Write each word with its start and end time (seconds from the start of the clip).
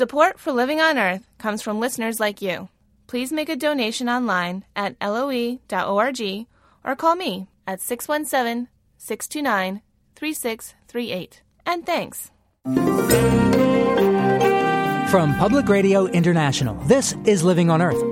Support 0.00 0.38
for 0.38 0.50
Living 0.50 0.80
on 0.80 0.96
Earth 0.96 1.26
comes 1.36 1.60
from 1.60 1.78
listeners 1.78 2.18
like 2.18 2.40
you. 2.40 2.70
Please 3.06 3.30
make 3.30 3.50
a 3.50 3.54
donation 3.54 4.08
online 4.08 4.64
at 4.74 4.96
loe.org 4.98 6.46
or 6.84 6.96
call 6.96 7.16
me 7.16 7.48
at 7.66 7.82
617 7.82 8.68
629 8.96 9.82
3638. 10.16 11.42
And 11.66 11.84
thanks. 11.84 12.30
From 15.10 15.34
Public 15.36 15.68
Radio 15.68 16.06
International, 16.06 16.76
this 16.84 17.14
is 17.26 17.44
Living 17.44 17.68
on 17.68 17.82
Earth. 17.82 18.02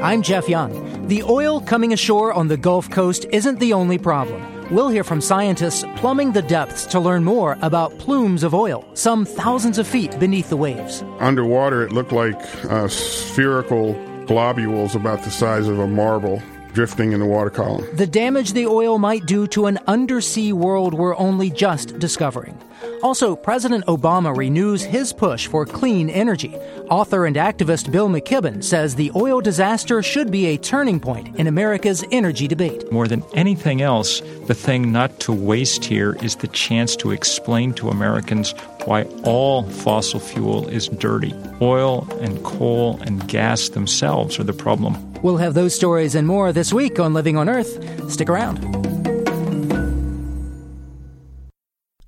I'm 0.00 0.22
Jeff 0.22 0.48
Young. 0.48 1.08
The 1.08 1.24
oil 1.24 1.60
coming 1.60 1.92
ashore 1.92 2.32
on 2.32 2.46
the 2.46 2.56
Gulf 2.56 2.88
Coast 2.88 3.26
isn't 3.32 3.58
the 3.58 3.72
only 3.72 3.98
problem. 3.98 4.55
We'll 4.68 4.88
hear 4.88 5.04
from 5.04 5.20
scientists 5.20 5.84
plumbing 5.94 6.32
the 6.32 6.42
depths 6.42 6.86
to 6.86 6.98
learn 6.98 7.22
more 7.22 7.56
about 7.62 7.96
plumes 7.98 8.42
of 8.42 8.52
oil, 8.52 8.84
some 8.94 9.24
thousands 9.24 9.78
of 9.78 9.86
feet 9.86 10.18
beneath 10.18 10.48
the 10.48 10.56
waves. 10.56 11.04
Underwater, 11.20 11.84
it 11.84 11.92
looked 11.92 12.10
like 12.10 12.36
uh, 12.64 12.88
spherical 12.88 13.92
globules 14.26 14.96
about 14.96 15.22
the 15.22 15.30
size 15.30 15.68
of 15.68 15.78
a 15.78 15.86
marble 15.86 16.42
drifting 16.76 17.12
in 17.12 17.20
the 17.20 17.26
water 17.26 17.48
column. 17.48 17.86
The 17.94 18.06
damage 18.06 18.52
the 18.52 18.66
oil 18.66 18.98
might 18.98 19.24
do 19.24 19.46
to 19.46 19.64
an 19.64 19.78
undersea 19.86 20.52
world 20.52 20.92
we're 20.92 21.16
only 21.16 21.48
just 21.48 21.98
discovering. 21.98 22.54
Also, 23.02 23.34
President 23.34 23.86
Obama 23.86 24.36
renews 24.36 24.82
his 24.82 25.10
push 25.10 25.46
for 25.46 25.64
clean 25.64 26.10
energy. 26.10 26.54
Author 26.90 27.24
and 27.24 27.36
activist 27.36 27.90
Bill 27.90 28.10
McKibben 28.10 28.62
says 28.62 28.94
the 28.94 29.10
oil 29.16 29.40
disaster 29.40 30.02
should 30.02 30.30
be 30.30 30.46
a 30.46 30.58
turning 30.58 31.00
point 31.00 31.34
in 31.36 31.46
America's 31.46 32.04
energy 32.12 32.46
debate. 32.46 32.92
More 32.92 33.08
than 33.08 33.24
anything 33.32 33.80
else, 33.80 34.20
the 34.46 34.54
thing 34.54 34.92
not 34.92 35.18
to 35.20 35.32
waste 35.32 35.82
here 35.82 36.18
is 36.22 36.36
the 36.36 36.48
chance 36.48 36.94
to 36.96 37.10
explain 37.10 37.72
to 37.74 37.88
Americans 37.88 38.54
why 38.86 39.02
all 39.24 39.64
fossil 39.64 40.20
fuel 40.20 40.68
is 40.68 40.88
dirty. 40.88 41.34
Oil 41.60 42.08
and 42.20 42.42
coal 42.44 42.98
and 43.02 43.26
gas 43.28 43.68
themselves 43.68 44.38
are 44.38 44.44
the 44.44 44.52
problem. 44.52 45.12
We'll 45.22 45.38
have 45.38 45.54
those 45.54 45.74
stories 45.74 46.14
and 46.14 46.26
more 46.26 46.52
this 46.52 46.72
week 46.72 46.98
on 46.98 47.14
Living 47.14 47.36
on 47.36 47.48
Earth. 47.48 47.78
Stick 48.10 48.28
around. 48.28 48.58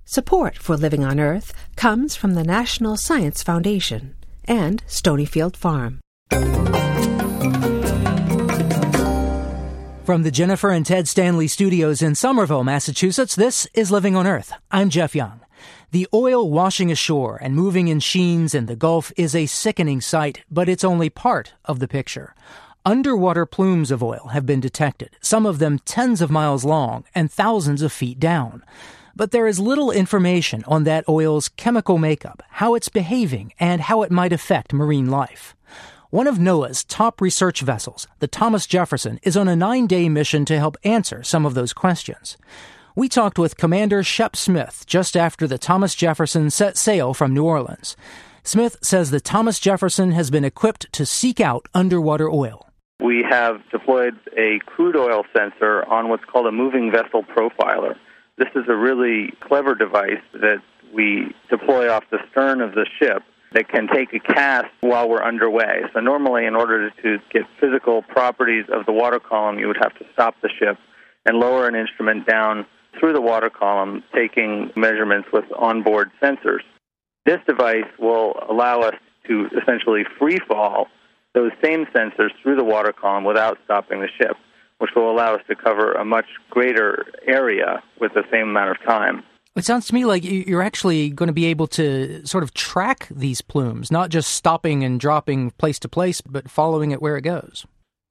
Support 0.05 0.57
for 0.57 0.77
Living 0.77 1.05
on 1.05 1.21
Earth 1.21 1.53
comes 1.77 2.17
from 2.17 2.35
the 2.35 2.45
National 2.45 2.97
Science 2.97 3.43
Foundation 3.43 4.15
and 4.45 4.83
Stonyfield 4.87 5.55
Farm. 5.55 6.01
From 10.05 10.23
the 10.23 10.31
Jennifer 10.31 10.71
and 10.71 10.87
Ted 10.87 11.07
Stanley 11.07 11.49
studios 11.49 12.01
in 12.01 12.15
Somerville, 12.15 12.65
Massachusetts, 12.65 13.37
this 13.37 13.67
is 13.75 13.91
Living 13.91 14.17
on 14.17 14.27
Earth. 14.27 14.55
I'm 14.71 14.89
Jeff 14.89 15.15
Young. 15.15 15.41
The 15.91 16.07
oil 16.13 16.51
washing 16.51 16.91
ashore 16.93 17.39
and 17.41 17.57
moving 17.57 17.89
in 17.89 18.01
sheens 18.01 18.55
in 18.55 18.67
the 18.67 18.77
Gulf 18.77 19.11
is 19.17 19.35
a 19.35 19.47
sickening 19.47 20.03
sight, 20.03 20.45
but 20.51 20.69
it's 20.69 20.85
only 20.85 21.09
part 21.09 21.55
of 21.65 21.79
the 21.79 21.89
picture. 21.89 22.35
Underwater 22.85 23.47
plumes 23.47 23.91
of 23.91 24.03
oil 24.03 24.29
have 24.35 24.45
been 24.45 24.61
detected, 24.61 25.17
some 25.23 25.47
of 25.47 25.59
them 25.59 25.79
tens 25.79 26.21
of 26.21 26.31
miles 26.31 26.63
long 26.63 27.05
and 27.15 27.33
thousands 27.33 27.81
of 27.81 27.91
feet 27.91 28.21
down. 28.21 28.63
But 29.17 29.31
there 29.31 29.47
is 29.47 29.59
little 29.59 29.91
information 29.91 30.63
on 30.67 30.85
that 30.85 31.09
oil's 31.09 31.49
chemical 31.49 31.97
makeup, 31.97 32.43
how 32.51 32.75
it's 32.75 32.91
behaving, 32.91 33.55
and 33.59 33.81
how 33.81 34.03
it 34.03 34.11
might 34.11 34.35
affect 34.35 34.75
marine 34.75 35.09
life. 35.09 35.57
One 36.11 36.27
of 36.27 36.37
NOAA's 36.37 36.85
top 36.85 37.23
research 37.23 37.63
vessels, 37.63 38.07
the 38.19 38.29
Thomas 38.29 38.67
Jefferson, 38.67 39.21
is 39.23 39.39
on 39.39 39.49
a 39.49 39.57
nine 39.57 39.87
day 39.87 40.11
mission 40.11 40.45
to 40.45 40.59
help 40.59 40.77
answer 40.85 41.23
some 41.23 41.47
of 41.47 41.55
those 41.55 41.73
questions. 41.73 42.37
We 42.99 43.09
talked 43.09 43.39
with 43.39 43.57
Commander 43.57 44.03
Shep 44.03 44.35
Smith 44.35 44.83
just 44.85 45.17
after 45.17 45.47
the 45.47 45.57
Thomas 45.57 45.95
Jefferson 45.95 46.51
set 46.51 46.77
sail 46.77 47.15
from 47.15 47.33
New 47.33 47.45
Orleans. 47.45 47.97
Smith 48.43 48.77
says 48.83 49.13
the 49.13 49.21
Thomas 49.21 49.61
Jefferson 49.61 50.11
has 50.11 50.33
been 50.33 50.43
equipped 50.43 50.93
to 50.95 51.07
seek 51.07 51.39
out 51.39 51.69
underwater 51.73 52.29
oil. 52.29 52.67
We 52.99 53.25
have 53.31 53.61
deployed 53.71 54.19
a 54.37 54.59
crude 54.67 54.97
oil 54.97 55.23
sensor 55.33 55.85
on 55.85 56.09
what's 56.09 56.25
called 56.25 56.49
a 56.49 56.51
moving 56.51 56.91
vessel 56.91 57.23
profiler. 57.23 57.95
This 58.37 58.49
is 58.57 58.65
a 58.69 58.75
really 58.75 59.33
clever 59.47 59.77
device 59.77 60.25
that 60.33 60.61
we 60.93 61.37
deploy 61.51 61.89
off 61.89 62.03
the 62.11 62.19
stern 62.33 62.61
of 62.61 62.73
the 62.73 62.85
ship 62.99 63.23
that 63.53 63.69
can 63.69 63.87
take 63.87 64.13
a 64.13 64.19
cast 64.19 64.67
while 64.81 65.09
we're 65.09 65.23
underway. 65.23 65.83
So 65.95 66.01
normally 66.01 66.47
in 66.47 66.57
order 66.57 66.91
to 66.91 67.19
get 67.33 67.43
physical 67.61 68.03
properties 68.03 68.65
of 68.73 68.87
the 68.87 68.93
water 68.93 69.21
column, 69.21 69.61
you 69.61 69.69
would 69.69 69.79
have 69.81 69.97
to 70.01 70.05
stop 70.15 70.35
the 70.43 70.51
ship 70.59 70.79
and 71.25 71.39
lower 71.39 71.69
an 71.69 71.77
instrument 71.77 72.27
down 72.27 72.67
through 72.99 73.13
the 73.13 73.21
water 73.21 73.51
column, 73.51 74.03
taking 74.15 74.71
measurements 74.77 75.29
with 75.33 75.45
onboard 75.57 76.11
sensors. 76.23 76.61
This 77.25 77.39
device 77.47 77.91
will 77.99 78.35
allow 78.49 78.81
us 78.81 78.95
to 79.27 79.49
essentially 79.61 80.05
free 80.19 80.39
fall 80.49 80.89
those 81.35 81.53
same 81.63 81.85
sensors 81.87 82.31
through 82.43 82.57
the 82.57 82.65
water 82.65 82.93
column 82.93 83.25
without 83.25 83.59
stopping 83.65 84.01
the 84.01 84.09
ship, 84.09 84.37
which 84.79 84.91
will 84.97 85.11
allow 85.11 85.35
us 85.35 85.43
to 85.49 85.55
cover 85.55 85.93
a 85.93 86.05
much 86.05 86.27
greater 86.51 87.07
area 87.27 87.83
with 88.01 88.13
the 88.15 88.25
same 88.33 88.49
amount 88.49 88.71
of 88.71 88.83
time. 88.87 89.23
It 89.55 89.65
sounds 89.65 89.89
to 89.89 89.95
me 89.95 90.05
like 90.05 90.23
you're 90.25 90.63
actually 90.63 91.11
going 91.11 91.27
to 91.27 91.33
be 91.33 91.47
able 91.47 91.67
to 91.69 92.25
sort 92.27 92.45
of 92.45 92.55
track 92.55 93.09
these 93.11 93.41
plumes, 93.41 93.91
not 93.91 94.09
just 94.09 94.31
stopping 94.31 94.85
and 94.85 95.01
dropping 95.01 95.51
place 95.53 95.79
to 95.81 95.89
place, 95.89 96.21
but 96.21 96.51
following 96.51 96.93
it 96.93 97.03
where 97.03 97.17
it 97.17 97.23
goes. 97.23 97.67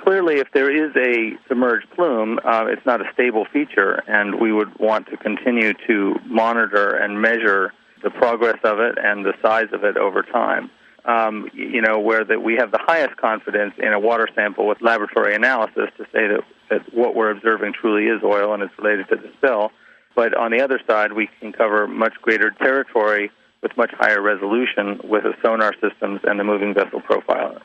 Clearly, 0.07 0.39
if 0.39 0.47
there 0.53 0.71
is 0.71 0.95
a 0.95 1.37
submerged 1.49 1.89
plume, 1.93 2.39
uh, 2.45 2.65
it's 2.69 2.85
not 2.85 3.01
a 3.01 3.11
stable 3.13 3.45
feature, 3.51 4.01
and 4.07 4.39
we 4.39 4.53
would 4.53 4.79
want 4.79 5.07
to 5.07 5.17
continue 5.17 5.73
to 5.85 6.15
monitor 6.25 6.95
and 6.95 7.21
measure 7.21 7.73
the 8.01 8.09
progress 8.09 8.57
of 8.63 8.79
it 8.79 8.97
and 8.97 9.25
the 9.25 9.33
size 9.41 9.67
of 9.73 9.83
it 9.83 9.97
over 9.97 10.23
time 10.23 10.69
um, 11.07 11.49
you 11.53 11.81
know, 11.81 11.99
where 11.99 12.23
that 12.25 12.43
we 12.43 12.55
have 12.55 12.71
the 12.71 12.79
highest 12.85 13.15
confidence 13.17 13.73
in 13.77 13.93
a 13.93 13.99
water 13.99 14.27
sample 14.35 14.67
with 14.67 14.81
laboratory 14.81 15.33
analysis 15.33 15.89
to 15.97 16.03
say 16.11 16.27
that, 16.27 16.41
that 16.69 16.93
what 16.93 17.15
we're 17.15 17.31
observing 17.31 17.73
truly 17.73 18.07
is 18.07 18.21
oil 18.23 18.53
and 18.53 18.61
it's 18.61 18.73
related 18.77 19.07
to 19.09 19.15
the 19.15 19.31
spill. 19.37 19.71
But 20.15 20.35
on 20.35 20.51
the 20.51 20.61
other 20.61 20.79
side, 20.87 21.13
we 21.13 21.29
can 21.39 21.53
cover 21.53 21.87
much 21.87 22.13
greater 22.21 22.51
territory 22.51 23.31
with 23.61 23.75
much 23.77 23.91
higher 23.97 24.21
resolution 24.21 24.99
with 25.03 25.23
the 25.23 25.33
sonar 25.41 25.73
systems 25.81 26.21
and 26.23 26.39
the 26.39 26.43
moving 26.43 26.73
vessel 26.73 27.01
profiler. 27.01 27.61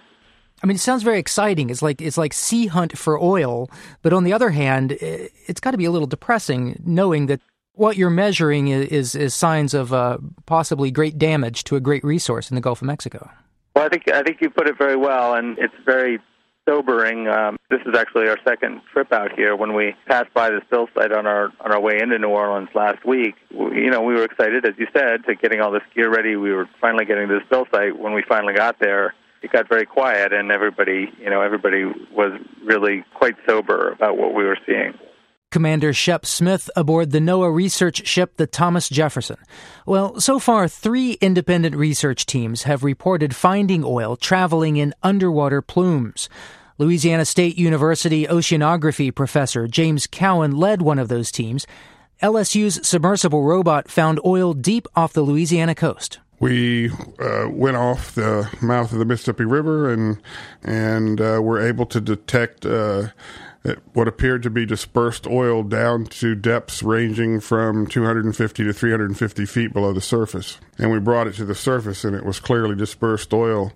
I 0.63 0.67
mean, 0.67 0.77
it 0.77 0.81
sounds 0.81 1.03
very 1.03 1.19
exciting. 1.19 1.71
It's 1.71 1.83
like 1.83 2.01
it's 2.01 2.17
like 2.17 2.33
sea 2.33 2.67
hunt 2.67 2.97
for 2.97 3.21
oil, 3.21 3.69
but 4.03 4.13
on 4.13 4.25
the 4.25 4.33
other 4.33 4.51
hand, 4.51 4.97
it's 5.01 5.61
got 5.61 5.73
to 5.73 5.79
be 5.79 5.85
a 5.85 5.91
little 5.91 6.07
depressing 6.07 6.81
knowing 6.85 7.27
that 7.27 7.41
what 7.75 7.97
you're 7.97 8.11
measuring 8.11 8.69
is 8.69 9.15
is, 9.15 9.35
signs 9.35 9.75
of 9.75 9.93
uh, 9.93 10.19
possibly 10.47 10.91
great 10.91 11.19
damage 11.19 11.65
to 11.65 11.77
a 11.77 11.81
great 11.81 12.05
resource 12.05 12.51
in 12.51 12.55
the 12.55 12.61
Gulf 12.61 12.81
of 12.81 12.87
Mexico. 12.87 13.29
Well, 13.75 13.87
I 13.87 13.89
think 13.89 14.09
I 14.09 14.23
think 14.23 14.39
you 14.41 14.51
put 14.51 14.69
it 14.69 14.79
very 14.79 14.97
well, 14.97 15.35
and 15.35 15.59
it's 15.59 15.75
very 15.85 16.21
sobering. 16.69 17.27
Um, 17.27 17.57
this 17.71 17.81
is 17.85 17.97
actually 17.97 18.29
our 18.29 18.39
second 18.47 18.83
trip 18.93 19.13
out 19.13 19.33
here. 19.35 19.57
When 19.57 19.75
we 19.75 19.95
passed 20.07 20.33
by 20.33 20.51
the 20.51 20.61
spill 20.67 20.87
site 20.95 21.13
on 21.13 21.27
our 21.27 21.51
on 21.61 21.73
our 21.73 21.81
way 21.81 21.99
into 22.01 22.19
New 22.19 22.29
Orleans 22.29 22.69
last 22.75 23.05
week, 23.05 23.35
we, 23.51 23.83
you 23.83 23.91
know, 23.91 24.03
we 24.03 24.15
were 24.15 24.25
excited, 24.25 24.65
as 24.65 24.75
you 24.79 24.87
said, 24.93 25.25
to 25.27 25.35
getting 25.35 25.61
all 25.61 25.73
this 25.73 25.83
gear 25.95 26.11
ready. 26.11 26.37
We 26.37 26.53
were 26.53 26.69
finally 26.81 27.05
getting 27.05 27.27
to 27.29 27.35
the 27.35 27.45
spill 27.47 27.67
site. 27.75 27.99
When 27.99 28.13
we 28.13 28.23
finally 28.29 28.55
got 28.55 28.79
there, 28.79 29.15
it 29.43 29.51
got 29.53 29.69
very 29.69 29.87
quiet, 29.87 30.33
and 30.33 30.51
everybody, 30.51 31.13
you 31.21 31.31
know, 31.31 31.43
everybody 31.43 31.85
was 32.13 32.33
really 32.65 33.05
quite 33.15 33.35
sober 33.47 33.91
about 33.91 34.17
what 34.17 34.35
we 34.35 34.45
were 34.45 34.59
seeing. 34.67 34.95
Commander 35.51 35.93
Shep 35.93 36.25
Smith 36.25 36.71
aboard 36.75 37.11
the 37.11 37.19
NOAA 37.19 37.55
research 37.55 38.07
ship 38.07 38.39
the 38.39 38.47
Thomas 38.47 38.89
Jefferson. 38.89 39.37
Well, 39.85 40.19
so 40.19 40.39
far, 40.39 40.67
three 40.67 41.19
independent 41.21 41.77
research 41.77 42.25
teams 42.25 42.63
have 42.63 42.83
reported 42.83 43.37
finding 43.37 43.85
oil 43.85 44.17
traveling 44.17 44.79
in 44.79 44.95
underwater 45.03 45.61
plumes. 45.61 46.31
Louisiana 46.79 47.27
State 47.27 47.59
University 47.59 48.27
oceanography 48.27 49.15
professor 49.15 49.69
James 49.69 50.07
Cowan 50.07 50.57
led 50.57 50.81
one 50.81 50.99
of 50.99 51.09
those 51.09 51.31
teams. 51.31 51.67
LSU's 52.23 52.87
submersible 52.87 53.43
robot 53.43 53.91
found 53.91 54.21
oil 54.25 54.55
deep 54.55 54.87
off 54.97 55.13
the 55.13 55.23
Louisiana 55.23 55.75
coast. 55.75 56.19
We 56.43 56.91
uh, 57.21 57.49
went 57.51 57.77
off 57.77 58.17
the 58.17 58.51
mouth 58.61 58.93
of 58.93 58.99
the 58.99 59.05
Mississippi 59.05 59.45
River 59.45 59.93
and 59.93 60.21
and 60.65 61.21
uh, 61.21 61.39
were 61.41 61.65
able 61.65 61.87
to 61.87 62.01
detect 62.01 62.67
uh, 62.67 63.11
what 63.93 64.09
appeared 64.09 64.43
to 64.43 64.51
be 64.51 64.67
dispersed 64.67 65.25
oil 65.29 65.63
down 65.63 66.07
to 66.07 66.35
depths 66.35 66.83
ranging 66.83 67.39
from 67.39 67.87
250 67.87 68.65
to 68.65 68.73
350 68.73 69.47
feet 69.47 69.73
below 69.73 69.93
the 69.93 70.01
surface. 70.01 70.59
And 70.79 70.91
we 70.91 70.99
brought 70.99 71.29
it 71.29 71.35
to 71.35 71.45
the 71.45 71.55
surface, 71.55 72.03
and 72.05 72.17
it 72.17 72.25
was 72.25 72.41
clearly 72.41 72.75
dispersed 72.75 73.33
oil. 73.33 73.73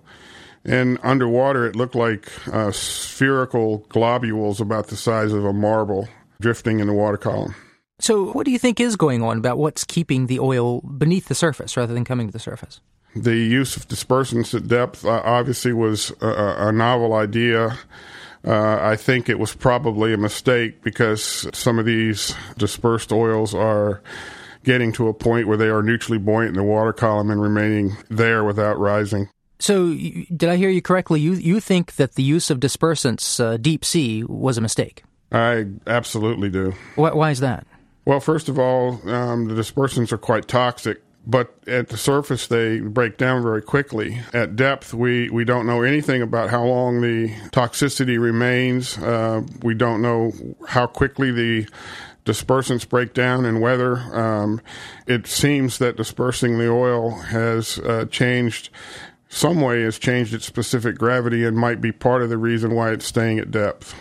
And 0.65 0.99
underwater, 1.03 1.65
it 1.65 1.77
looked 1.77 1.95
like 1.95 2.29
uh, 2.53 2.73
spherical 2.73 3.85
globules 3.87 4.59
about 4.59 4.87
the 4.87 4.97
size 4.97 5.31
of 5.31 5.45
a 5.45 5.53
marble 5.53 6.09
drifting 6.41 6.81
in 6.81 6.87
the 6.87 6.93
water 6.93 7.15
column. 7.15 7.55
So, 7.99 8.31
what 8.31 8.45
do 8.45 8.51
you 8.51 8.59
think 8.59 8.79
is 8.79 8.95
going 8.95 9.23
on 9.23 9.37
about 9.37 9.57
what's 9.57 9.83
keeping 9.83 10.27
the 10.27 10.39
oil 10.39 10.81
beneath 10.81 11.27
the 11.27 11.35
surface 11.35 11.75
rather 11.75 11.93
than 11.93 12.05
coming 12.05 12.27
to 12.27 12.33
the 12.33 12.39
surface? 12.39 12.79
The 13.15 13.35
use 13.35 13.75
of 13.75 13.87
dispersants 13.87 14.53
at 14.53 14.67
depth 14.67 15.03
uh, 15.03 15.21
obviously 15.23 15.73
was 15.73 16.11
a, 16.21 16.67
a 16.67 16.71
novel 16.71 17.13
idea. 17.13 17.77
Uh, 18.45 18.77
I 18.79 18.95
think 18.95 19.29
it 19.29 19.39
was 19.39 19.55
probably 19.55 20.13
a 20.13 20.17
mistake 20.17 20.83
because 20.83 21.47
some 21.53 21.79
of 21.79 21.85
these 21.85 22.35
dispersed 22.57 23.11
oils 23.11 23.55
are 23.55 24.01
getting 24.63 24.91
to 24.93 25.07
a 25.07 25.13
point 25.13 25.47
where 25.47 25.57
they 25.57 25.69
are 25.69 25.81
neutrally 25.81 26.19
buoyant 26.19 26.49
in 26.49 26.55
the 26.55 26.63
water 26.63 26.93
column 26.93 27.31
and 27.31 27.41
remaining 27.41 27.97
there 28.09 28.43
without 28.43 28.77
rising. 28.77 29.29
So, 29.59 29.95
did 29.95 30.45
I 30.45 30.55
hear 30.57 30.69
you 30.69 30.83
correctly? 30.83 31.19
You 31.19 31.33
you 31.33 31.59
think 31.59 31.95
that 31.95 32.13
the 32.13 32.21
use 32.21 32.51
of 32.51 32.59
dispersants 32.59 33.43
uh, 33.43 33.57
deep 33.57 33.83
sea 33.83 34.23
was 34.23 34.59
a 34.59 34.61
mistake? 34.61 35.03
I 35.31 35.65
absolutely 35.87 36.49
do. 36.49 36.73
Why, 36.95 37.11
why 37.13 37.31
is 37.31 37.39
that? 37.39 37.65
Well, 38.07 38.21
first 38.21 38.47
of 38.47 38.57
all, 38.57 39.01
um, 39.09 39.49
the 39.49 39.53
dispersants 39.53 40.13
are 40.13 40.17
quite 40.17 40.47
toxic, 40.47 41.01
but 41.25 41.53
at 41.67 41.89
the 41.89 41.97
surface 41.97 42.47
they 42.47 42.79
break 42.79 43.17
down 43.17 43.43
very 43.43 43.61
quickly. 43.61 44.21
At 44.33 44.55
depth, 44.55 44.93
we, 44.93 45.29
we 45.29 45.43
don't 45.43 45.67
know 45.67 45.81
anything 45.81 46.21
about 46.21 46.49
how 46.49 46.63
long 46.63 47.01
the 47.01 47.27
toxicity 47.51 48.17
remains. 48.17 48.97
Uh, 48.97 49.41
we 49.61 49.73
don't 49.73 50.01
know 50.01 50.31
how 50.69 50.87
quickly 50.87 51.31
the 51.31 51.67
dispersants 52.25 52.87
break 52.87 53.13
down 53.13 53.43
and 53.43 53.59
whether 53.59 53.97
um, 53.97 54.61
it 55.05 55.27
seems 55.27 55.77
that 55.79 55.97
dispersing 55.97 56.59
the 56.59 56.71
oil 56.71 57.11
has 57.11 57.77
uh, 57.79 58.05
changed 58.09 58.69
some 59.27 59.59
way 59.59 59.81
has 59.81 59.99
changed 59.99 60.33
its 60.33 60.45
specific 60.45 60.97
gravity 60.97 61.43
and 61.43 61.57
might 61.57 61.81
be 61.81 61.91
part 61.91 62.21
of 62.21 62.29
the 62.29 62.37
reason 62.37 62.73
why 62.73 62.91
it's 62.91 63.05
staying 63.05 63.39
at 63.39 63.51
depth. 63.51 63.93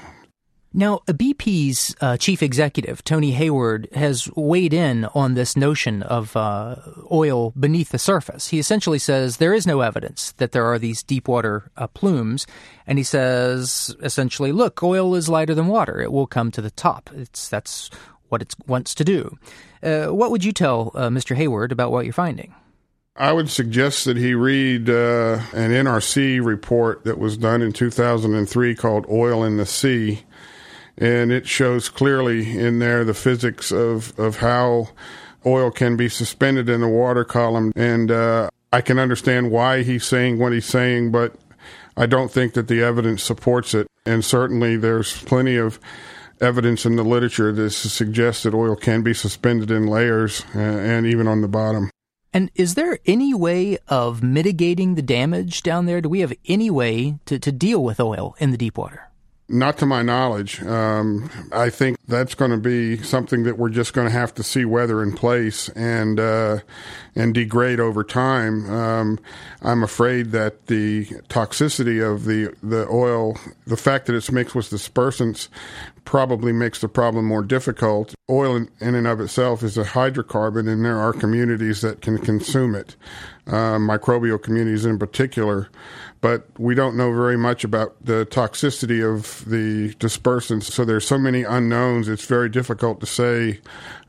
Now, 0.78 1.00
BP's 1.06 1.96
uh, 2.02 2.18
chief 2.18 2.42
executive, 2.42 3.02
Tony 3.02 3.30
Hayward, 3.30 3.88
has 3.94 4.30
weighed 4.36 4.74
in 4.74 5.06
on 5.06 5.32
this 5.32 5.56
notion 5.56 6.02
of 6.02 6.36
uh, 6.36 6.76
oil 7.10 7.54
beneath 7.58 7.88
the 7.88 7.98
surface. 7.98 8.48
He 8.48 8.58
essentially 8.58 8.98
says 8.98 9.38
there 9.38 9.54
is 9.54 9.66
no 9.66 9.80
evidence 9.80 10.32
that 10.32 10.52
there 10.52 10.66
are 10.66 10.78
these 10.78 11.02
deep 11.02 11.28
water 11.28 11.70
uh, 11.78 11.86
plumes. 11.86 12.46
And 12.86 12.98
he 12.98 13.04
says, 13.04 13.96
essentially, 14.02 14.52
look, 14.52 14.82
oil 14.82 15.14
is 15.14 15.30
lighter 15.30 15.54
than 15.54 15.68
water. 15.68 16.02
It 16.02 16.12
will 16.12 16.26
come 16.26 16.50
to 16.50 16.60
the 16.60 16.70
top. 16.70 17.08
It's, 17.14 17.48
that's 17.48 17.88
what 18.28 18.42
it 18.42 18.54
wants 18.66 18.94
to 18.96 19.04
do. 19.04 19.38
Uh, 19.82 20.08
what 20.08 20.30
would 20.30 20.44
you 20.44 20.52
tell 20.52 20.90
uh, 20.94 21.08
Mr. 21.08 21.34
Hayward 21.34 21.72
about 21.72 21.90
what 21.90 22.04
you're 22.04 22.12
finding? 22.12 22.54
I 23.16 23.32
would 23.32 23.48
suggest 23.48 24.04
that 24.04 24.18
he 24.18 24.34
read 24.34 24.90
uh, 24.90 25.40
an 25.54 25.70
NRC 25.70 26.44
report 26.44 27.04
that 27.04 27.18
was 27.18 27.38
done 27.38 27.62
in 27.62 27.72
2003 27.72 28.74
called 28.74 29.06
Oil 29.08 29.42
in 29.42 29.56
the 29.56 29.64
Sea 29.64 30.22
and 30.98 31.30
it 31.30 31.46
shows 31.46 31.88
clearly 31.88 32.58
in 32.58 32.78
there 32.78 33.04
the 33.04 33.14
physics 33.14 33.70
of, 33.70 34.18
of 34.18 34.36
how 34.36 34.88
oil 35.44 35.70
can 35.70 35.96
be 35.96 36.08
suspended 36.08 36.68
in 36.68 36.80
the 36.80 36.88
water 36.88 37.24
column. 37.24 37.72
And 37.76 38.10
uh, 38.10 38.48
I 38.72 38.80
can 38.80 38.98
understand 38.98 39.50
why 39.50 39.82
he's 39.82 40.04
saying 40.04 40.38
what 40.38 40.52
he's 40.52 40.66
saying, 40.66 41.12
but 41.12 41.34
I 41.96 42.06
don't 42.06 42.30
think 42.30 42.54
that 42.54 42.68
the 42.68 42.82
evidence 42.82 43.22
supports 43.22 43.74
it. 43.74 43.86
And 44.04 44.24
certainly 44.24 44.76
there's 44.76 45.22
plenty 45.22 45.56
of 45.56 45.78
evidence 46.40 46.84
in 46.84 46.96
the 46.96 47.04
literature 47.04 47.52
that 47.52 47.70
suggests 47.70 48.42
that 48.42 48.54
oil 48.54 48.76
can 48.76 49.02
be 49.02 49.14
suspended 49.14 49.70
in 49.70 49.86
layers 49.86 50.44
uh, 50.54 50.58
and 50.58 51.06
even 51.06 51.26
on 51.26 51.40
the 51.40 51.48
bottom. 51.48 51.90
And 52.32 52.50
is 52.54 52.74
there 52.74 52.98
any 53.06 53.32
way 53.32 53.78
of 53.88 54.22
mitigating 54.22 54.94
the 54.94 55.02
damage 55.02 55.62
down 55.62 55.86
there? 55.86 56.02
Do 56.02 56.10
we 56.10 56.20
have 56.20 56.34
any 56.44 56.70
way 56.70 57.18
to, 57.24 57.38
to 57.38 57.50
deal 57.50 57.82
with 57.82 57.98
oil 57.98 58.36
in 58.38 58.50
the 58.50 58.58
deep 58.58 58.76
water? 58.76 59.10
Not 59.48 59.78
to 59.78 59.86
my 59.86 60.02
knowledge. 60.02 60.60
Um, 60.64 61.30
I 61.52 61.70
think 61.70 61.98
that's 62.08 62.34
going 62.34 62.50
to 62.50 62.56
be 62.56 63.00
something 63.04 63.44
that 63.44 63.56
we're 63.56 63.68
just 63.68 63.92
going 63.92 64.08
to 64.08 64.12
have 64.12 64.34
to 64.34 64.42
see 64.42 64.64
weather 64.64 65.04
in 65.04 65.12
place 65.12 65.68
and 65.68 66.18
uh, 66.18 66.58
and 67.14 67.32
degrade 67.32 67.78
over 67.78 68.02
time. 68.02 68.68
Um, 68.68 69.20
I'm 69.62 69.84
afraid 69.84 70.32
that 70.32 70.66
the 70.66 71.04
toxicity 71.28 72.04
of 72.04 72.24
the 72.24 72.56
the 72.60 72.88
oil, 72.88 73.38
the 73.68 73.76
fact 73.76 74.06
that 74.06 74.16
it's 74.16 74.32
mixed 74.32 74.56
with 74.56 74.68
dispersants, 74.68 75.46
probably 76.04 76.52
makes 76.52 76.80
the 76.80 76.88
problem 76.88 77.24
more 77.24 77.42
difficult. 77.42 78.16
Oil, 78.28 78.56
in, 78.56 78.68
in 78.80 78.96
and 78.96 79.06
of 79.06 79.20
itself, 79.20 79.62
is 79.62 79.78
a 79.78 79.84
hydrocarbon, 79.84 80.68
and 80.68 80.84
there 80.84 80.98
are 80.98 81.12
communities 81.12 81.82
that 81.82 82.00
can 82.00 82.18
consume 82.18 82.74
it, 82.74 82.96
uh, 83.46 83.76
microbial 83.76 84.42
communities 84.42 84.84
in 84.84 84.98
particular 84.98 85.68
but 86.20 86.46
we 86.58 86.74
don't 86.74 86.96
know 86.96 87.12
very 87.12 87.36
much 87.36 87.64
about 87.64 87.96
the 88.04 88.26
toxicity 88.26 89.04
of 89.04 89.44
the 89.48 89.94
dispersants. 89.94 90.64
So 90.64 90.84
there's 90.84 91.06
so 91.06 91.18
many 91.18 91.42
unknowns. 91.42 92.08
It's 92.08 92.24
very 92.26 92.48
difficult 92.48 93.00
to 93.00 93.06
say 93.06 93.60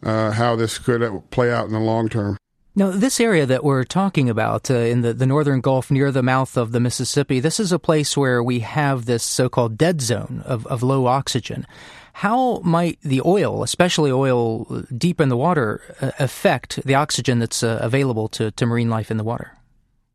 uh, 0.04 0.32
how 0.32 0.56
this 0.56 0.78
could 0.78 1.30
play 1.32 1.52
out 1.52 1.66
in 1.66 1.74
the 1.74 1.80
long 1.80 2.10
term. 2.10 2.38
Now, 2.76 2.92
this 2.92 3.20
area 3.20 3.48
that 3.48 3.64
we're 3.64 3.84
talking 3.84 4.30
about 4.30 4.70
uh, 4.70 4.76
in 4.76 5.02
the, 5.02 5.12
the 5.12 5.26
northern 5.26 5.62
Gulf 5.62 5.90
near 5.90 6.12
the 6.12 6.22
mouth 6.22 6.56
of 6.58 6.74
the 6.74 6.80
Mississippi, 6.80 7.40
this 7.40 7.60
is 7.60 7.72
a 7.72 7.80
place 7.80 8.16
where 8.16 8.44
we 8.44 8.60
have 8.60 9.06
this 9.06 9.24
so 9.24 9.50
called 9.50 9.80
dead 9.80 10.00
zone 10.00 10.44
of, 10.46 10.68
of 10.68 10.84
low 10.84 11.08
oxygen. 11.08 11.66
How 12.14 12.60
might 12.60 13.00
the 13.02 13.22
oil, 13.26 13.64
especially 13.64 14.12
oil 14.12 14.84
deep 14.96 15.20
in 15.20 15.30
the 15.30 15.38
water, 15.38 15.82
uh, 16.02 16.12
affect 16.20 16.84
the 16.86 16.94
oxygen 16.94 17.40
that's 17.40 17.64
uh, 17.64 17.80
available 17.82 18.28
to, 18.30 18.52
to 18.52 18.66
marine 18.68 18.92
life 18.92 19.10
in 19.10 19.18
the 19.18 19.24
water? 19.24 19.58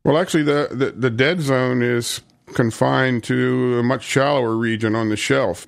Well, 0.03 0.17
actually, 0.17 0.43
the, 0.43 0.67
the, 0.71 0.91
the 0.91 1.09
dead 1.09 1.39
zone 1.39 1.81
is 1.81 2.21
confined 2.53 3.23
to 3.25 3.79
a 3.79 3.83
much 3.83 4.03
shallower 4.03 4.55
region 4.55 4.95
on 4.95 5.09
the 5.09 5.15
shelf. 5.15 5.65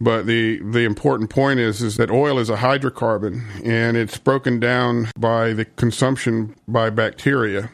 But 0.00 0.26
the, 0.26 0.60
the 0.62 0.84
important 0.84 1.30
point 1.30 1.60
is, 1.60 1.82
is 1.82 1.96
that 1.96 2.10
oil 2.10 2.38
is 2.38 2.50
a 2.50 2.56
hydrocarbon 2.56 3.42
and 3.64 3.96
it's 3.96 4.18
broken 4.18 4.60
down 4.60 5.08
by 5.18 5.52
the 5.52 5.64
consumption 5.64 6.54
by 6.66 6.90
bacteria. 6.90 7.70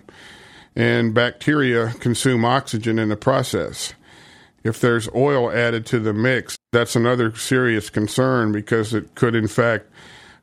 And 0.77 1.15
bacteria 1.15 1.93
consume 2.01 2.45
oxygen 2.45 2.99
in 2.99 3.09
the 3.09 3.17
process. 3.17 3.95
If 4.63 4.81
there's 4.81 5.09
oil 5.15 5.51
added 5.51 5.87
to 5.87 6.01
the 6.01 6.15
mix, 6.15 6.59
that's 6.73 6.97
another 6.97 7.35
serious 7.37 7.91
concern 7.91 8.53
because 8.53 8.95
it 8.95 9.15
could, 9.15 9.35
in 9.35 9.47
fact, 9.47 9.87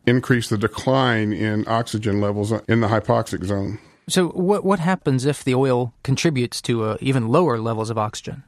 increase 0.05 0.49
the 0.49 0.57
decline 0.57 1.33
in 1.33 1.67
oxygen 1.67 2.21
levels 2.21 2.51
in 2.67 2.81
the 2.81 2.87
hypoxic 2.87 3.43
zone. 3.43 3.79
So, 4.07 4.30
what 4.30 4.63
what 4.63 4.80
happens 4.80 5.25
if 5.25 5.44
the 5.44 5.56
oil 5.56 5.94
contributes 6.03 6.62
to 6.63 6.83
uh, 6.83 6.98
even 7.00 7.27
lower 7.27 7.59
levels 7.59 7.89
of 7.89 7.98
oxygen? 7.98 8.44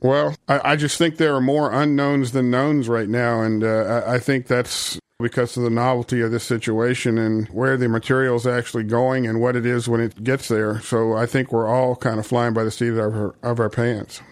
Well, 0.00 0.34
I, 0.48 0.72
I, 0.72 0.76
just 0.76 0.96
think 0.96 1.16
there 1.16 1.34
are 1.34 1.42
more 1.42 1.70
unknowns 1.72 2.32
than 2.32 2.50
knowns 2.50 2.88
right 2.88 3.08
now, 3.08 3.42
and 3.42 3.62
uh, 3.62 4.02
I, 4.06 4.14
I 4.14 4.18
think 4.18 4.46
that's 4.46 4.98
because 5.20 5.56
of 5.56 5.62
the 5.62 5.70
novelty 5.70 6.20
of 6.22 6.30
this 6.30 6.44
situation 6.44 7.18
and 7.18 7.46
where 7.48 7.76
the 7.76 7.88
material 7.88 8.36
is 8.36 8.46
actually 8.46 8.84
going 8.84 9.26
and 9.26 9.40
what 9.40 9.56
it 9.56 9.66
is 9.66 9.88
when 9.88 10.00
it 10.00 10.24
gets 10.24 10.48
there. 10.48 10.80
So 10.80 11.14
I 11.14 11.26
think 11.26 11.52
we're 11.52 11.68
all 11.68 11.96
kind 11.96 12.18
of 12.18 12.26
flying 12.26 12.54
by 12.54 12.64
the 12.64 12.70
seat 12.70 12.88
of 12.88 12.98
our, 12.98 13.34
of 13.42 13.60
our 13.60 13.68
pants. 13.68 14.22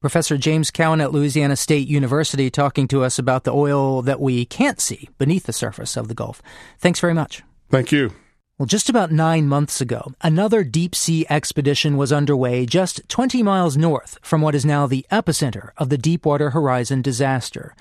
Professor 0.00 0.38
James 0.38 0.70
Cowan 0.70 1.02
at 1.02 1.12
Louisiana 1.12 1.56
State 1.56 1.86
University 1.86 2.50
talking 2.50 2.88
to 2.88 3.04
us 3.04 3.18
about 3.18 3.44
the 3.44 3.52
oil 3.52 4.00
that 4.00 4.18
we 4.18 4.46
can't 4.46 4.80
see 4.80 5.10
beneath 5.18 5.44
the 5.44 5.52
surface 5.52 5.96
of 5.96 6.08
the 6.08 6.14
Gulf. 6.14 6.40
Thanks 6.78 7.00
very 7.00 7.12
much. 7.12 7.42
Thank 7.68 7.92
you. 7.92 8.10
Well, 8.60 8.66
just 8.66 8.90
about 8.90 9.10
nine 9.10 9.48
months 9.48 9.80
ago, 9.80 10.12
another 10.20 10.64
deep 10.64 10.94
sea 10.94 11.24
expedition 11.30 11.96
was 11.96 12.12
underway 12.12 12.66
just 12.66 13.00
20 13.08 13.42
miles 13.42 13.78
north 13.78 14.18
from 14.20 14.42
what 14.42 14.54
is 14.54 14.66
now 14.66 14.86
the 14.86 15.06
epicenter 15.10 15.70
of 15.78 15.88
the 15.88 15.96
Deepwater 15.96 16.50
Horizon 16.50 17.00
disaster. 17.00 17.74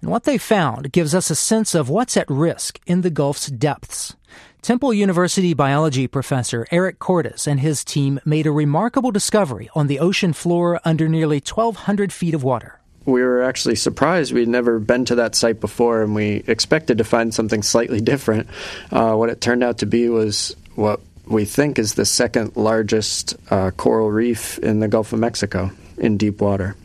And 0.00 0.10
what 0.10 0.24
they 0.24 0.36
found 0.36 0.90
gives 0.90 1.14
us 1.14 1.30
a 1.30 1.36
sense 1.36 1.72
of 1.72 1.88
what's 1.88 2.16
at 2.16 2.28
risk 2.28 2.80
in 2.84 3.02
the 3.02 3.10
Gulf's 3.10 3.46
depths. 3.46 4.16
Temple 4.60 4.92
University 4.92 5.54
biology 5.54 6.08
professor 6.08 6.66
Eric 6.72 6.98
Cordes 6.98 7.46
and 7.46 7.60
his 7.60 7.84
team 7.84 8.18
made 8.24 8.48
a 8.48 8.50
remarkable 8.50 9.12
discovery 9.12 9.70
on 9.76 9.86
the 9.86 10.00
ocean 10.00 10.32
floor 10.32 10.80
under 10.84 11.06
nearly 11.06 11.36
1,200 11.36 12.12
feet 12.12 12.34
of 12.34 12.42
water 12.42 12.80
we 13.06 13.22
were 13.22 13.42
actually 13.42 13.76
surprised. 13.76 14.32
We'd 14.32 14.48
never 14.48 14.78
been 14.78 15.04
to 15.06 15.16
that 15.16 15.34
site 15.34 15.60
before, 15.60 16.02
and 16.02 16.14
we 16.14 16.42
expected 16.46 16.98
to 16.98 17.04
find 17.04 17.34
something 17.34 17.62
slightly 17.62 18.00
different. 18.00 18.48
Uh, 18.90 19.14
what 19.14 19.28
it 19.30 19.40
turned 19.40 19.62
out 19.62 19.78
to 19.78 19.86
be 19.86 20.08
was 20.08 20.56
what 20.74 21.00
we 21.26 21.44
think 21.44 21.78
is 21.78 21.94
the 21.94 22.04
second 22.04 22.56
largest 22.56 23.36
uh, 23.50 23.70
coral 23.72 24.10
reef 24.10 24.58
in 24.58 24.80
the 24.80 24.88
Gulf 24.88 25.12
of 25.12 25.18
Mexico 25.18 25.70
in 25.96 26.16
deep 26.16 26.40
water. 26.40 26.76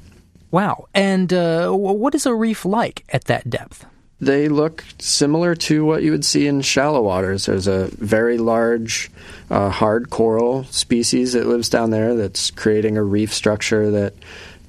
Wow. 0.51 0.87
And 0.93 1.31
uh, 1.31 1.71
what 1.71 2.15
is 2.15 2.25
a 2.25 2.33
reef 2.33 2.65
like 2.65 3.05
at 3.09 3.25
that 3.25 3.49
depth? 3.49 3.85
They 4.21 4.49
look 4.49 4.83
similar 4.99 5.55
to 5.55 5.85
what 5.85 6.03
you 6.03 6.11
would 6.11 6.25
see 6.25 6.45
in 6.45 6.61
shallow 6.61 7.01
waters. 7.01 7.45
There's 7.45 7.67
a 7.67 7.87
very 7.97 8.37
large, 8.37 9.09
uh, 9.49 9.69
hard 9.69 10.09
coral 10.09 10.65
species 10.65 11.33
that 11.33 11.47
lives 11.47 11.69
down 11.69 11.91
there 11.91 12.15
that's 12.15 12.51
creating 12.51 12.97
a 12.97 13.03
reef 13.03 13.33
structure 13.33 13.89
that 13.91 14.13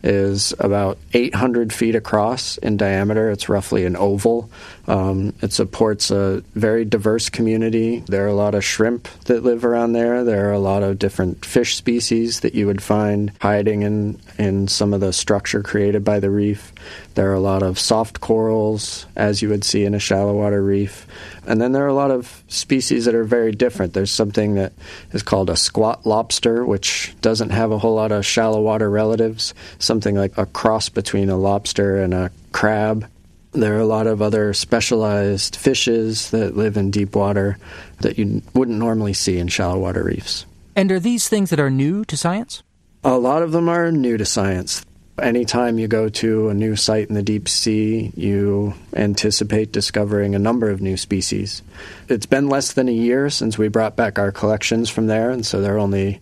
is 0.03 0.55
about 0.59 0.99
800 1.13 1.73
feet 1.73 1.95
across 1.95 2.57
in 2.59 2.77
diameter. 2.77 3.31
It's 3.31 3.49
roughly 3.49 3.85
an 3.85 3.97
oval. 3.97 4.51
Um, 4.87 5.35
it 5.43 5.53
supports 5.53 6.11
a 6.11 6.43
very 6.55 6.85
diverse 6.85 7.29
community. 7.29 8.01
There 8.07 8.25
are 8.25 8.29
a 8.29 8.35
lot 8.35 8.55
of 8.55 8.65
shrimp 8.65 9.09
that 9.25 9.45
live 9.45 9.65
around 9.65 9.93
there. 9.93 10.25
There 10.25 10.49
are 10.49 10.53
a 10.53 10.59
lot 10.59 10.83
of 10.83 10.99
different 10.99 11.45
fish 11.45 11.77
species 11.77 12.41
that 12.41 12.55
you 12.55 12.67
would 12.67 12.83
find 12.83 13.33
hiding 13.41 13.83
in, 13.83 14.19
in 14.39 14.69
some 14.69 14.95
of 14.95 15.01
the 15.01 15.13
structure 15.13 15.63
created 15.63 16.05
by 16.05 16.21
the 16.21 16.31
reef. 16.31 16.73
There 17.15 17.31
are 17.31 17.35
a 17.35 17.41
lot 17.41 17.63
of 17.63 17.79
soft 17.79 18.21
corals, 18.21 19.07
as 19.17 19.43
you 19.43 19.49
would 19.51 19.65
see 19.65 19.85
in 19.85 19.95
a 19.95 19.99
shallow 19.99 20.35
water 20.35 20.63
reef. 20.63 21.07
And 21.47 21.61
then 21.61 21.73
there 21.73 21.85
are 21.85 21.89
a 21.89 21.95
lot 21.95 22.11
of 22.11 22.45
species 22.49 23.05
that 23.07 23.15
are 23.15 23.25
very 23.25 23.53
different. 23.53 23.95
There's 23.95 24.11
something 24.11 24.55
that 24.55 24.73
is 25.13 25.23
called 25.23 25.51
a 25.51 25.57
squat 25.57 26.07
lobster, 26.07 26.65
which 26.65 27.15
doesn't 27.21 27.51
have 27.51 27.73
a 27.73 27.79
whole 27.79 27.95
lot 27.95 28.13
of 28.13 28.27
shallow 28.27 28.61
water 28.61 28.91
relatives, 28.91 29.55
something 29.79 30.15
like 30.15 30.37
a 30.37 30.47
cross 30.47 30.89
between 30.89 31.31
a 31.31 31.37
lobster 31.37 32.03
and 32.03 32.13
a 32.13 32.31
crab. 32.53 33.09
There 33.53 33.75
are 33.77 33.81
a 33.81 33.87
lot 33.87 34.07
of 34.07 34.23
other 34.23 34.53
specialized 34.53 35.57
fishes 35.57 36.31
that 36.31 36.57
live 36.57 36.77
in 36.77 36.91
deep 36.91 37.17
water 37.17 37.59
that 38.01 38.19
you 38.19 38.43
wouldn't 38.55 38.79
normally 38.79 39.13
see 39.13 39.39
in 39.39 39.49
shallow 39.49 39.79
water 39.79 40.05
reefs. 40.05 40.47
And 40.77 40.93
are 40.93 41.01
these 41.01 41.29
things 41.29 41.51
that 41.51 41.59
are 41.59 41.71
new 41.71 42.05
to 42.05 42.17
science? 42.17 42.63
A 43.03 43.19
lot 43.19 43.43
of 43.43 43.51
them 43.53 43.69
are 43.69 43.91
new 43.91 44.17
to 44.17 44.25
science. 44.25 44.85
Anytime 45.21 45.79
you 45.79 45.87
go 45.87 46.09
to 46.09 46.49
a 46.49 46.55
new 46.55 46.77
site 46.77 47.09
in 47.09 47.15
the 47.15 47.23
deep 47.23 47.49
sea, 47.49 48.13
you 48.17 48.75
anticipate 48.95 49.73
discovering 49.73 50.35
a 50.35 50.39
number 50.39 50.71
of 50.71 50.81
new 50.81 50.97
species. 50.97 51.63
It's 52.09 52.27
been 52.27 52.49
less 52.49 52.73
than 52.73 52.89
a 52.89 52.93
year 52.93 53.31
since 53.31 53.59
we 53.59 53.69
brought 53.69 53.97
back 53.97 54.19
our 54.19 54.33
collections 54.33 54.89
from 54.89 55.07
there, 55.07 55.31
and 55.31 55.45
so 55.45 55.61
there 55.61 55.77
are 55.77 55.79
only 55.79 56.21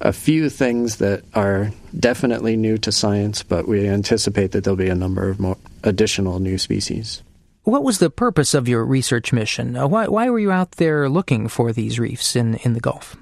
a 0.00 0.12
few 0.12 0.48
things 0.48 0.96
that 0.96 1.22
are 1.34 1.70
definitely 1.98 2.56
new 2.56 2.78
to 2.78 2.90
science, 2.90 3.42
but 3.42 3.68
we 3.68 3.88
anticipate 3.88 4.52
that 4.52 4.64
there'll 4.64 4.76
be 4.76 4.88
a 4.88 4.94
number 4.94 5.28
of 5.28 5.38
more 5.38 5.56
additional 5.84 6.38
new 6.38 6.58
species. 6.58 7.22
What 7.64 7.84
was 7.84 7.98
the 7.98 8.10
purpose 8.10 8.54
of 8.54 8.68
your 8.68 8.84
research 8.84 9.32
mission? 9.32 9.76
Uh, 9.76 9.86
why, 9.86 10.08
why 10.08 10.30
were 10.30 10.38
you 10.38 10.50
out 10.50 10.72
there 10.72 11.08
looking 11.08 11.48
for 11.48 11.72
these 11.72 11.98
reefs 11.98 12.34
in, 12.34 12.54
in 12.56 12.72
the 12.72 12.80
Gulf? 12.80 13.16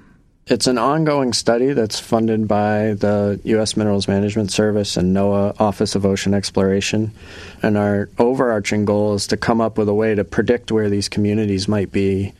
It's 0.49 0.65
an 0.65 0.79
ongoing 0.79 1.33
study 1.33 1.73
that's 1.73 1.99
funded 1.99 2.47
by 2.47 2.95
the 2.95 3.39
U.S. 3.43 3.77
Minerals 3.77 4.07
Management 4.07 4.51
Service 4.51 4.97
and 4.97 5.15
NOAA 5.15 5.61
Office 5.61 5.93
of 5.93 6.07
Ocean 6.07 6.33
Exploration. 6.33 7.11
And 7.61 7.77
our 7.77 8.09
overarching 8.17 8.83
goal 8.83 9.13
is 9.13 9.27
to 9.27 9.37
come 9.37 9.61
up 9.61 9.77
with 9.77 9.87
a 9.87 9.93
way 9.93 10.15
to 10.15 10.23
predict 10.23 10.71
where 10.71 10.89
these 10.89 11.07
communities 11.07 11.67
might 11.67 11.91
be 11.91 12.33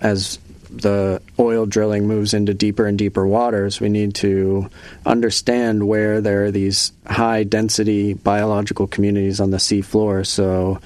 as 0.00 0.40
the 0.70 1.22
oil 1.38 1.64
drilling 1.64 2.08
moves 2.08 2.34
into 2.34 2.52
deeper 2.52 2.84
and 2.84 2.98
deeper 2.98 3.24
waters, 3.24 3.80
we 3.80 3.88
need 3.88 4.16
to 4.16 4.68
understand 5.06 5.86
where 5.86 6.20
there 6.20 6.46
are 6.46 6.50
these 6.50 6.90
high 7.06 7.44
density 7.44 8.14
biological 8.14 8.88
communities 8.88 9.38
on 9.38 9.52
the 9.52 9.58
seafloor 9.58 10.26
so 10.26 10.80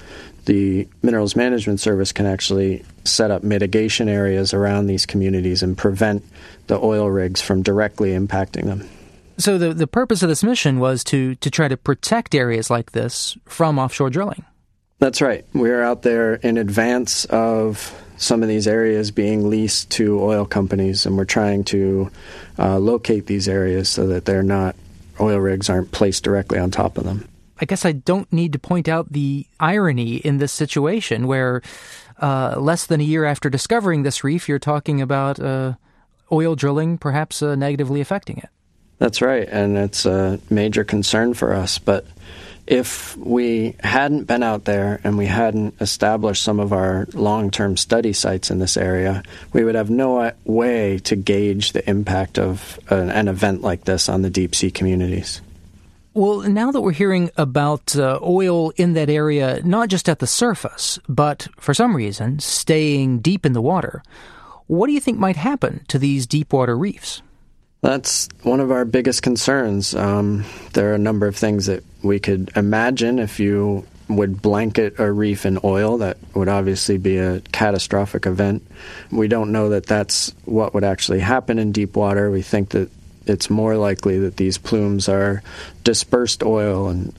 the 0.45 0.87
Minerals 1.01 1.35
Management 1.35 1.79
Service 1.79 2.11
can 2.11 2.25
actually 2.25 2.83
set 3.07 3.31
up 3.31 3.43
mitigation 3.43 4.09
areas 4.09 4.53
around 4.53 4.87
these 4.87 5.05
communities 5.05 5.63
and 5.63 5.77
prevent 5.77 6.23
the 6.67 6.79
oil 6.79 7.09
rigs 7.09 7.41
from 7.41 7.61
directly 7.63 8.11
impacting 8.11 8.65
them. 8.65 8.87
So 9.37 9.57
the 9.57 9.73
the 9.73 9.87
purpose 9.87 10.23
of 10.23 10.29
this 10.29 10.43
mission 10.43 10.79
was 10.79 11.03
to 11.05 11.35
to 11.35 11.51
try 11.51 11.67
to 11.67 11.77
protect 11.77 12.33
areas 12.33 12.69
like 12.69 12.91
this 12.91 13.37
from 13.45 13.77
offshore 13.77 14.09
drilling. 14.09 14.43
That's 14.99 15.21
right. 15.21 15.45
We're 15.53 15.83
out 15.83 16.01
there 16.01 16.35
in 16.35 16.57
advance 16.57 17.25
of 17.25 17.95
some 18.17 18.41
of 18.41 18.49
these 18.49 18.67
areas 18.67 19.11
being 19.11 19.47
leased 19.47 19.91
to 19.91 20.19
oil 20.19 20.45
companies, 20.45 21.05
and 21.05 21.15
we're 21.15 21.25
trying 21.25 21.63
to 21.65 22.09
uh, 22.57 22.79
locate 22.79 23.27
these 23.27 23.47
areas 23.47 23.89
so 23.89 24.07
that 24.07 24.25
they're 24.25 24.41
not 24.41 24.75
oil 25.19 25.37
rigs 25.37 25.69
aren't 25.69 25.91
placed 25.91 26.23
directly 26.23 26.57
on 26.57 26.71
top 26.71 26.97
of 26.97 27.03
them. 27.03 27.27
I 27.59 27.65
guess 27.65 27.85
I 27.85 27.91
don't 27.91 28.31
need 28.31 28.53
to 28.53 28.59
point 28.59 28.87
out 28.87 29.11
the 29.11 29.45
irony 29.59 30.17
in 30.17 30.37
this 30.37 30.51
situation 30.51 31.27
where 31.27 31.61
uh, 32.21 32.55
less 32.57 32.85
than 32.85 32.99
a 32.99 33.03
year 33.03 33.25
after 33.25 33.49
discovering 33.49 34.03
this 34.03 34.23
reef, 34.23 34.49
you're 34.49 34.59
talking 34.59 35.01
about 35.01 35.39
uh, 35.39 35.73
oil 36.31 36.55
drilling 36.55 36.97
perhaps 36.97 37.41
uh, 37.41 37.55
negatively 37.55 38.01
affecting 38.01 38.37
it. 38.37 38.49
That's 38.99 39.21
right, 39.21 39.47
and 39.47 39.77
it's 39.77 40.05
a 40.05 40.39
major 40.49 40.83
concern 40.83 41.35
for 41.35 41.53
us. 41.53 41.77
But 41.77 42.05
if 42.65 43.15
we 43.15 43.75
hadn't 43.79 44.25
been 44.25 44.43
out 44.43 44.65
there 44.65 44.99
and 45.03 45.17
we 45.17 45.25
hadn't 45.25 45.75
established 45.79 46.43
some 46.43 46.59
of 46.59 46.73
our 46.73 47.07
long 47.13 47.49
term 47.49 47.77
study 47.77 48.11
sites 48.11 48.51
in 48.51 48.59
this 48.59 48.75
area, 48.75 49.23
we 49.53 49.63
would 49.63 49.75
have 49.75 49.89
no 49.89 50.31
way 50.43 50.99
to 50.99 51.15
gauge 51.15 51.71
the 51.71 51.87
impact 51.89 52.37
of 52.37 52.79
an, 52.89 53.09
an 53.09 53.27
event 53.27 53.61
like 53.61 53.85
this 53.85 54.09
on 54.09 54.21
the 54.21 54.29
deep 54.29 54.53
sea 54.53 54.71
communities. 54.71 55.41
Well, 56.17 56.49
now 56.49 56.71
that 56.71 56.81
we're 56.81 56.93
hearing 56.93 57.29
about 57.37 57.95
uh, 57.95 58.17
oil 58.23 58.71
in 58.71 58.93
that 58.93 59.07
area, 59.07 59.61
not 59.63 59.87
just 59.87 60.09
at 60.09 60.17
the 60.17 60.25
surface, 60.25 60.97
but 61.07 61.47
for 61.59 61.75
some 61.75 61.95
reason 61.95 62.39
staying 62.39 63.19
deep 63.19 63.45
in 63.45 63.53
the 63.53 63.61
water, 63.61 64.01
what 64.65 64.87
do 64.87 64.93
you 64.93 64.99
think 64.99 65.19
might 65.19 65.35
happen 65.35 65.85
to 65.89 65.99
these 65.99 66.25
deep 66.25 66.51
water 66.51 66.75
reefs? 66.75 67.21
That's 67.83 68.29
one 68.41 68.61
of 68.61 68.71
our 68.71 68.83
biggest 68.83 69.21
concerns. 69.21 69.93
Um, 69.93 70.43
there 70.73 70.89
are 70.89 70.95
a 70.95 70.97
number 70.97 71.27
of 71.27 71.35
things 71.35 71.67
that 71.67 71.83
we 72.01 72.19
could 72.19 72.49
imagine 72.55 73.19
if 73.19 73.39
you 73.39 73.85
would 74.09 74.41
blanket 74.41 74.99
a 74.99 75.11
reef 75.11 75.45
in 75.45 75.59
oil. 75.63 75.99
That 75.99 76.17
would 76.33 76.49
obviously 76.49 76.97
be 76.97 77.17
a 77.19 77.41
catastrophic 77.51 78.25
event. 78.25 78.65
We 79.11 79.27
don't 79.27 79.51
know 79.51 79.69
that 79.69 79.85
that's 79.85 80.33
what 80.45 80.73
would 80.73 80.83
actually 80.83 81.19
happen 81.19 81.59
in 81.59 81.71
deep 81.71 81.95
water. 81.95 82.31
We 82.31 82.41
think 82.41 82.69
that 82.69 82.89
it's 83.29 83.49
more 83.49 83.75
likely 83.75 84.19
that 84.19 84.37
these 84.37 84.57
plumes 84.57 85.09
are 85.09 85.43
dispersed 85.83 86.43
oil 86.43 86.87
and 86.87 87.13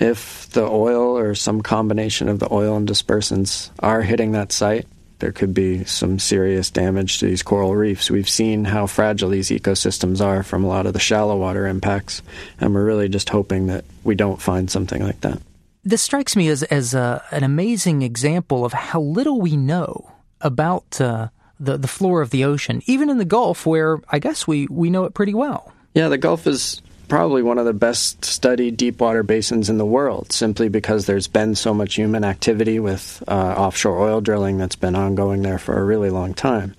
if 0.00 0.48
the 0.50 0.64
oil 0.64 1.18
or 1.18 1.34
some 1.34 1.60
combination 1.60 2.28
of 2.28 2.38
the 2.38 2.52
oil 2.52 2.76
and 2.76 2.88
dispersants 2.88 3.70
are 3.80 4.00
hitting 4.00 4.32
that 4.32 4.50
site, 4.50 4.86
there 5.18 5.32
could 5.32 5.52
be 5.52 5.84
some 5.84 6.18
serious 6.18 6.70
damage 6.70 7.18
to 7.18 7.26
these 7.26 7.42
coral 7.42 7.76
reefs. 7.76 8.10
We've 8.10 8.28
seen 8.28 8.64
how 8.64 8.86
fragile 8.86 9.28
these 9.28 9.50
ecosystems 9.50 10.24
are 10.24 10.42
from 10.42 10.64
a 10.64 10.68
lot 10.68 10.86
of 10.86 10.94
the 10.94 10.98
shallow 10.98 11.36
water 11.36 11.66
impacts, 11.66 12.22
and 12.58 12.74
we're 12.74 12.84
really 12.84 13.10
just 13.10 13.28
hoping 13.28 13.66
that 13.66 13.84
we 14.02 14.14
don't 14.14 14.40
find 14.40 14.70
something 14.70 15.02
like 15.02 15.20
that. 15.20 15.40
This 15.84 16.02
strikes 16.02 16.34
me 16.34 16.48
as, 16.48 16.62
as 16.64 16.94
a, 16.94 17.22
an 17.30 17.44
amazing 17.44 18.02
example 18.02 18.64
of 18.64 18.72
how 18.72 19.00
little 19.00 19.40
we 19.40 19.56
know 19.56 20.12
about 20.40 21.00
uh, 21.00 21.28
the, 21.60 21.76
the 21.76 21.88
floor 21.88 22.22
of 22.22 22.30
the 22.30 22.44
ocean, 22.44 22.82
even 22.86 23.10
in 23.10 23.18
the 23.18 23.24
Gulf, 23.24 23.66
where 23.66 24.00
I 24.08 24.18
guess 24.18 24.46
we, 24.46 24.66
we 24.68 24.90
know 24.90 25.04
it 25.04 25.14
pretty 25.14 25.34
well. 25.34 25.72
Yeah, 25.94 26.08
the 26.08 26.18
Gulf 26.18 26.46
is 26.46 26.82
probably 27.08 27.42
one 27.42 27.58
of 27.58 27.66
the 27.66 27.72
best 27.72 28.24
studied 28.24 28.76
deep 28.76 29.00
water 29.00 29.22
basins 29.22 29.68
in 29.68 29.78
the 29.78 29.84
world 29.84 30.32
simply 30.32 30.68
because 30.68 31.06
there's 31.06 31.26
been 31.26 31.56
so 31.56 31.74
much 31.74 31.96
human 31.96 32.24
activity 32.24 32.78
with 32.78 33.22
uh, 33.28 33.32
offshore 33.32 33.98
oil 33.98 34.20
drilling 34.20 34.56
that's 34.58 34.76
been 34.76 34.94
ongoing 34.94 35.42
there 35.42 35.58
for 35.58 35.78
a 35.78 35.84
really 35.84 36.08
long 36.08 36.32
time. 36.32 36.74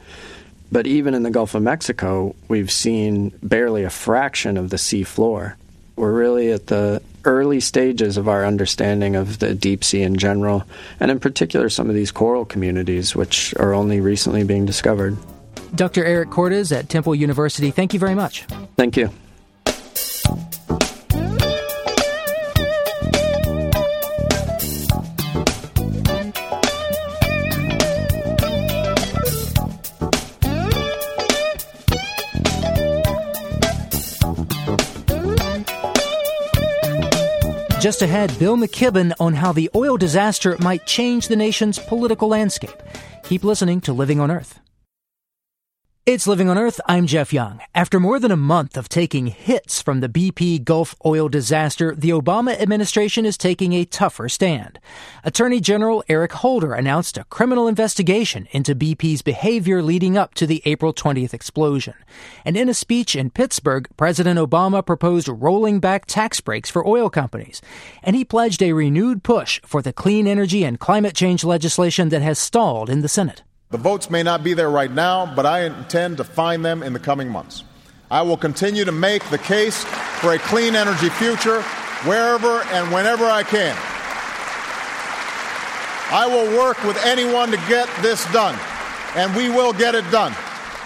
But 0.72 0.88
even 0.88 1.14
in 1.14 1.24
the 1.24 1.32
Gulf 1.32 1.54
of 1.54 1.62
Mexico, 1.62 2.34
we've 2.48 2.72
seen 2.72 3.34
barely 3.44 3.84
a 3.84 3.90
fraction 3.90 4.56
of 4.56 4.70
the 4.70 4.78
sea 4.78 5.04
floor. 5.04 5.58
We're 6.02 6.14
really 6.14 6.52
at 6.52 6.66
the 6.66 7.00
early 7.26 7.60
stages 7.60 8.18
of 8.18 8.28
our 8.28 8.44
understanding 8.44 9.16
of 9.16 9.38
the 9.38 9.54
deep 9.54 9.84
sea 9.84 10.02
in 10.02 10.18
general, 10.18 10.64
and 11.00 11.12
in 11.12 11.20
particular 11.20 11.70
some 11.70 11.90
of 11.90 11.94
these 11.94 12.12
coral 12.12 12.44
communities, 12.44 13.16
which 13.16 13.54
are 13.58 13.76
only 13.76 14.02
recently 14.02 14.44
being 14.44 14.66
discovered. 14.66 15.16
Dr. 15.76 16.04
Eric 16.04 16.32
Cordes 16.32 16.72
at 16.72 16.90
Temple 16.90 17.14
University, 17.14 17.70
thank 17.70 17.94
you 17.94 18.00
very 18.00 18.16
much. 18.16 18.46
Thank 18.78 18.98
you. 18.98 19.12
Just 37.82 38.04
ahead, 38.04 38.38
Bill 38.38 38.58
McKibben 38.58 39.12
on 39.20 39.34
how 39.34 39.54
the 39.54 39.68
oil 39.74 39.98
disaster 39.98 40.56
might 40.60 40.86
change 40.86 41.28
the 41.28 41.36
nation's 41.36 41.80
political 41.80 42.28
landscape. 42.28 42.80
Keep 43.24 43.44
listening 43.44 43.82
to 43.82 43.92
Living 43.92 44.20
on 44.20 44.30
Earth. 44.30 44.60
It's 46.04 46.26
Living 46.26 46.50
on 46.50 46.58
Earth. 46.58 46.82
I'm 46.88 47.06
Jeff 47.06 47.32
Young. 47.32 47.62
After 47.76 48.00
more 48.00 48.20
than 48.20 48.32
a 48.32 48.36
month 48.36 48.76
of 48.76 48.90
taking 48.90 49.28
hits 49.28 49.84
from 49.84 50.00
the 50.00 50.10
BP 50.10 50.64
Gulf 50.64 50.96
oil 51.06 51.30
disaster, 51.30 51.94
the 51.94 52.10
Obama 52.10 52.60
administration 52.60 53.24
is 53.24 53.38
taking 53.38 53.74
a 53.74 53.86
tougher 53.86 54.28
stand. 54.28 54.80
Attorney 55.24 55.60
General 55.60 56.04
Eric 56.10 56.32
Holder 56.32 56.74
announced 56.74 57.20
a 57.20 57.24
criminal 57.26 57.68
investigation 57.68 58.48
into 58.50 58.74
BP's 58.74 59.22
behavior 59.22 59.84
leading 59.84 60.18
up 60.18 60.34
to 60.34 60.48
the 60.48 60.64
April 60.66 60.92
20th 60.92 61.36
explosion. 61.36 61.94
And 62.44 62.58
in 62.58 62.68
a 62.68 62.74
speech 62.74 63.16
in 63.16 63.30
Pittsburgh, 63.30 63.88
President 63.96 64.40
Obama 64.40 64.84
proposed 64.84 65.28
rolling 65.28 65.80
back 65.80 66.08
tax 66.08 66.42
breaks 66.42 66.72
for 66.72 66.88
oil 66.88 67.12
companies. 67.12 67.62
And 68.02 68.16
he 68.16 68.26
pledged 68.26 68.64
a 68.64 68.74
renewed 68.74 69.22
push 69.22 69.62
for 69.68 69.84
the 69.84 69.94
clean 69.94 70.26
energy 70.26 70.64
and 70.64 70.80
climate 70.80 71.14
change 71.14 71.44
legislation 71.44 72.10
that 72.10 72.24
has 72.24 72.40
stalled 72.40 72.90
in 72.90 73.02
the 73.02 73.08
Senate. 73.08 73.44
The 73.72 73.78
votes 73.78 74.10
may 74.10 74.22
not 74.22 74.44
be 74.44 74.54
there 74.54 74.70
right 74.70 74.92
now, 74.92 75.34
but 75.34 75.46
I 75.46 75.62
intend 75.62 76.18
to 76.18 76.26
find 76.26 76.64
them 76.64 76.84
in 76.84 76.92
the 76.92 77.00
coming 77.00 77.30
months. 77.30 77.64
I 78.12 78.22
will 78.22 78.36
continue 78.36 78.84
to 78.84 78.92
make 78.92 79.24
the 79.30 79.38
case 79.38 79.86
for 80.20 80.34
a 80.34 80.40
clean 80.40 80.76
energy 80.76 81.10
future 81.10 81.62
wherever 82.04 82.62
and 82.64 82.92
whenever 82.92 83.26
I 83.26 83.44
can. 83.44 83.78
I 86.14 86.28
will 86.28 86.58
work 86.58 86.84
with 86.84 87.02
anyone 87.06 87.52
to 87.52 87.58
get 87.70 87.88
this 88.02 88.30
done, 88.34 88.60
and 89.16 89.34
we 89.34 89.48
will 89.48 89.72
get 89.72 89.96
it 89.96 90.04
done. 90.12 90.34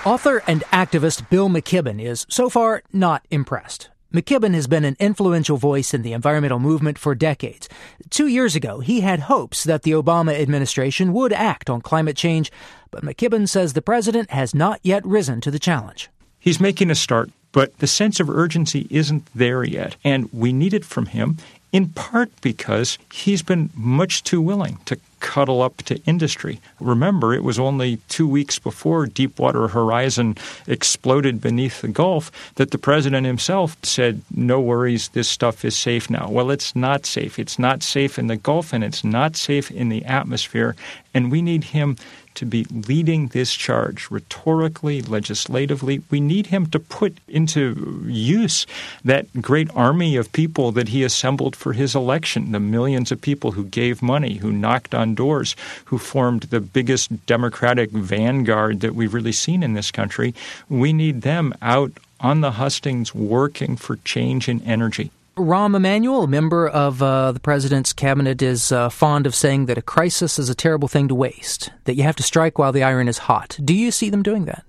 Author 0.05 0.43
and 0.45 0.61
activist 0.71 1.27
Bill 1.31 1.49
McKibben 1.49 1.99
is 1.99 2.27
so 2.29 2.47
far 2.47 2.83
not 2.93 3.25
impressed. 3.31 3.89
McKibben 4.15 4.53
has 4.53 4.65
been 4.65 4.85
an 4.85 4.95
influential 4.97 5.57
voice 5.57 5.93
in 5.93 6.01
the 6.01 6.13
environmental 6.13 6.57
movement 6.57 6.97
for 6.97 7.13
decades. 7.13 7.67
Two 8.09 8.27
years 8.27 8.55
ago, 8.55 8.79
he 8.79 9.01
had 9.01 9.19
hopes 9.19 9.65
that 9.65 9.83
the 9.83 9.91
Obama 9.91 10.39
administration 10.39 11.11
would 11.11 11.33
act 11.33 11.69
on 11.69 11.81
climate 11.81 12.15
change, 12.15 12.49
but 12.91 13.03
McKibben 13.03 13.49
says 13.49 13.73
the 13.73 13.81
president 13.81 14.31
has 14.31 14.55
not 14.55 14.79
yet 14.83 15.05
risen 15.05 15.41
to 15.41 15.51
the 15.51 15.59
challenge. 15.59 16.09
He's 16.39 16.61
making 16.61 16.89
a 16.89 16.95
start, 16.95 17.29
but 17.51 17.77
the 17.79 17.87
sense 17.87 18.21
of 18.21 18.29
urgency 18.29 18.87
isn't 18.89 19.27
there 19.35 19.65
yet, 19.65 19.97
and 20.01 20.31
we 20.31 20.53
need 20.53 20.73
it 20.73 20.85
from 20.85 21.07
him. 21.07 21.35
In 21.71 21.89
part 21.89 22.29
because 22.41 22.97
he's 23.11 23.41
been 23.41 23.69
much 23.75 24.23
too 24.23 24.41
willing 24.41 24.77
to 24.85 24.97
cuddle 25.19 25.61
up 25.61 25.77
to 25.77 25.99
industry. 26.05 26.59
Remember, 26.79 27.33
it 27.33 27.43
was 27.43 27.57
only 27.57 27.97
two 28.09 28.27
weeks 28.27 28.59
before 28.59 29.07
Deepwater 29.07 29.67
Horizon 29.67 30.37
exploded 30.67 31.41
beneath 31.41 31.81
the 31.81 31.87
Gulf 31.87 32.31
that 32.55 32.71
the 32.71 32.77
president 32.77 33.25
himself 33.25 33.75
said, 33.83 34.21
No 34.33 34.61
worries, 34.61 35.09
this 35.09 35.27
stuff 35.27 35.65
is 35.65 35.75
safe 35.75 36.09
now. 36.09 36.29
Well, 36.29 36.51
it's 36.51 36.75
not 36.75 37.05
safe. 37.05 37.39
It's 37.39 37.57
not 37.57 37.81
safe 37.81 38.19
in 38.19 38.27
the 38.27 38.37
Gulf 38.37 38.71
and 38.71 38.83
it's 38.83 39.03
not 39.03 39.35
safe 39.35 39.71
in 39.71 39.89
the 39.89 40.05
atmosphere. 40.05 40.75
And 41.13 41.31
we 41.31 41.41
need 41.41 41.63
him 41.63 41.97
to 42.35 42.45
be 42.45 42.65
leading 42.65 43.27
this 43.27 43.53
charge 43.53 44.09
rhetorically, 44.11 45.01
legislatively. 45.01 46.01
We 46.09 46.19
need 46.19 46.47
him 46.47 46.67
to 46.67 46.79
put 46.79 47.17
into 47.27 48.03
use 48.05 48.67
that 49.03 49.41
great 49.41 49.69
army 49.75 50.15
of 50.15 50.31
people 50.31 50.71
that 50.73 50.89
he 50.89 51.03
assembled 51.03 51.55
for 51.55 51.73
his 51.73 51.95
election, 51.95 52.51
the 52.51 52.59
millions 52.59 53.11
of 53.11 53.21
people 53.21 53.51
who 53.51 53.65
gave 53.65 54.01
money, 54.01 54.35
who 54.35 54.51
knocked 54.51 54.93
on 54.93 55.15
doors, 55.15 55.55
who 55.85 55.97
formed 55.97 56.43
the 56.43 56.61
biggest 56.61 57.25
Democratic 57.25 57.89
vanguard 57.91 58.81
that 58.81 58.95
we've 58.95 59.13
really 59.13 59.31
seen 59.31 59.63
in 59.63 59.73
this 59.73 59.91
country. 59.91 60.33
We 60.69 60.93
need 60.93 61.21
them 61.21 61.53
out 61.61 61.91
on 62.19 62.41
the 62.41 62.51
hustings 62.51 63.13
working 63.13 63.75
for 63.75 63.97
change 63.97 64.47
in 64.47 64.61
energy. 64.61 65.11
Rahm 65.35 65.75
Emanuel, 65.75 66.23
a 66.23 66.27
member 66.27 66.65
of 66.65 67.03
uh, 67.03 67.33
the 67.33 67.41
president's 67.41 67.91
cabinet, 67.91 68.41
is 68.41 68.71
uh, 68.71 68.87
fond 68.87 69.27
of 69.27 69.35
saying 69.35 69.65
that 69.65 69.77
a 69.77 69.81
crisis 69.81 70.39
is 70.39 70.49
a 70.49 70.55
terrible 70.55 70.87
thing 70.87 71.09
to 71.09 71.15
waste, 71.15 71.71
that 71.83 71.95
you 71.95 72.03
have 72.03 72.15
to 72.15 72.23
strike 72.23 72.57
while 72.57 72.71
the 72.71 72.83
iron 72.83 73.09
is 73.09 73.17
hot. 73.17 73.57
Do 73.63 73.73
you 73.73 73.91
see 73.91 74.09
them 74.09 74.23
doing 74.23 74.45
that? 74.45 74.63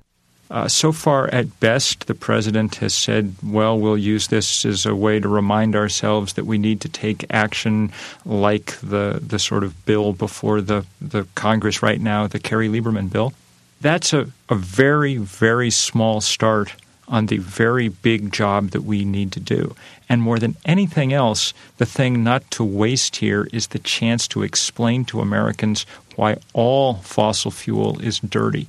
Uh, 0.50 0.66
so 0.66 0.90
far, 0.90 1.28
at 1.28 1.60
best, 1.60 2.08
the 2.08 2.14
president 2.14 2.76
has 2.76 2.94
said, 2.94 3.32
well, 3.44 3.78
we'll 3.78 3.98
use 3.98 4.26
this 4.26 4.64
as 4.64 4.86
a 4.86 4.94
way 4.94 5.20
to 5.20 5.28
remind 5.28 5.76
ourselves 5.76 6.32
that 6.32 6.46
we 6.46 6.58
need 6.58 6.80
to 6.80 6.88
take 6.88 7.24
action 7.30 7.92
like 8.24 8.76
the, 8.80 9.20
the 9.24 9.38
sort 9.38 9.62
of 9.62 9.86
bill 9.86 10.12
before 10.12 10.60
the, 10.60 10.84
the 11.00 11.26
Congress 11.36 11.80
right 11.80 12.00
now, 12.00 12.26
the 12.26 12.40
Kerry 12.40 12.68
Lieberman 12.68 13.10
bill. 13.10 13.32
That's 13.80 14.12
a, 14.12 14.26
a 14.48 14.56
very, 14.56 15.16
very 15.16 15.70
small 15.70 16.20
start 16.20 16.74
on 17.08 17.26
the 17.26 17.38
very 17.38 17.88
big 17.88 18.32
job 18.32 18.70
that 18.70 18.82
we 18.82 19.04
need 19.04 19.32
to 19.32 19.40
do. 19.40 19.74
And 20.08 20.22
more 20.22 20.38
than 20.38 20.56
anything 20.64 21.12
else, 21.12 21.52
the 21.78 21.86
thing 21.86 22.22
not 22.22 22.50
to 22.52 22.64
waste 22.64 23.16
here 23.16 23.48
is 23.52 23.68
the 23.68 23.78
chance 23.78 24.28
to 24.28 24.42
explain 24.42 25.04
to 25.06 25.20
Americans 25.20 25.86
why 26.16 26.36
all 26.52 26.94
fossil 26.94 27.50
fuel 27.50 28.00
is 28.00 28.18
dirty. 28.20 28.68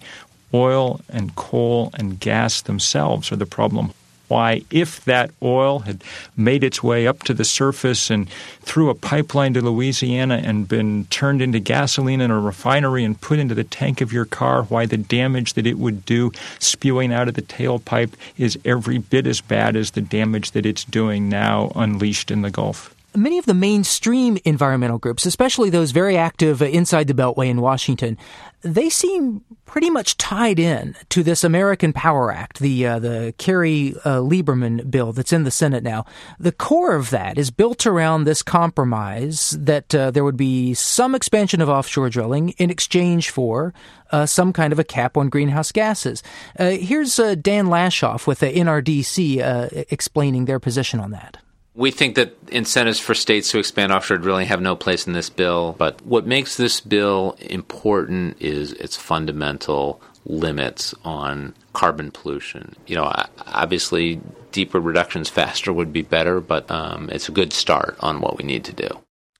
Oil 0.53 1.01
and 1.09 1.35
coal 1.35 1.91
and 1.93 2.19
gas 2.19 2.61
themselves 2.61 3.31
are 3.31 3.35
the 3.35 3.45
problem 3.45 3.91
why, 4.27 4.61
if 4.69 5.03
that 5.05 5.31
oil 5.41 5.79
had 5.79 6.03
made 6.35 6.63
its 6.63 6.83
way 6.83 7.07
up 7.07 7.23
to 7.23 7.33
the 7.33 7.45
surface 7.45 8.09
and 8.09 8.29
through 8.61 8.89
a 8.89 8.95
pipeline 8.95 9.53
to 9.53 9.61
Louisiana 9.61 10.41
and 10.43 10.67
been 10.67 11.05
turned 11.05 11.41
into 11.41 11.59
gasoline 11.59 12.21
in 12.21 12.31
a 12.31 12.39
refinery 12.39 13.03
and 13.03 13.19
put 13.19 13.39
into 13.39 13.55
the 13.55 13.63
tank 13.63 14.01
of 14.01 14.11
your 14.11 14.25
car, 14.25 14.63
why 14.63 14.85
the 14.85 14.97
damage 14.97 15.53
that 15.53 15.67
it 15.67 15.77
would 15.77 16.05
do 16.05 16.31
spewing 16.59 17.13
out 17.13 17.27
of 17.27 17.35
the 17.35 17.41
tailpipe 17.41 18.13
is 18.37 18.59
every 18.65 18.97
bit 18.97 19.27
as 19.27 19.41
bad 19.41 19.75
as 19.75 19.91
the 19.91 20.01
damage 20.01 20.51
that 20.51 20.65
it's 20.65 20.83
doing 20.83 21.29
now 21.29 21.71
unleashed 21.75 22.31
in 22.31 22.41
the 22.41 22.51
Gulf 22.51 22.93
many 23.17 23.37
of 23.37 23.45
the 23.45 23.53
mainstream 23.53 24.37
environmental 24.45 24.99
groups, 24.99 25.25
especially 25.25 25.69
those 25.69 25.91
very 25.91 26.15
active 26.15 26.61
inside 26.61 27.07
the 27.07 27.13
Beltway 27.13 27.49
in 27.49 27.59
Washington, 27.59 28.17
they 28.61 28.89
seem 28.89 29.43
pretty 29.65 29.89
much 29.89 30.17
tied 30.17 30.59
in 30.59 30.95
to 31.09 31.23
this 31.23 31.43
American 31.43 31.93
Power 31.93 32.31
Act, 32.31 32.59
the 32.59 32.85
uh, 32.85 32.99
the 32.99 33.33
Kerry 33.37 33.93
uh, 34.05 34.19
Lieberman 34.19 34.89
bill 34.89 35.11
that's 35.11 35.33
in 35.33 35.43
the 35.43 35.51
Senate 35.51 35.83
now. 35.83 36.05
The 36.39 36.51
core 36.51 36.95
of 36.95 37.09
that 37.09 37.37
is 37.37 37.51
built 37.51 37.85
around 37.85 38.23
this 38.23 38.41
compromise 38.41 39.51
that 39.59 39.93
uh, 39.93 40.11
there 40.11 40.23
would 40.23 40.37
be 40.37 40.73
some 40.73 41.15
expansion 41.15 41.61
of 41.61 41.69
offshore 41.69 42.09
drilling 42.09 42.49
in 42.51 42.69
exchange 42.69 43.29
for 43.29 43.73
uh, 44.11 44.25
some 44.25 44.53
kind 44.53 44.71
of 44.71 44.79
a 44.79 44.83
cap 44.83 45.17
on 45.17 45.29
greenhouse 45.29 45.71
gases. 45.71 46.23
Uh, 46.57 46.69
here's 46.71 47.19
uh, 47.19 47.35
Dan 47.35 47.67
Lashof 47.67 48.27
with 48.27 48.39
the 48.39 48.51
NRDC 48.51 49.87
explaining 49.91 50.45
their 50.45 50.59
position 50.59 50.99
on 50.99 51.11
that. 51.11 51.37
We 51.77 51.91
think 51.91 52.15
that 52.15 52.35
incentives 52.47 52.99
for 52.99 53.13
states 53.13 53.51
to 53.51 53.59
expand 53.59 53.91
offshore 53.91 54.17
drilling 54.17 54.47
have 54.47 54.61
no 54.61 54.75
place 54.75 55.05
in 55.05 55.13
this 55.13 55.29
bill, 55.29 55.75
but 55.77 56.03
what 56.03 56.25
makes 56.25 56.57
this 56.57 56.81
bill 56.81 57.37
important 57.39 58.41
is 58.41 58.73
its 58.73 58.97
fundamental 58.97 60.01
limits 60.25 60.95
on 61.05 61.53
carbon 61.73 62.09
pollution. 62.09 62.75
You 62.87 62.95
know, 62.95 63.13
obviously, 63.45 64.19
deeper 64.51 64.79
reductions 64.79 65.29
faster 65.29 65.71
would 65.71 65.93
be 65.93 66.01
better, 66.01 66.41
but 66.41 66.69
um, 66.71 67.11
it's 67.11 67.29
a 67.29 67.31
good 67.31 67.53
start 67.53 67.95
on 67.99 68.21
what 68.21 68.39
we 68.39 68.43
need 68.43 68.65
to 68.65 68.73
do. 68.73 68.89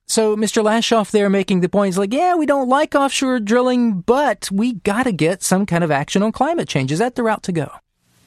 So, 0.06 0.36
Mr. 0.36 0.62
Lashof 0.62 1.10
there 1.10 1.28
making 1.28 1.60
the 1.60 1.68
point 1.68 1.90
is 1.90 1.98
like, 1.98 2.14
yeah, 2.14 2.36
we 2.36 2.46
don't 2.46 2.68
like 2.68 2.94
offshore 2.94 3.40
drilling, 3.40 4.00
but 4.00 4.48
we 4.52 4.74
got 4.74 5.02
to 5.02 5.12
get 5.12 5.42
some 5.42 5.66
kind 5.66 5.82
of 5.82 5.90
action 5.90 6.22
on 6.22 6.30
climate 6.30 6.68
change. 6.68 6.92
Is 6.92 7.00
that 7.00 7.16
the 7.16 7.24
route 7.24 7.42
to 7.42 7.52
go? 7.52 7.68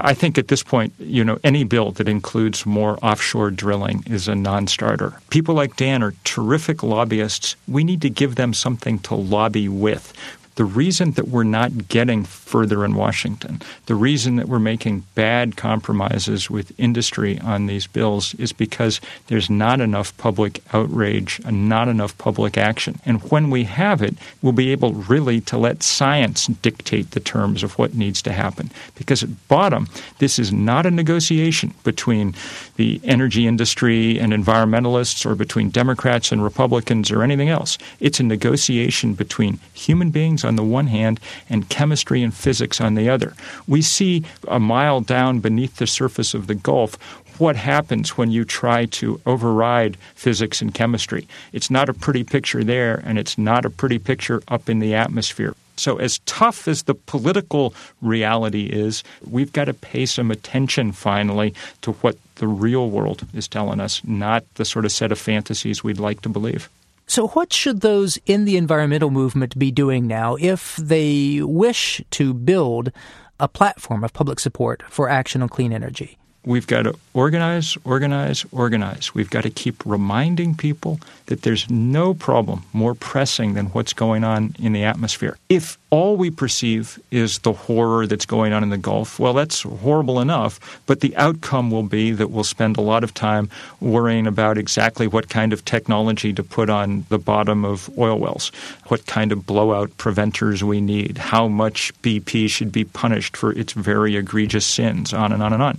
I 0.04 0.14
think 0.14 0.38
at 0.38 0.48
this 0.48 0.64
point, 0.64 0.94
you 1.00 1.24
know, 1.24 1.40
any 1.44 1.64
bill 1.64 1.92
that 1.94 2.08
includes 2.08 2.66
more 2.66 2.98
offshore 3.04 3.52
drilling 3.52 4.04
is 4.08 4.28
a 4.28 4.36
non-starter. 4.36 5.14
People 5.30 5.56
like 5.56 5.76
Dan 5.76 6.04
are 6.04 6.14
terrific 6.24 6.84
lobbyists. 6.84 7.56
We 7.68 7.84
need 7.84 8.02
to 8.02 8.10
give 8.10 8.36
them 8.36 8.54
something 8.54 9.00
to 9.00 9.16
lobby 9.16 9.70
with. 9.70 10.14
The 10.56 10.66
reason 10.66 11.12
that 11.12 11.30
we're 11.30 11.44
not 11.44 11.88
getting 11.88 12.26
further 12.26 12.84
in 12.84 12.96
Washington, 12.96 13.62
the 13.86 13.96
reason 13.96 14.36
that 14.36 14.50
we're 14.50 14.60
making 14.60 15.06
bad 15.16 15.56
compromises 15.56 16.50
with 16.50 16.78
industry 16.78 17.40
on 17.40 17.68
these 17.68 17.88
bills 17.88 18.34
is 18.36 18.52
because 18.52 19.00
there's 19.28 19.50
not 19.50 19.80
enough 19.80 20.16
public 20.18 20.62
outrage 20.74 21.40
and 21.46 21.70
not 21.70 21.88
enough 21.88 22.18
public 22.18 22.58
action. 22.58 23.00
And 23.06 23.24
when 23.32 23.50
we 23.50 23.64
have 23.64 24.02
it, 24.02 24.16
we'll 24.42 24.52
be 24.52 24.72
able 24.72 24.94
really 24.94 25.40
to 25.42 25.58
let 25.58 25.84
science 25.84 26.48
dictate 26.48 27.12
the 27.12 27.20
terms 27.20 27.64
of 27.64 27.78
what 27.78 27.94
needs 27.94 28.22
to 28.24 28.34
happen. 28.34 28.72
Because 28.96 29.24
at 29.24 29.48
bottom, 29.48 29.88
this 30.20 30.38
is 30.38 30.52
not 30.52 30.86
a 30.86 30.92
negotiation 30.92 31.74
between 31.84 32.36
the 32.76 33.00
energy 33.04 33.48
industry 33.48 34.20
and 34.20 34.34
environmentalists 34.34 35.26
or 35.26 35.36
between 35.36 35.70
Democrats 35.70 36.32
and 36.32 36.44
Republicans 36.44 37.10
or 37.10 37.24
anything 37.24 37.50
else. 37.50 37.78
It's 38.00 38.20
a 38.20 38.24
negotiation 38.24 39.14
between 39.14 39.60
human 39.74 40.10
beings 40.10 40.41
on 40.44 40.56
the 40.56 40.64
one 40.64 40.88
hand 40.88 41.20
and 41.50 41.70
chemistry 41.70 42.22
and 42.22 42.34
physics 42.34 42.82
on 42.82 42.96
the 42.96 43.10
other. 43.10 43.34
We 43.68 43.82
see 43.82 44.24
a 44.48 44.60
mile 44.60 45.02
down 45.02 45.40
beneath 45.40 45.78
the 45.78 45.88
surface 45.88 46.34
of 46.34 46.48
the 46.48 46.56
Gulf 46.56 46.98
what 47.42 47.56
happens 47.56 48.18
when 48.18 48.30
you 48.30 48.46
try 48.46 48.86
to 48.86 49.20
override 49.26 49.98
physics 50.14 50.62
and 50.62 50.74
chemistry. 50.74 51.28
It's 51.54 51.72
not 51.72 51.90
a 51.90 51.94
pretty 51.94 52.24
picture 52.24 52.64
there, 52.64 53.02
and 53.04 53.18
it's 53.18 53.36
not 53.36 53.66
a 53.66 53.70
pretty 53.72 53.98
picture 53.98 54.44
up 54.48 54.70
in 54.70 54.78
the 54.78 54.94
atmosphere. 54.94 55.56
So, 55.76 55.98
as 55.98 56.20
tough 56.28 56.68
as 56.68 56.84
the 56.84 56.94
political 56.94 57.74
reality 58.02 58.66
is, 58.66 59.04
we've 59.26 59.52
got 59.52 59.66
to 59.66 59.74
pay 59.74 60.06
some 60.06 60.30
attention 60.30 60.92
finally 60.92 61.56
to 61.82 61.94
what 61.94 62.18
the 62.36 62.48
real 62.48 62.92
world 62.92 63.26
is 63.34 63.48
telling 63.48 63.80
us, 63.80 64.02
not 64.04 64.44
the 64.56 64.66
sort 64.66 64.86
of 64.86 64.92
set 64.92 65.12
of 65.12 65.18
fantasies 65.18 65.84
we'd 65.84 66.00
like 66.00 66.22
to 66.22 66.30
believe. 66.30 66.70
So, 67.12 67.28
what 67.28 67.52
should 67.52 67.82
those 67.82 68.18
in 68.26 68.46
the 68.46 68.56
environmental 68.56 69.10
movement 69.10 69.60
be 69.60 69.70
doing 69.70 70.08
now 70.08 70.38
if 70.40 70.78
they 70.78 71.42
wish 71.42 72.02
to 72.12 72.34
build 72.34 72.94
a 73.38 73.50
platform 73.50 74.06
of 74.06 74.14
public 74.14 74.40
support 74.40 74.82
for 74.90 75.10
action 75.10 75.42
on 75.42 75.50
clean 75.50 75.74
energy? 75.74 76.18
We've 76.46 76.66
got 76.66 76.84
to 76.84 76.96
organize, 77.14 77.78
organize, 77.84 78.46
organize. 78.54 79.14
We've 79.14 79.30
got 79.30 79.44
to 79.44 79.50
keep 79.50 79.86
reminding 79.86 80.56
people 80.56 81.02
that 81.26 81.42
there's 81.42 81.70
no 81.70 82.14
problem 82.14 82.64
more 82.72 82.96
pressing 82.96 83.56
than 83.56 83.66
what's 83.68 83.92
going 83.92 84.24
on 84.24 84.56
in 84.58 84.72
the 84.72 84.86
atmosphere. 84.86 85.38
If 85.50 85.78
all 85.92 86.16
we 86.16 86.32
perceive 86.32 86.98
is 87.12 87.40
the 87.40 87.52
horror 87.52 88.08
that's 88.08 88.26
going 88.26 88.54
on 88.54 88.64
in 88.64 88.70
the 88.70 88.78
Gulf, 88.78 89.20
well, 89.20 89.34
that's 89.34 89.64
horrible 89.64 90.22
enough, 90.22 90.82
but 90.86 91.02
the 91.02 91.16
outcome 91.18 91.70
will 91.70 91.84
be 91.84 92.12
that 92.12 92.32
we'll 92.32 92.46
spend 92.46 92.78
a 92.78 92.82
lot 92.82 93.04
of 93.04 93.14
time 93.14 93.50
worrying 93.82 94.26
about 94.26 94.58
exactly 94.58 95.06
what 95.06 95.28
kind 95.28 95.52
of 95.52 95.66
technology 95.66 96.32
to 96.32 96.44
put 96.44 96.70
on 96.70 97.06
the 97.10 97.20
bottom 97.20 97.66
of 97.66 97.90
oil 97.98 98.18
wells, 98.18 98.54
what 98.88 99.06
kind 99.06 99.34
of 99.34 99.46
blowout 99.46 99.96
preventers 99.98 100.64
we 100.64 100.80
need, 100.80 101.18
how 101.18 101.50
much 101.50 101.94
BP 102.02 102.50
should 102.50 102.72
be 102.72 102.86
punished 102.86 103.36
for 103.36 103.52
its 103.52 103.74
very 103.74 104.16
egregious 104.16 104.66
sins, 104.66 105.14
on 105.14 105.34
and 105.34 105.44
on 105.44 105.52
and 105.52 105.62
on. 105.62 105.78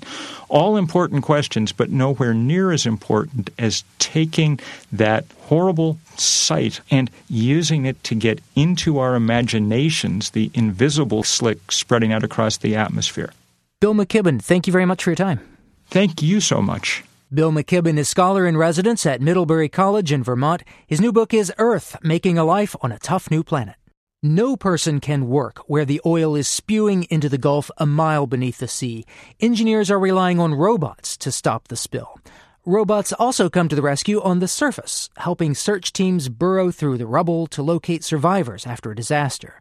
All 0.51 0.77
important 0.77 1.23
questions, 1.23 1.73
but 1.73 1.89
nowhere 1.89 2.35
near 2.35 2.71
as 2.71 2.85
important 2.85 3.49
as 3.59 3.83
taking 3.99 4.61
that 4.93 5.25
horrible 5.49 5.99
sight 6.17 6.81
and 6.91 7.11
using 7.29 7.85
it 7.85 8.03
to 8.05 8.15
get 8.15 8.41
into 8.55 8.99
our 8.99 9.15
imaginations 9.15 10.31
the 10.31 10.51
invisible 10.55 11.23
slick 11.23 11.73
spreading 11.73 12.13
out 12.13 12.25
across 12.25 12.57
the 12.57 12.77
atmosphere. 12.77 13.33
Bill 13.81 13.95
McKibben, 13.95 14.41
thank 14.41 14.67
you 14.67 14.73
very 14.73 14.87
much 14.87 15.05
for 15.05 15.11
your 15.11 15.17
time. 15.17 15.41
Thank 15.89 16.23
you 16.23 16.41
so 16.41 16.63
much. 16.63 17.05
Bill 17.33 17.51
McKibben 17.51 17.99
is 17.99 18.09
scholar 18.09 18.47
in 18.47 18.57
residence 18.57 19.07
at 19.07 19.21
Middlebury 19.21 19.69
College 19.69 20.13
in 20.13 20.23
Vermont. 20.23 20.63
His 20.87 21.01
new 21.01 21.13
book 21.13 21.33
is 21.33 21.53
Eaarth 21.59 21.97
Making 22.03 22.37
a 22.39 22.45
Life 22.45 22.77
on 22.83 22.93
a 22.93 22.99
Tough 22.99 23.31
New 23.31 23.43
Planet. 23.43 23.77
No 24.23 24.57
person 24.57 25.01
can 25.01 25.29
work 25.29 25.59
where 25.67 25.85
the 25.85 26.01
oil 26.07 26.37
is 26.37 26.47
spewing 26.47 27.05
into 27.11 27.29
the 27.29 27.39
Gulf 27.39 27.71
a 27.79 27.87
mile 27.87 28.29
beneath 28.29 28.59
the 28.59 28.69
sea. 28.69 29.05
Engineers 29.41 29.91
are 29.91 29.99
relying 29.99 30.39
on 30.39 30.55
robots 30.55 31.17
to 31.17 31.33
stop 31.33 31.67
the 31.67 31.77
spill. 31.77 32.21
Robots 32.65 33.13
also 33.15 33.51
come 33.51 33.69
to 33.69 33.75
the 33.75 33.83
rescue 33.83 34.23
on 34.23 34.39
the 34.39 34.47
surface, 34.47 35.11
helping 35.17 35.53
search 35.53 35.93
teams 35.93 36.29
burrow 36.29 36.71
through 36.71 36.97
the 36.97 37.09
rubble 37.09 37.49
to 37.49 37.61
locate 37.61 38.05
survivors 38.05 38.69
after 38.69 38.93
a 38.93 38.95
disaster. 38.95 39.61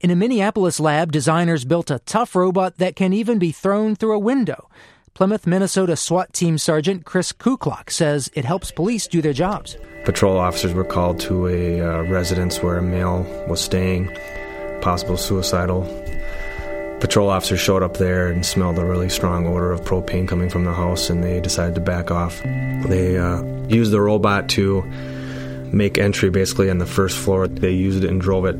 In 0.00 0.12
a 0.12 0.16
Minneapolis 0.16 0.78
lab, 0.78 1.10
designers 1.10 1.64
built 1.64 1.90
a 1.90 1.98
tough 1.98 2.36
robot 2.36 2.78
that 2.78 2.94
can 2.94 3.12
even 3.12 3.40
be 3.40 3.50
thrown 3.50 3.96
through 3.96 4.12
a 4.12 4.20
window. 4.20 4.70
Plymouth, 5.12 5.44
Minnesota 5.44 5.96
SWAT 5.96 6.32
Team 6.32 6.56
Sergeant 6.56 7.04
Chris 7.04 7.32
Kuklok 7.32 7.90
says 7.90 8.30
it 8.34 8.44
helps 8.44 8.70
police 8.70 9.08
do 9.08 9.20
their 9.20 9.32
jobs. 9.32 9.76
Patrol 10.04 10.38
officers 10.38 10.72
were 10.72 10.84
called 10.84 11.18
to 11.22 11.48
a 11.48 11.80
uh, 11.80 12.02
residence 12.02 12.62
where 12.62 12.78
a 12.78 12.82
male 12.82 13.24
was 13.48 13.60
staying, 13.60 14.16
possible 14.82 15.16
suicidal. 15.16 15.82
Patrol 17.06 17.30
officers 17.30 17.60
showed 17.60 17.84
up 17.84 17.98
there 17.98 18.26
and 18.26 18.44
smelled 18.44 18.80
a 18.80 18.84
really 18.84 19.08
strong 19.08 19.46
odor 19.46 19.70
of 19.70 19.82
propane 19.82 20.26
coming 20.26 20.50
from 20.50 20.64
the 20.64 20.72
house, 20.72 21.08
and 21.08 21.22
they 21.22 21.38
decided 21.40 21.76
to 21.76 21.80
back 21.80 22.10
off. 22.10 22.42
They 22.42 23.16
uh, 23.16 23.44
used 23.68 23.92
the 23.92 24.00
robot 24.00 24.48
to 24.50 24.82
make 25.72 25.98
entry 25.98 26.30
basically 26.30 26.68
on 26.68 26.78
the 26.78 26.84
first 26.84 27.16
floor. 27.16 27.46
They 27.46 27.70
used 27.70 28.02
it 28.02 28.10
and 28.10 28.20
drove 28.20 28.44
it 28.46 28.56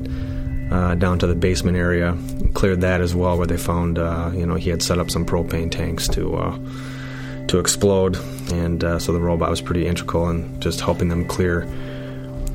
uh, 0.71 0.95
down 0.95 1.19
to 1.19 1.27
the 1.27 1.35
basement 1.35 1.77
area, 1.77 2.17
cleared 2.55 2.83
that 2.83 3.01
as 3.01 3.17
well, 3.17 3.37
where 3.37 3.49
they 3.49 3.57
found 3.57 3.99
uh, 3.99 4.31
you 4.33 4.47
know 4.47 4.55
he 4.55 4.71
had 4.71 4.81
set 4.81 5.01
up 5.01 5.11
some 5.11 5.27
propane 5.27 5.69
tanks 5.69 6.07
to 6.11 6.37
uh, 6.37 6.57
to 7.49 7.59
explode, 7.59 8.17
and 8.53 8.85
uh, 8.85 9.01
so 9.01 9.13
the 9.13 9.21
robot 9.21 9.51
was 9.51 9.61
pretty 9.61 9.89
integral 9.89 10.31
in 10.31 10.61
just 10.61 10.81
helping 10.81 11.09
them 11.09 11.27
clear 11.27 11.67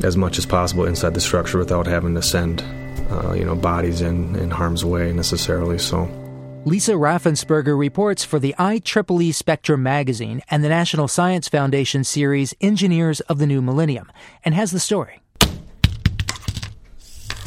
as 0.03 0.15
much 0.15 0.37
as 0.37 0.45
possible 0.45 0.85
inside 0.85 1.15
the 1.15 1.21
structure 1.21 1.57
without 1.57 1.85
having 1.85 2.15
to 2.15 2.21
send 2.21 2.63
uh, 3.11 3.33
you 3.33 3.45
know 3.45 3.55
bodies 3.55 4.01
in 4.01 4.35
in 4.35 4.49
harm's 4.49 4.83
way 4.85 5.11
necessarily. 5.11 5.77
So. 5.77 6.09
Lisa 6.63 6.91
Raffensperger 6.91 7.75
reports 7.75 8.23
for 8.23 8.37
the 8.37 8.53
IEEE 8.59 9.33
Spectrum 9.33 9.81
magazine 9.81 10.43
and 10.47 10.63
the 10.63 10.69
National 10.69 11.07
Science 11.07 11.49
Foundation 11.49 12.03
series 12.03 12.53
Engineers 12.61 13.19
of 13.21 13.39
the 13.39 13.47
New 13.47 13.63
Millennium 13.63 14.11
and 14.45 14.53
has 14.53 14.69
the 14.69 14.79
story. 14.79 15.21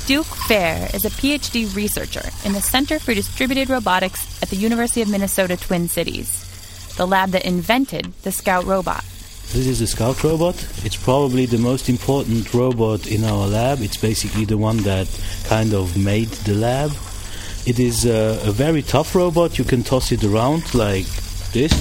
Duc 0.07 0.27
Fehr 0.27 0.93
is 0.95 1.05
a 1.05 1.11
PhD 1.11 1.75
researcher 1.77 2.29
in 2.45 2.53
the 2.53 2.61
Center 2.61 2.99
for 2.99 3.15
Distributed 3.15 3.71
Robotics 3.71 4.43
at 4.43 4.51
the 4.51 4.57
University 4.57 5.01
of 5.01 5.09
Minnesota 5.09 5.57
Twin 5.57 5.87
Cities, 5.87 6.95
the 6.97 7.07
lab 7.07 7.31
that 7.31 7.47
invented 7.47 8.13
the 8.23 8.33
Scout 8.33 8.65
robot. 8.65 9.05
This 9.55 9.69
is 9.69 9.81
a 9.81 9.87
Scout 9.87 10.25
robot. 10.25 10.57
It's 10.85 10.97
probably 10.97 11.47
the 11.47 11.59
most 11.59 11.89
important 11.89 12.53
robot 12.53 13.07
in 13.07 13.23
our 13.23 13.47
lab. 13.47 13.83
It's 13.83 13.97
basically 13.97 14.45
the 14.45 14.59
one 14.59 14.79
that 14.79 15.07
kind 15.45 15.73
of 15.73 15.97
made 15.97 16.27
the 16.43 16.55
lab. 16.55 16.91
It 17.65 17.79
is 17.79 18.05
a, 18.05 18.41
a 18.49 18.51
very 18.51 18.83
tough 18.83 19.15
robot. 19.15 19.57
You 19.57 19.63
can 19.63 19.85
toss 19.85 20.11
it 20.11 20.25
around 20.25 20.75
like 20.75 21.07
this, 21.53 21.73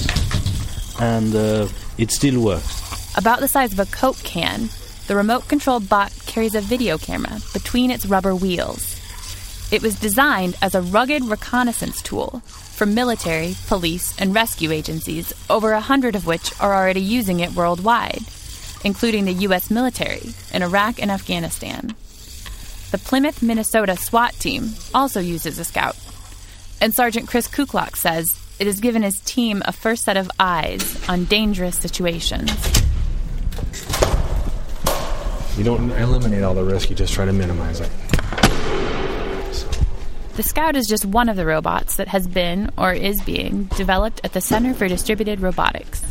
and 1.02 1.36
uh, 1.36 1.68
it 1.98 2.12
still 2.12 2.44
works. 2.44 3.18
About 3.18 3.40
the 3.40 3.48
size 3.48 3.74
of 3.74 3.80
a 3.80 3.88
Coke 3.88 4.18
can, 4.18 4.70
the 5.08 5.16
remote 5.16 5.48
controlled 5.48 5.90
bot 5.90 6.14
carries 6.28 6.54
a 6.54 6.62
video 6.62 7.00
camera 7.00 7.40
between 7.54 7.90
its 7.90 8.06
rubber 8.06 8.36
wheels. 8.36 8.93
It 9.74 9.82
was 9.82 10.00
designed 10.00 10.56
as 10.62 10.76
a 10.76 10.84
rugged 10.84 11.26
reconnaissance 11.26 12.00
tool 12.04 12.42
for 12.46 12.86
military, 12.86 13.56
police, 13.66 14.16
and 14.20 14.36
rescue 14.36 14.72
agencies, 14.72 15.34
over 15.50 15.72
a 15.72 15.82
hundred 15.82 16.16
of 16.16 16.28
which 16.28 16.54
are 16.62 16.76
already 16.76 17.02
using 17.02 17.40
it 17.40 17.54
worldwide, 17.54 18.22
including 18.84 19.26
the 19.26 19.34
U.S. 19.48 19.72
military 19.72 20.30
in 20.54 20.62
Iraq 20.62 21.02
and 21.02 21.10
Afghanistan. 21.10 21.96
The 22.92 23.00
Plymouth, 23.00 23.42
Minnesota 23.42 23.98
SWAT 23.98 24.34
team 24.34 24.76
also 24.94 25.20
uses 25.20 25.58
a 25.58 25.64
scout. 25.64 25.98
And 26.80 26.94
Sergeant 26.94 27.28
Chris 27.28 27.48
Kuklok 27.48 27.96
says 27.96 28.40
it 28.60 28.68
has 28.68 28.80
given 28.80 29.02
his 29.02 29.20
team 29.22 29.64
a 29.66 29.72
first 29.72 30.04
set 30.04 30.18
of 30.18 30.30
eyes 30.40 31.10
on 31.10 31.26
dangerous 31.26 31.80
situations. 31.80 32.52
You 35.58 35.64
don't 35.64 35.90
eliminate 35.94 36.44
all 36.44 36.54
the 36.54 36.64
risk, 36.64 36.92
you 36.92 36.96
just 36.96 37.16
try 37.16 37.26
to 37.26 37.34
minimize 37.34 37.80
it. 37.80 37.90
The 40.36 40.42
Scout 40.42 40.76
is 40.76 40.88
just 40.88 41.06
one 41.06 41.30
of 41.30 41.36
the 41.36 41.46
robots 41.46 41.98
that 41.98 42.08
has 42.08 42.28
been 42.28 42.72
or 42.76 42.92
is 42.92 43.22
being 43.22 43.66
developed 43.76 44.20
at 44.24 44.34
the 44.34 44.42
Center 44.42 44.74
for 44.74 44.88
Distributed 44.88 45.42
Robotics. 45.42 46.02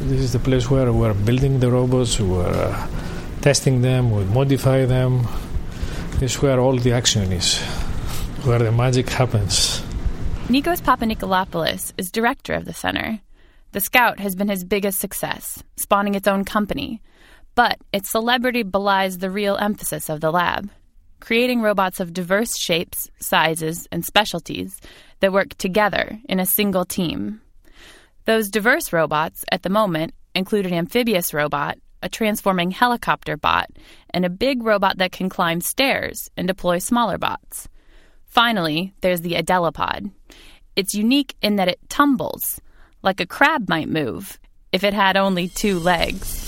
This 0.00 0.18
is 0.18 0.32
the 0.32 0.40
place 0.40 0.68
where 0.68 0.92
we're 0.92 1.14
building 1.14 1.60
the 1.60 1.70
robots, 1.70 2.18
we're 2.18 2.44
uh, 2.44 2.88
testing 3.42 3.82
them, 3.82 4.10
we 4.10 4.24
modify 4.24 4.84
them. 4.84 5.28
This 6.18 6.34
is 6.34 6.42
where 6.42 6.58
all 6.58 6.76
the 6.76 6.90
action 6.90 7.30
is, 7.30 7.60
where 8.42 8.58
the 8.58 8.72
magic 8.72 9.08
happens. 9.10 9.80
Nikos 10.48 10.82
Papanikolopoulos 10.82 11.92
is 11.96 12.10
director 12.10 12.52
of 12.52 12.64
the 12.64 12.74
center. 12.74 13.20
The 13.70 13.80
Scout 13.80 14.18
has 14.18 14.34
been 14.34 14.48
his 14.48 14.64
biggest 14.64 14.98
success, 14.98 15.62
spawning 15.76 16.16
its 16.16 16.26
own 16.26 16.44
company, 16.44 17.00
but 17.54 17.78
its 17.92 18.10
celebrity 18.10 18.64
belies 18.64 19.18
the 19.18 19.30
real 19.30 19.56
emphasis 19.56 20.08
of 20.08 20.20
the 20.20 20.32
lab 20.32 20.68
creating 21.20 21.62
robots 21.62 22.00
of 22.00 22.12
diverse 22.12 22.58
shapes, 22.58 23.10
sizes, 23.20 23.86
and 23.90 24.04
specialties 24.04 24.80
that 25.20 25.32
work 25.32 25.54
together 25.56 26.18
in 26.28 26.40
a 26.40 26.46
single 26.46 26.84
team. 26.84 27.40
Those 28.24 28.50
diverse 28.50 28.92
robots, 28.92 29.44
at 29.50 29.62
the 29.62 29.70
moment, 29.70 30.14
include 30.34 30.66
an 30.66 30.74
amphibious 30.74 31.32
robot, 31.32 31.78
a 32.02 32.08
transforming 32.08 32.70
helicopter 32.70 33.36
bot, 33.36 33.70
and 34.10 34.24
a 34.24 34.30
big 34.30 34.62
robot 34.62 34.98
that 34.98 35.12
can 35.12 35.28
climb 35.28 35.60
stairs 35.60 36.30
and 36.36 36.46
deploy 36.46 36.78
smaller 36.78 37.18
bots. 37.18 37.68
Finally, 38.26 38.92
there's 39.00 39.22
the 39.22 39.34
Adelopod. 39.34 40.10
It's 40.76 40.94
unique 40.94 41.34
in 41.40 41.56
that 41.56 41.68
it 41.68 41.78
tumbles, 41.88 42.60
like 43.02 43.20
a 43.20 43.26
crab 43.26 43.68
might 43.68 43.88
move 43.88 44.38
if 44.72 44.84
it 44.84 44.92
had 44.92 45.16
only 45.16 45.48
two 45.48 45.78
legs. 45.78 46.45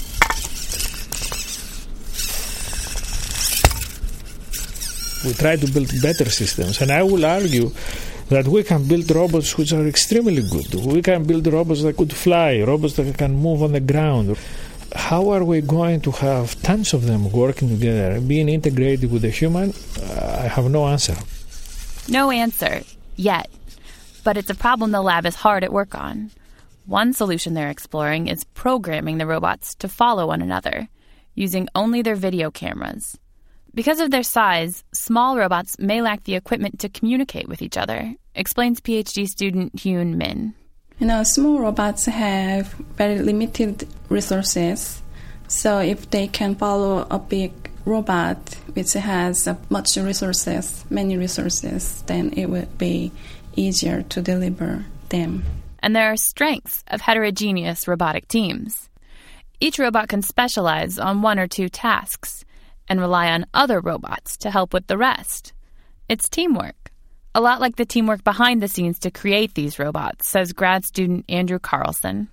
We 5.24 5.33
try 5.33 5.57
to 5.57 5.66
build 5.66 5.90
better 6.00 6.31
systems, 6.31 6.81
and 6.81 6.90
I 6.92 7.02
will 7.02 7.24
argue 7.26 7.72
that 8.28 8.46
we 8.46 8.62
can 8.62 8.87
build 8.87 9.11
robots 9.11 9.57
which 9.57 9.72
are 9.72 9.87
extremely 9.87 10.42
good. 10.42 10.74
We 10.74 11.02
can 11.02 11.24
build 11.24 11.46
robots 11.46 11.83
that 11.83 11.96
could 11.96 12.12
fly, 12.12 12.62
robots 12.62 12.94
that 12.94 13.16
can 13.18 13.35
move 13.35 13.62
on 13.62 13.72
the 13.72 13.81
ground. 13.81 14.38
How 14.94 15.31
are 15.31 15.44
we 15.44 15.61
going 15.61 16.00
to 16.02 16.11
have 16.12 16.61
tons 16.62 16.94
of 16.94 17.04
them 17.04 17.33
working 17.33 17.68
together, 17.68 18.20
being 18.20 18.48
integrated 18.48 19.11
with 19.11 19.22
the 19.22 19.31
human? 19.31 19.72
Uh, 20.00 20.42
I 20.44 20.48
have 20.48 20.70
no 20.70 20.87
answer. 20.87 21.16
No 22.09 22.31
answer, 22.31 22.83
yet. 23.16 23.50
But 24.24 24.37
it's 24.37 24.50
a 24.50 24.54
problem 24.54 24.92
the 24.92 25.02
lab 25.02 25.26
is 25.26 25.35
hard 25.35 25.64
at 25.64 25.72
work 25.72 25.94
on. 25.94 26.31
One 26.87 27.12
solution 27.12 27.52
they're 27.54 27.70
exploring 27.70 28.28
is 28.28 28.44
programming 28.44 29.18
the 29.18 29.26
robots 29.26 29.74
to 29.76 29.88
follow 29.88 30.28
one 30.28 30.42
another, 30.42 30.88
using 31.35 31.68
only 31.74 32.02
their 32.02 32.16
video 32.16 32.50
cameras. 32.50 33.18
Because 33.74 34.00
of 34.00 34.11
their 34.11 34.22
size, 34.22 34.83
small 34.92 35.37
robots 35.37 35.78
may 35.78 36.02
lack 36.02 36.24
the 36.24 36.35
equipment 36.35 36.81
to 36.81 36.88
communicate 36.88 37.48
with 37.48 37.62
each 37.62 37.76
other, 37.76 38.14
explains 38.35 38.81
PhD 38.81 39.26
student 39.26 39.76
Hyun 39.76 40.16
Min. 40.16 40.54
You 40.98 41.07
know, 41.07 41.22
small 41.22 41.61
robots 41.61 42.07
have 42.07 42.72
very 42.96 43.20
limited 43.20 43.87
resources. 44.09 45.02
So 45.46 45.78
if 45.78 46.11
they 46.11 46.26
can 46.26 46.57
follow 46.57 47.07
a 47.11 47.18
big 47.18 47.52
robot 47.85 48.54
which 48.72 48.92
has 48.94 49.48
much 49.70 49.96
resources, 49.96 50.85
many 50.90 51.16
resources, 51.16 52.02
then 52.07 52.33
it 52.33 52.46
would 52.46 52.76
be 52.78 53.12
easier 53.54 54.02
to 54.02 54.20
deliver 54.20 54.85
them. 55.09 55.44
And 55.81 55.94
there 55.94 56.11
are 56.11 56.16
strengths 56.16 56.83
of 56.88 57.00
heterogeneous 57.00 57.87
robotic 57.87 58.28
teams. 58.28 58.90
Each 59.61 59.78
robot 59.78 60.09
can 60.09 60.22
specialize 60.22 60.98
on 60.98 61.22
one 61.22 61.38
or 61.38 61.46
two 61.46 61.68
tasks 61.68 62.44
and 62.88 63.01
rely 63.01 63.31
on 63.31 63.46
other 63.55 63.81
robots 63.81 64.37
to 64.38 64.51
help 64.51 64.72
with 64.72 64.87
the 64.87 64.98
rest. 64.98 65.53
It's 66.09 66.29
teamwork. 66.29 66.90
A 67.35 67.40
lot 67.40 67.61
like 67.61 67.77
the 67.77 67.85
teamwork 67.85 68.24
behind 68.24 68.62
the 68.62 68.68
scenes 68.68 68.98
to 69.01 69.11
create 69.11 69.55
these 69.55 69.79
robots, 69.79 70.29
says 70.29 70.53
grad 70.53 70.85
student 70.85 71.24
Andrew 71.29 71.59
Carlson. 71.59 72.29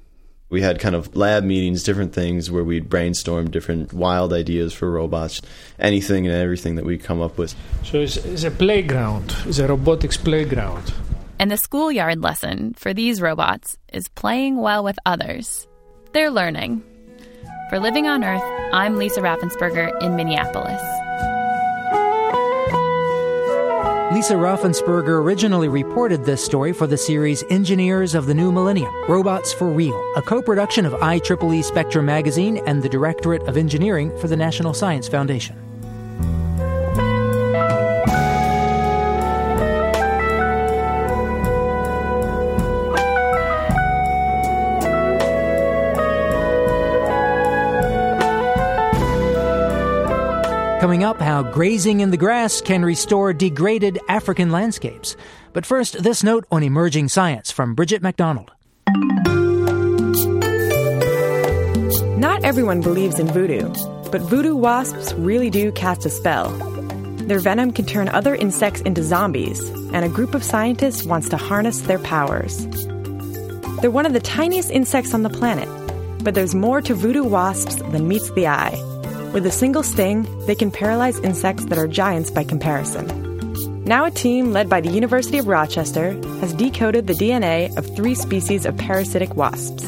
We 0.49 0.61
had 0.61 0.79
kind 0.79 0.95
of 0.95 1.15
lab 1.15 1.43
meetings, 1.43 1.83
different 1.83 2.13
things 2.13 2.49
where 2.49 2.63
we'd 2.63 2.87
brainstorm 2.87 3.49
different 3.49 3.91
wild 3.91 4.31
ideas 4.31 4.73
for 4.73 4.89
robots, 4.89 5.41
anything 5.79 6.27
and 6.27 6.35
everything 6.35 6.75
that 6.75 6.85
we 6.85 6.97
come 6.97 7.21
up 7.21 7.37
with. 7.37 7.55
So 7.83 7.99
it's, 7.99 8.17
it's 8.17 8.43
a 8.43 8.51
playground, 8.51 9.35
it's 9.45 9.59
a 9.59 9.67
robotics 9.67 10.17
playground. 10.17 10.93
And 11.39 11.51
the 11.51 11.57
schoolyard 11.57 12.21
lesson 12.21 12.73
for 12.75 12.93
these 12.93 13.21
robots 13.21 13.77
is 13.91 14.07
playing 14.07 14.57
well 14.57 14.83
with 14.83 14.97
others. 15.05 15.67
They're 16.13 16.31
learning. 16.31 16.83
For 17.69 17.79
Living 17.79 18.05
on 18.05 18.23
Earth, 18.23 18.43
I'm 18.73 18.95
Lisa 18.95 19.21
Raffensperger 19.21 19.99
in 20.03 20.15
Minneapolis. 20.15 20.79
Lisa 24.13 24.35
Raffensperger 24.35 25.19
originally 25.19 25.67
reported 25.67 26.25
this 26.25 26.45
story 26.45 26.73
for 26.73 26.85
the 26.85 26.95
series 26.95 27.43
Engineers 27.49 28.13
of 28.13 28.27
the 28.27 28.35
New 28.35 28.51
Millennium 28.51 28.93
Robots 29.09 29.51
for 29.51 29.67
Real, 29.67 29.99
a 30.15 30.21
co 30.21 30.43
production 30.43 30.85
of 30.85 30.93
IEEE 30.93 31.63
Spectrum 31.63 32.05
magazine 32.05 32.61
and 32.67 32.83
the 32.83 32.89
Directorate 32.89 33.41
of 33.47 33.57
Engineering 33.57 34.15
for 34.19 34.27
the 34.27 34.37
National 34.37 34.75
Science 34.75 35.07
Foundation. 35.07 35.64
Up, 51.05 51.21
how 51.21 51.43
grazing 51.43 52.01
in 52.01 52.11
the 52.11 52.17
grass 52.17 52.59
can 52.59 52.83
restore 52.83 53.31
degraded 53.31 53.99
African 54.09 54.51
landscapes. 54.51 55.15
But 55.53 55.65
first, 55.65 56.03
this 56.03 56.23
note 56.23 56.45
on 56.51 56.63
emerging 56.63 57.07
science 57.09 57.51
from 57.51 57.75
Bridget 57.75 58.01
MacDonald. 58.01 58.51
Not 62.17 62.43
everyone 62.43 62.81
believes 62.81 63.19
in 63.19 63.27
voodoo, 63.27 63.69
but 64.11 64.21
voodoo 64.21 64.55
wasps 64.55 65.13
really 65.13 65.49
do 65.49 65.71
cast 65.71 66.05
a 66.05 66.09
spell. 66.09 66.49
Their 67.27 67.39
venom 67.39 67.71
can 67.71 67.85
turn 67.85 68.09
other 68.09 68.35
insects 68.35 68.81
into 68.81 69.03
zombies, 69.03 69.59
and 69.93 70.03
a 70.03 70.09
group 70.09 70.33
of 70.33 70.43
scientists 70.43 71.05
wants 71.05 71.29
to 71.29 71.37
harness 71.37 71.81
their 71.81 71.99
powers. 71.99 72.67
They're 73.81 73.91
one 73.91 74.05
of 74.05 74.13
the 74.13 74.19
tiniest 74.19 74.71
insects 74.71 75.13
on 75.13 75.21
the 75.23 75.29
planet, 75.29 75.69
but 76.23 76.33
there's 76.33 76.55
more 76.55 76.81
to 76.81 76.95
voodoo 76.95 77.23
wasps 77.23 77.75
than 77.75 78.07
meets 78.07 78.31
the 78.31 78.47
eye. 78.47 78.94
With 79.35 79.45
a 79.45 79.51
single 79.51 79.83
sting, 79.83 80.25
they 80.45 80.55
can 80.55 80.71
paralyze 80.71 81.19
insects 81.19 81.65
that 81.65 81.77
are 81.77 81.89
giants 81.89 82.31
by 82.31 82.45
comparison. 82.45 83.83
Now, 83.83 84.05
a 84.05 84.09
team 84.09 84.53
led 84.53 84.69
by 84.69 84.79
the 84.79 84.89
University 84.89 85.37
of 85.37 85.49
Rochester 85.49 86.13
has 86.39 86.53
decoded 86.53 87.05
the 87.05 87.13
DNA 87.15 87.75
of 87.75 87.85
three 87.97 88.15
species 88.15 88.65
of 88.65 88.77
parasitic 88.77 89.35
wasps. 89.35 89.83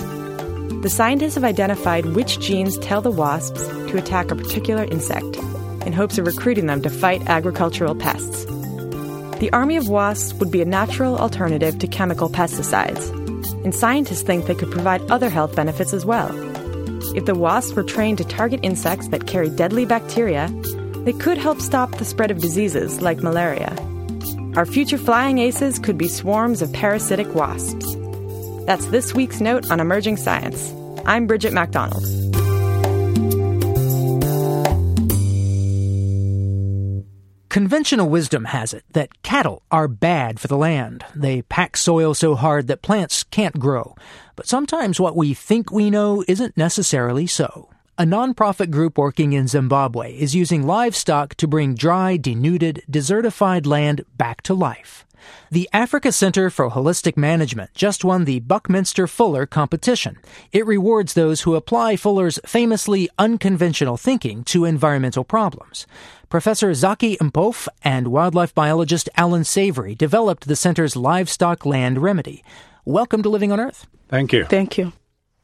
The 0.81 0.89
scientists 0.89 1.36
have 1.36 1.45
identified 1.45 2.07
which 2.07 2.41
genes 2.41 2.77
tell 2.79 2.99
the 2.99 3.10
wasps 3.10 3.65
to 3.65 3.97
attack 3.97 4.31
a 4.31 4.36
particular 4.36 4.83
insect 4.83 5.38
in 5.86 5.93
hopes 5.93 6.17
of 6.17 6.27
recruiting 6.27 6.65
them 6.65 6.81
to 6.81 6.89
fight 6.89 7.25
agricultural 7.29 7.95
pests. 7.95 8.43
The 9.39 9.49
army 9.53 9.77
of 9.77 9.88
wasps 9.88 10.38
would 10.39 10.51
be 10.51 10.62
a 10.62 10.65
natural 10.65 11.17
alternative 11.17 11.79
to 11.79 11.88
chemical 11.88 12.29
pesticides, 12.29 13.10
and 13.63 13.73
scientists 13.73 14.23
think 14.23 14.45
they 14.45 14.55
could 14.55 14.71
provide 14.71 15.10
other 15.10 15.29
health 15.29 15.55
benefits 15.55 15.93
as 15.93 16.05
well. 16.05 16.46
If 17.17 17.25
the 17.25 17.34
wasps 17.34 17.73
were 17.75 17.82
trained 17.82 18.19
to 18.19 18.23
target 18.23 18.60
insects 18.62 19.08
that 19.08 19.25
carry 19.25 19.49
deadly 19.49 19.86
bacteria, 19.86 20.49
they 20.97 21.13
could 21.13 21.39
help 21.39 21.60
stop 21.60 21.97
the 21.97 22.06
spread 22.06 22.30
of 22.30 22.41
diseases 22.41 23.01
like 23.01 23.23
malaria. 23.23 23.75
Our 24.56 24.67
future 24.67 24.99
flying 24.99 25.39
aces 25.39 25.80
could 25.80 25.97
be 25.97 26.10
swarms 26.10 26.62
of 26.62 26.71
parasitic 26.71 27.34
wasps. 27.34 27.95
That's 28.67 28.86
this 28.89 29.15
week's 29.15 29.41
note 29.41 29.71
on 29.71 29.80
emerging 29.80 30.17
science. 30.17 30.71
I'm 31.08 31.25
Bridget 31.25 31.53
MacDonald. 31.53 32.16
Conventional 37.67 38.08
wisdom 38.08 38.45
has 38.45 38.73
it 38.73 38.86
that 38.93 39.23
cattle 39.23 39.62
are 39.71 39.89
bad 39.89 40.39
for 40.39 40.47
the 40.47 40.56
land. 40.56 41.03
They 41.13 41.41
pack 41.41 41.75
soil 41.75 42.13
so 42.13 42.34
hard 42.34 42.67
that 42.67 42.82
plants 42.82 43.25
can't 43.25 43.60
grow. 43.60 43.93
But 44.38 44.47
sometimes 44.47 45.01
what 45.01 45.17
we 45.17 45.34
think 45.34 45.69
we 45.69 45.89
know 45.89 46.23
isn't 46.30 46.56
necessarily 46.56 47.27
so. 47.27 47.67
A 47.97 48.06
nonprofit 48.06 48.71
group 48.71 48.97
working 48.97 49.34
in 49.34 49.49
Zimbabwe 49.49 50.13
is 50.13 50.34
using 50.34 50.65
livestock 50.65 51.36
to 51.36 51.45
bring 51.45 51.75
dry, 51.75 52.15
denuded, 52.15 52.84
desertified 52.89 53.65
land 53.65 54.06
back 54.15 54.41
to 54.43 54.53
life. 54.53 55.06
The 55.51 55.69
Africa 55.73 56.12
Center 56.12 56.49
for 56.49 56.69
Holistic 56.69 57.17
Management 57.17 57.73
just 57.73 58.03
won 58.03 58.25
the 58.25 58.39
Buckminster 58.39 59.08
Fuller 59.08 59.45
competition. 59.45 60.17
It 60.51 60.65
rewards 60.65 61.13
those 61.13 61.41
who 61.41 61.56
apply 61.56 61.95
Fuller's 61.95 62.39
famously 62.45 63.10
unconventional 63.17 63.97
thinking 63.97 64.43
to 64.45 64.65
environmental 64.65 65.23
problems. 65.23 65.88
Professor 66.30 66.73
Zaki 66.73 67.17
Mpofu 67.17 67.67
and 67.84 68.10
wildlife 68.10 68.53
biologist 68.53 69.10
Allan 69.15 69.43
Savory 69.43 69.95
developed 69.95 70.47
the 70.47 70.56
center's 70.56 70.95
livestock 70.95 71.65
land 71.65 71.99
remedy. 71.99 72.43
Welcome 72.86 73.23
to 73.23 73.30
Living 73.30 73.51
on 73.51 73.60
Earth. 73.60 73.88
Thank 74.10 74.34
you. 74.34 74.45
Thank 74.45 74.77
you. 74.77 74.93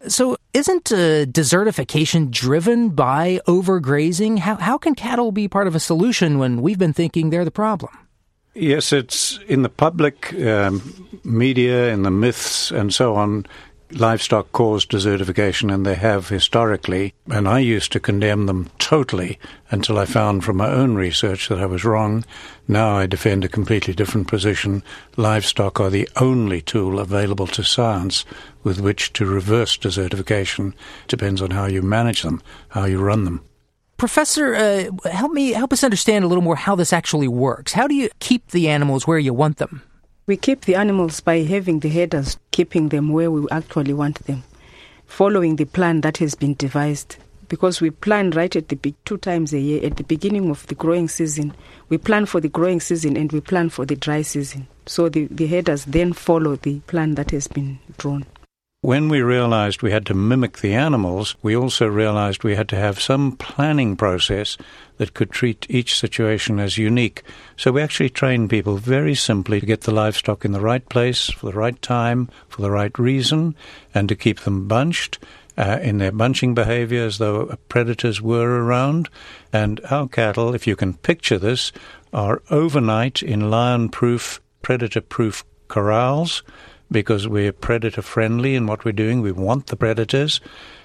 So, 0.08 0.36
isn't 0.54 0.92
uh, 0.92 1.26
desertification 1.26 2.30
driven 2.30 2.90
by 2.90 3.40
overgrazing? 3.48 4.40
How, 4.40 4.56
how 4.56 4.78
can 4.78 4.96
cattle 4.96 5.32
be 5.32 5.48
part 5.48 5.66
of 5.66 5.76
a 5.76 5.80
solution 5.80 6.40
when 6.40 6.62
we've 6.62 6.78
been 6.78 6.92
thinking 6.92 7.30
they're 7.30 7.46
the 7.46 7.52
problem? 7.52 8.03
Yes, 8.56 8.94
it's 8.94 9.40
in 9.48 9.64
the 9.64 9.70
public 9.70 10.32
um, 10.36 11.20
media, 11.24 11.92
in 11.92 12.04
the 12.04 12.12
myths, 12.12 12.70
and 12.70 12.94
so 12.94 13.16
on. 13.16 13.48
Livestock 13.90 14.52
cause 14.52 14.86
desertification, 14.86 15.74
and 15.74 15.86
they 15.86 15.96
have 15.96 16.30
historically. 16.30 17.16
And 17.32 17.48
I 17.48 17.60
used 17.60 17.92
to 17.92 18.00
condemn 18.00 18.46
them 18.46 18.70
totally 18.78 19.40
until 19.72 19.98
I 19.98 20.06
found 20.06 20.44
from 20.44 20.58
my 20.58 20.70
own 20.70 20.94
research 20.94 21.50
that 21.50 21.60
I 21.60 21.66
was 21.66 21.84
wrong. 21.84 22.26
Now 22.68 22.96
I 22.96 23.08
defend 23.08 23.44
a 23.44 23.50
completely 23.50 23.94
different 23.96 24.28
position. 24.28 24.84
Livestock 25.18 25.80
are 25.80 25.90
the 25.90 26.10
only 26.18 26.62
tool 26.62 27.00
available 27.00 27.48
to 27.48 27.64
science 27.64 28.24
with 28.64 28.80
which 28.80 29.14
to 29.14 29.26
reverse 29.26 29.78
desertification. 29.78 30.74
Depends 31.08 31.42
on 31.42 31.52
how 31.52 31.66
you 31.66 31.82
manage 31.82 32.22
them, 32.22 32.42
how 32.70 32.86
you 32.86 33.00
run 33.00 33.26
them. 33.26 33.44
Professor, 34.04 34.54
uh, 34.54 35.10
help 35.10 35.32
me 35.32 35.54
help 35.54 35.72
us 35.72 35.82
understand 35.82 36.26
a 36.26 36.28
little 36.28 36.44
more 36.44 36.58
how 36.58 36.76
this 36.76 36.92
actually 36.92 37.30
works. 37.30 37.72
How 37.72 37.88
do 37.88 37.96
you 37.96 38.10
keep 38.20 38.52
the 38.52 38.68
animals 38.68 39.08
where 39.08 39.18
you 39.18 39.34
want 39.34 39.60
them? 39.60 39.82
We 40.28 40.36
keep 40.36 40.66
the 40.66 40.76
animals 40.76 41.22
by 41.22 41.38
having 41.44 41.80
the 41.80 41.88
herders 41.88 42.38
keeping 42.52 42.90
them 42.90 43.14
where 43.14 43.32
we 43.32 43.48
actually 43.50 43.94
want 43.94 44.20
them, 44.26 44.44
following 45.06 45.56
the 45.56 45.64
plan 45.64 46.02
that 46.02 46.18
has 46.18 46.36
been 46.36 46.54
devised. 46.56 47.16
Because 47.48 47.80
we 47.80 47.92
plan 47.92 48.32
right 48.32 48.54
at 48.54 48.68
the 48.68 48.76
be- 48.76 48.94
two 49.06 49.20
times 49.20 49.54
a 49.54 49.60
year 49.60 49.86
at 49.86 49.96
the 49.96 50.04
beginning 50.04 50.50
of 50.50 50.68
the 50.68 50.76
growing 50.76 51.08
season. 51.08 51.54
We 51.88 51.98
plan 51.98 52.26
for 52.26 52.42
the 52.42 52.50
growing 52.50 52.82
season 52.82 53.16
and 53.16 53.32
we 53.32 53.40
plan 53.40 53.70
for 53.70 53.86
the 53.86 53.96
dry 53.96 54.22
season. 54.24 54.68
So 54.86 55.08
the, 55.08 55.28
the 55.28 55.46
then 55.88 56.12
follow 56.12 56.58
the 56.58 56.82
plan 56.88 57.16
that 57.16 57.32
has 57.32 57.48
been 57.48 57.80
drawn. 57.98 58.26
When 58.84 59.08
we 59.08 59.22
realized 59.22 59.82
we 59.82 59.92
had 59.92 60.06
to 60.08 60.14
mimic 60.14 60.58
the 60.58 60.74
animals, 60.74 61.38
we 61.42 61.56
also 61.56 61.88
realized 61.88 62.44
we 62.44 62.56
had 62.56 62.68
to 62.68 62.76
have 62.76 63.00
some 63.00 63.38
planning 63.38 63.96
process 63.96 64.58
that 64.98 65.14
could 65.14 65.32
treat 65.32 65.66
each 65.70 65.98
situation 65.98 66.60
as 66.60 66.78
unique. 66.78 67.24
So 67.56 67.72
we 67.72 67.82
actually 67.82 68.10
trained 68.10 68.50
people 68.50 68.76
very 68.76 69.16
simply 69.16 69.62
to 69.62 69.66
get 69.66 69.82
the 69.84 69.94
livestock 69.94 70.44
in 70.44 70.52
the 70.52 70.60
right 70.60 70.88
place, 70.90 71.30
for 71.30 71.46
the 71.46 71.58
right 71.58 71.82
time, 71.82 72.28
for 72.50 72.62
the 72.62 72.72
right 72.72 73.00
reason, 73.00 73.56
and 73.96 74.10
to 74.10 74.18
keep 74.18 74.42
them 74.42 74.68
bunched. 74.68 75.18
Uh, 75.56 75.78
in 75.84 76.00
their 76.00 76.12
bunching 76.12 76.54
behavior 76.54 77.04
as 77.04 77.20
though 77.20 77.56
predators 77.70 78.22
were 78.22 78.66
around. 78.66 79.08
And 79.54 79.80
our 79.92 80.10
cattle, 80.10 80.54
if 80.56 80.68
you 80.68 80.76
can 80.76 80.96
picture 80.96 81.38
this, 81.38 81.72
are 82.12 82.42
overnight 82.50 83.22
in 83.22 83.52
lion 83.52 83.90
proof, 83.90 84.42
predator 84.62 85.00
proof 85.00 85.46
corrals 85.70 86.42
because 86.94 87.28
we're 87.28 87.52
predator 87.52 88.02
friendly 88.02 88.56
in 88.56 88.68
what 88.68 88.86
we're 88.86 88.94
doing. 88.94 89.20
We 89.20 89.34
want 89.34 89.68
the 89.68 89.76
predators. 89.76 90.40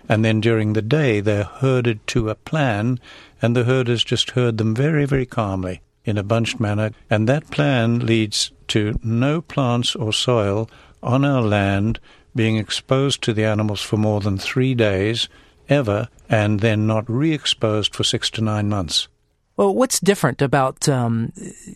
And 0.08 0.24
then 0.24 0.40
during 0.40 0.72
the 0.72 0.82
day, 0.82 1.20
they're 1.20 1.44
herded 1.44 2.04
to 2.08 2.30
a 2.30 2.34
plan, 2.34 2.98
and 3.40 3.54
the 3.54 3.64
herders 3.64 4.02
just 4.02 4.32
herd 4.32 4.58
them 4.58 4.74
very, 4.74 5.04
very 5.04 5.26
calmly 5.26 5.82
in 6.04 6.18
a 6.18 6.24
bunched 6.24 6.58
manner. 6.58 6.90
And 7.08 7.28
that 7.28 7.50
plan 7.50 8.04
leads 8.04 8.50
to 8.68 8.98
no 9.04 9.40
plants 9.40 9.94
or 9.94 10.12
soil 10.12 10.68
on 11.02 11.24
our 11.24 11.42
land 11.42 12.00
being 12.34 12.56
exposed 12.56 13.22
to 13.22 13.32
the 13.32 13.44
animals 13.44 13.82
for 13.82 13.96
more 13.96 14.20
than 14.20 14.38
three 14.38 14.74
days 14.74 15.28
ever, 15.68 16.08
and 16.28 16.60
then 16.60 16.86
not 16.86 17.08
re 17.08 17.32
exposed 17.32 17.94
for 17.94 18.02
six 18.02 18.30
to 18.30 18.40
nine 18.40 18.68
months. 18.68 19.08
Well, 19.58 19.74
what's 19.74 19.98
different 19.98 20.40
about 20.40 20.88
um, 20.88 21.32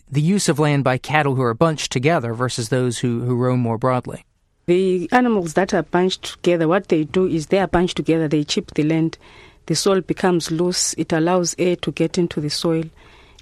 the 0.09 0.21
use 0.21 0.47
of 0.47 0.57
land 0.57 0.85
by 0.85 0.97
cattle 0.97 1.35
who 1.35 1.41
are 1.41 1.53
bunched 1.53 1.91
together 1.91 2.33
versus 2.33 2.69
those 2.69 2.97
who, 2.97 3.19
who 3.19 3.35
roam 3.35 3.59
more 3.59 3.77
broadly? 3.77 4.23
The 4.67 5.09
animals 5.11 5.55
that 5.55 5.73
are 5.73 5.83
bunched 5.83 6.41
together, 6.41 6.69
what 6.69 6.87
they 6.87 7.03
do 7.03 7.27
is 7.27 7.47
they 7.47 7.59
are 7.59 7.67
bunched 7.67 7.97
together, 7.97 8.29
they 8.29 8.45
chip 8.45 8.71
the 8.75 8.83
land, 8.83 9.17
the 9.65 9.75
soil 9.75 9.99
becomes 9.99 10.49
loose, 10.49 10.93
it 10.93 11.11
allows 11.11 11.57
air 11.59 11.75
to 11.75 11.91
get 11.91 12.17
into 12.17 12.39
the 12.39 12.49
soil, 12.49 12.85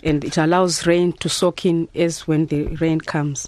and 0.04 0.25
it 0.25 0.39
allows 0.39 0.88
rain 0.88 1.13
to 1.13 1.30
soak 1.30 1.63
in 1.63 1.88
as 1.93 2.27
when 2.27 2.47
the 2.47 2.63
rain 2.77 2.99
comes. 2.99 3.47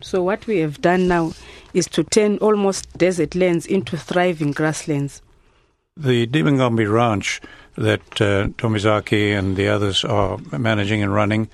So, 0.00 0.24
what 0.24 0.44
we 0.48 0.58
have 0.58 0.80
done 0.80 1.06
now 1.06 1.34
is 1.72 1.86
to 1.90 2.02
turn 2.02 2.38
almost 2.38 2.92
desert 2.98 3.36
lands 3.36 3.64
into 3.64 3.96
thriving 3.96 4.50
grasslands. 4.50 5.22
The 5.96 6.26
Dimbangombe 6.26 6.90
Ranch 6.90 7.40
that 7.76 8.00
uh, 8.20 8.48
Tomizaki 8.58 9.36
and 9.36 9.56
the 9.56 9.68
others 9.68 10.04
are 10.04 10.38
managing 10.50 11.02
and 11.02 11.14
running 11.14 11.48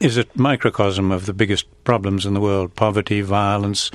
is 0.00 0.18
a 0.18 0.26
microcosm 0.34 1.10
of 1.10 1.26
the 1.26 1.32
biggest 1.32 1.66
problems 1.84 2.26
in 2.26 2.34
the 2.34 2.40
world 2.40 2.74
poverty, 2.74 3.20
violence, 3.20 3.90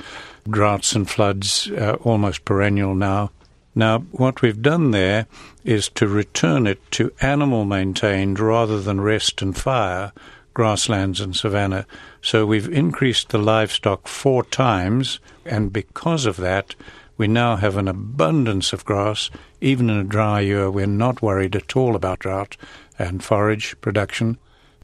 droughts 0.48 0.94
and 0.94 1.08
floods, 1.08 1.70
uh, 1.70 1.96
almost 2.02 2.44
perennial 2.44 2.94
now. 2.94 3.30
Now, 3.74 4.00
what 4.10 4.42
we've 4.42 4.60
done 4.60 4.90
there 4.90 5.26
is 5.64 5.88
to 5.90 6.08
return 6.08 6.66
it 6.66 6.80
to 6.92 7.12
animal 7.20 7.64
maintained 7.64 8.40
rather 8.40 8.80
than 8.80 9.00
rest 9.00 9.42
and 9.42 9.56
fire 9.56 10.12
grasslands 10.54 11.20
and 11.20 11.36
savanna. 11.36 11.86
So 12.20 12.44
we've 12.44 12.68
increased 12.68 13.28
the 13.28 13.38
livestock 13.38 14.08
four 14.08 14.44
times, 14.44 15.20
and 15.44 15.72
because 15.72 16.26
of 16.26 16.36
that, 16.38 16.74
we 17.20 17.28
now 17.28 17.56
have 17.56 17.76
an 17.76 17.86
abundance 17.86 18.72
of 18.72 18.86
grass. 18.86 19.28
Even 19.60 19.90
in 19.90 19.98
a 19.98 20.04
dry 20.04 20.40
year, 20.40 20.70
we're 20.70 20.86
not 20.86 21.20
worried 21.20 21.54
at 21.54 21.76
all 21.76 21.94
about 21.94 22.20
drought 22.20 22.56
and 22.98 23.22
forage 23.22 23.78
production. 23.82 24.38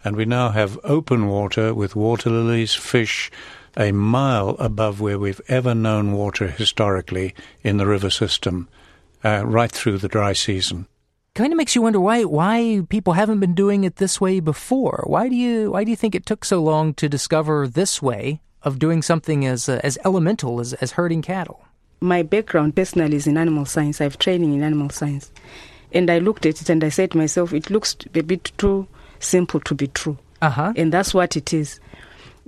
And 0.05 0.17
we 0.17 0.27
now 0.27 0.51
have 0.51 0.79
open 0.85 1.29
water 1.29 1.73
with 1.73 1.97
water 1.97 2.29
lilies, 2.29 2.75
fish, 2.75 3.31
a 3.75 3.91
mile 3.91 4.51
above 4.59 5.01
where 5.01 5.19
we've 5.19 5.41
ever 5.49 5.75
known 5.75 6.13
water 6.13 6.49
historically 6.49 7.35
in 7.63 7.79
the 7.79 7.87
river 7.87 8.11
system, 8.11 8.69
uh, 9.25 9.43
right 9.47 9.73
through 9.73 9.97
the 9.97 10.07
dry 10.07 10.35
season. 10.35 10.89
kind 11.35 11.55
of 11.55 11.57
makes 11.57 11.75
you 11.75 11.81
wonder 11.81 12.01
why 12.01 12.25
why 12.25 12.83
people 12.91 13.15
haven't 13.15 13.41
been 13.41 13.55
doing 13.55 13.85
it 13.85 13.97
this 13.97 14.21
way 14.21 14.41
before. 14.41 15.05
Why 15.07 15.31
do 15.31 15.37
you 15.37 15.71
why 15.71 15.85
do 15.85 15.91
you 15.91 15.97
think 15.97 16.15
it 16.15 16.27
took 16.27 16.45
so 16.45 16.63
long 16.63 16.93
to 17.01 17.09
discover 17.09 17.67
this 17.67 18.03
way 18.03 18.43
of 18.61 18.79
doing 18.79 19.01
something 19.01 19.47
as 19.47 19.71
uh, 19.71 19.81
as 19.83 19.97
elemental 20.05 20.61
as 20.61 20.75
as 20.75 20.93
herding 21.01 21.23
cattle? 21.23 21.66
My 22.01 22.23
background 22.23 22.77
personally 22.77 23.17
is 23.17 23.27
in 23.27 23.37
animal 23.37 23.65
science. 23.65 24.01
I 24.01 24.05
have 24.05 24.19
training 24.19 24.55
in 24.55 24.63
animal 24.63 24.91
science. 24.91 25.31
And 25.93 26.11
I 26.11 26.19
looked 26.19 26.45
at 26.47 26.61
it 26.61 26.69
and 26.69 26.83
I 26.85 26.91
said 26.91 27.13
to 27.13 27.19
myself, 27.19 27.53
it 27.53 27.71
looks 27.71 27.97
a 28.15 28.23
bit 28.23 28.53
too 28.59 28.87
simple 29.19 29.61
to 29.61 29.75
be 29.75 29.87
true. 29.89 30.19
Uh-huh. 30.43 30.73
And 30.77 30.93
that's 30.93 31.15
what 31.15 31.37
it 31.37 31.55
is. 31.55 31.81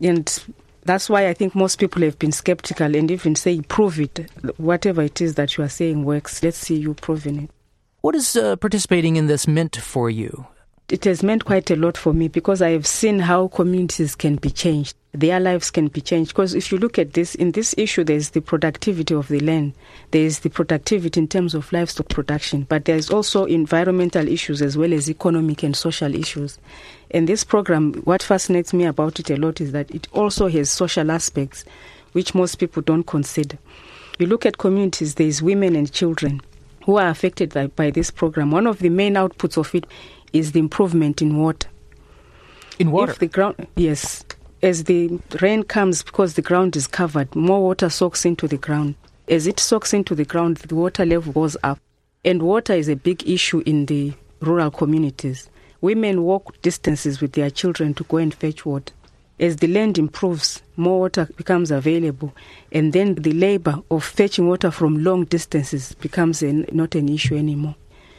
And 0.02 0.44
that's 0.84 1.08
why 1.08 1.28
I 1.28 1.34
think 1.34 1.54
most 1.54 1.76
people 1.76 2.02
have 2.02 2.18
been 2.18 2.32
skeptical 2.32 2.94
and 2.94 3.10
even 3.10 3.34
say, 3.34 3.60
prove 3.62 4.00
it. 4.00 4.30
Whatever 4.58 5.02
it 5.02 5.20
is 5.20 5.34
that 5.36 5.56
you 5.56 5.64
are 5.64 5.68
saying 5.68 6.04
works. 6.04 6.42
Let's 6.42 6.58
see 6.58 6.76
you 6.76 6.94
proving 6.94 7.44
it. 7.44 7.50
What 8.00 8.14
is 8.14 8.36
uh, 8.36 8.56
participating 8.56 9.16
in 9.16 9.26
this 9.26 9.48
meant 9.48 9.76
for 9.76 10.08
you? 10.08 10.46
It 10.90 11.04
has 11.04 11.22
meant 11.22 11.44
quite 11.44 11.70
a 11.70 11.76
lot 11.76 11.98
for 11.98 12.14
me 12.14 12.28
because 12.28 12.62
I 12.62 12.70
have 12.70 12.86
seen 12.86 13.18
how 13.18 13.48
communities 13.48 14.14
can 14.14 14.36
be 14.36 14.48
changed. 14.48 14.96
Their 15.12 15.38
lives 15.38 15.70
can 15.70 15.88
be 15.88 16.00
changed. 16.00 16.30
Because 16.30 16.54
if 16.54 16.72
you 16.72 16.78
look 16.78 16.98
at 16.98 17.12
this, 17.12 17.34
in 17.34 17.52
this 17.52 17.74
issue, 17.76 18.04
there's 18.04 18.30
the 18.30 18.40
productivity 18.40 19.14
of 19.14 19.28
the 19.28 19.40
land, 19.40 19.74
there's 20.12 20.38
the 20.38 20.48
productivity 20.48 21.20
in 21.20 21.28
terms 21.28 21.54
of 21.54 21.70
livestock 21.74 22.08
production, 22.08 22.62
but 22.70 22.86
there's 22.86 23.10
also 23.10 23.44
environmental 23.44 24.26
issues 24.26 24.62
as 24.62 24.78
well 24.78 24.94
as 24.94 25.10
economic 25.10 25.62
and 25.62 25.76
social 25.76 26.14
issues. 26.14 26.58
And 27.10 27.28
this 27.28 27.44
program, 27.44 27.92
what 28.04 28.22
fascinates 28.22 28.72
me 28.72 28.86
about 28.86 29.20
it 29.20 29.28
a 29.28 29.36
lot 29.36 29.60
is 29.60 29.72
that 29.72 29.90
it 29.90 30.08
also 30.14 30.48
has 30.48 30.70
social 30.70 31.10
aspects, 31.10 31.66
which 32.12 32.34
most 32.34 32.54
people 32.54 32.80
don't 32.80 33.04
consider. 33.04 33.58
You 34.18 34.26
look 34.26 34.46
at 34.46 34.56
communities, 34.56 35.16
there's 35.16 35.42
women 35.42 35.76
and 35.76 35.92
children 35.92 36.40
who 36.86 36.96
are 36.96 37.08
affected 37.08 37.52
by, 37.52 37.66
by 37.66 37.90
this 37.90 38.10
program. 38.10 38.50
One 38.50 38.66
of 38.66 38.78
the 38.78 38.88
main 38.88 39.12
outputs 39.12 39.58
of 39.58 39.74
it 39.74 39.86
is 40.32 40.52
the 40.52 40.60
improvement 40.60 41.22
in 41.22 41.36
water. 41.36 41.68
In 42.78 42.90
water? 42.92 43.12
If 43.12 43.18
the 43.18 43.26
ground, 43.26 43.66
yes. 43.76 44.24
As 44.62 44.84
the 44.84 45.18
rain 45.40 45.62
comes, 45.62 46.02
because 46.02 46.34
the 46.34 46.42
ground 46.42 46.76
is 46.76 46.86
covered, 46.86 47.34
more 47.34 47.62
water 47.62 47.88
soaks 47.88 48.24
into 48.24 48.48
the 48.48 48.56
ground. 48.56 48.94
As 49.28 49.46
it 49.46 49.60
soaks 49.60 49.92
into 49.92 50.14
the 50.14 50.24
ground, 50.24 50.56
the 50.58 50.74
water 50.74 51.04
level 51.04 51.32
goes 51.32 51.56
up. 51.62 51.78
And 52.24 52.42
water 52.42 52.72
is 52.72 52.88
a 52.88 52.96
big 52.96 53.28
issue 53.28 53.62
in 53.66 53.86
the 53.86 54.12
rural 54.40 54.70
communities. 54.70 55.48
Women 55.80 56.22
walk 56.24 56.60
distances 56.62 57.20
with 57.20 57.32
their 57.32 57.50
children 57.50 57.94
to 57.94 58.04
go 58.04 58.16
and 58.16 58.34
fetch 58.34 58.66
water. 58.66 58.92
As 59.38 59.56
the 59.56 59.68
land 59.68 59.98
improves, 59.98 60.62
more 60.76 60.98
water 60.98 61.28
becomes 61.36 61.70
available, 61.70 62.34
and 62.72 62.92
then 62.92 63.14
the 63.14 63.32
labor 63.32 63.80
of 63.88 64.02
fetching 64.02 64.48
water 64.48 64.72
from 64.72 65.04
long 65.04 65.26
distances 65.26 65.94
becomes 65.94 66.42
an, 66.42 66.66
not 66.72 66.96
an 66.96 67.08
issue 67.08 67.36
anymore. 67.36 67.76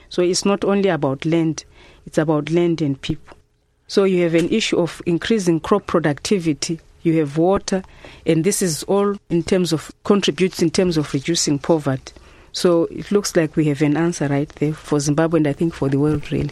So 0.08 0.22
it's 0.22 0.46
not 0.46 0.64
only 0.64 0.88
about 0.88 1.26
land, 1.26 1.66
it's 2.10 2.18
about 2.18 2.50
land 2.50 2.82
and 2.82 3.00
people. 3.00 3.38
So 3.86 4.04
you 4.04 4.24
have 4.24 4.34
an 4.34 4.50
issue 4.50 4.80
of 4.80 5.00
increasing 5.06 5.60
crop 5.60 5.86
productivity, 5.86 6.80
you 7.04 7.20
have 7.20 7.38
water, 7.38 7.84
and 8.26 8.44
this 8.44 8.64
is 8.64 8.82
all 8.84 9.16
in 9.30 9.44
terms 9.44 9.72
of 9.72 9.92
contributes 10.04 10.60
in 10.64 10.72
terms 10.72 10.98
of 10.98 11.14
reducing 11.14 11.60
poverty. 11.60 12.14
So 12.52 12.86
it 12.86 13.12
looks 13.12 13.36
like 13.36 13.56
we 13.56 13.66
have 13.66 13.84
an 13.84 13.96
answer 13.96 14.28
right 14.28 14.50
there 14.56 14.74
for 14.74 15.00
Zimbabwe 15.00 15.38
and 15.38 15.48
I 15.48 15.54
think 15.54 15.76
for 15.76 15.88
the 15.88 16.00
world 16.00 16.32
really. 16.32 16.50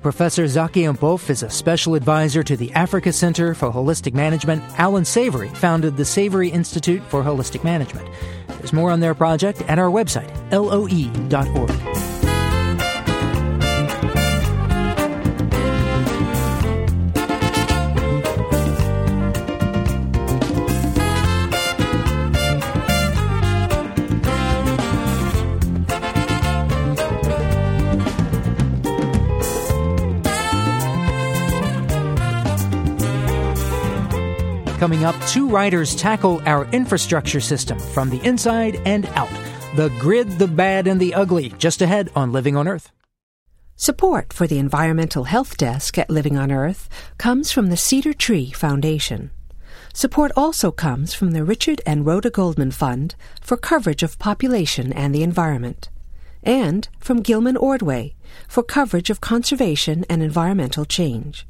Professor 0.00 0.46
Zaki 0.46 0.82
Mpofu 0.82 1.30
is 1.30 1.42
a 1.42 1.50
special 1.50 1.96
advisor 1.96 2.44
to 2.44 2.56
the 2.56 2.70
Africa 2.74 3.12
Center 3.12 3.52
for 3.52 3.72
Holistic 3.72 4.14
Management. 4.14 4.62
Allan 4.78 5.04
Savory 5.04 5.48
founded 5.48 5.96
the 5.96 6.04
Savory 6.04 6.50
Institute 6.50 7.02
for 7.08 7.24
Holistic 7.24 7.64
Management. 7.64 8.08
There's 8.46 8.72
more 8.72 8.92
on 8.92 9.00
their 9.00 9.16
project 9.16 9.60
at 9.62 9.80
our 9.80 9.90
website, 9.90 10.30
loe.org. 10.52 12.07
Coming 34.78 35.04
up, 35.04 35.20
two 35.26 35.48
writers 35.48 35.96
tackle 35.96 36.40
our 36.46 36.64
infrastructure 36.66 37.40
system 37.40 37.80
from 37.80 38.10
the 38.10 38.24
inside 38.24 38.80
and 38.86 39.06
out. 39.16 39.28
The 39.74 39.88
grid, 39.98 40.38
the 40.38 40.46
bad, 40.46 40.86
and 40.86 41.00
the 41.00 41.14
ugly, 41.14 41.48
just 41.58 41.82
ahead 41.82 42.10
on 42.14 42.30
Living 42.30 42.54
on 42.54 42.68
Earth. 42.68 42.92
Support 43.74 44.32
for 44.32 44.46
the 44.46 44.58
Environmental 44.58 45.24
Health 45.24 45.56
Desk 45.56 45.98
at 45.98 46.08
Living 46.08 46.38
on 46.38 46.52
Earth 46.52 46.88
comes 47.18 47.50
from 47.50 47.70
the 47.70 47.76
Cedar 47.76 48.14
Tree 48.14 48.52
Foundation. 48.52 49.32
Support 49.94 50.30
also 50.36 50.70
comes 50.70 51.12
from 51.12 51.32
the 51.32 51.42
Richard 51.42 51.80
and 51.84 52.06
Rhoda 52.06 52.30
Goldman 52.30 52.70
Fund 52.70 53.16
for 53.40 53.56
coverage 53.56 54.04
of 54.04 54.20
population 54.20 54.92
and 54.92 55.12
the 55.12 55.24
environment, 55.24 55.88
and 56.44 56.88
from 57.00 57.22
Gilman 57.22 57.56
Ordway 57.56 58.14
for 58.46 58.62
coverage 58.62 59.10
of 59.10 59.20
conservation 59.20 60.04
and 60.08 60.22
environmental 60.22 60.84
change. 60.84 61.48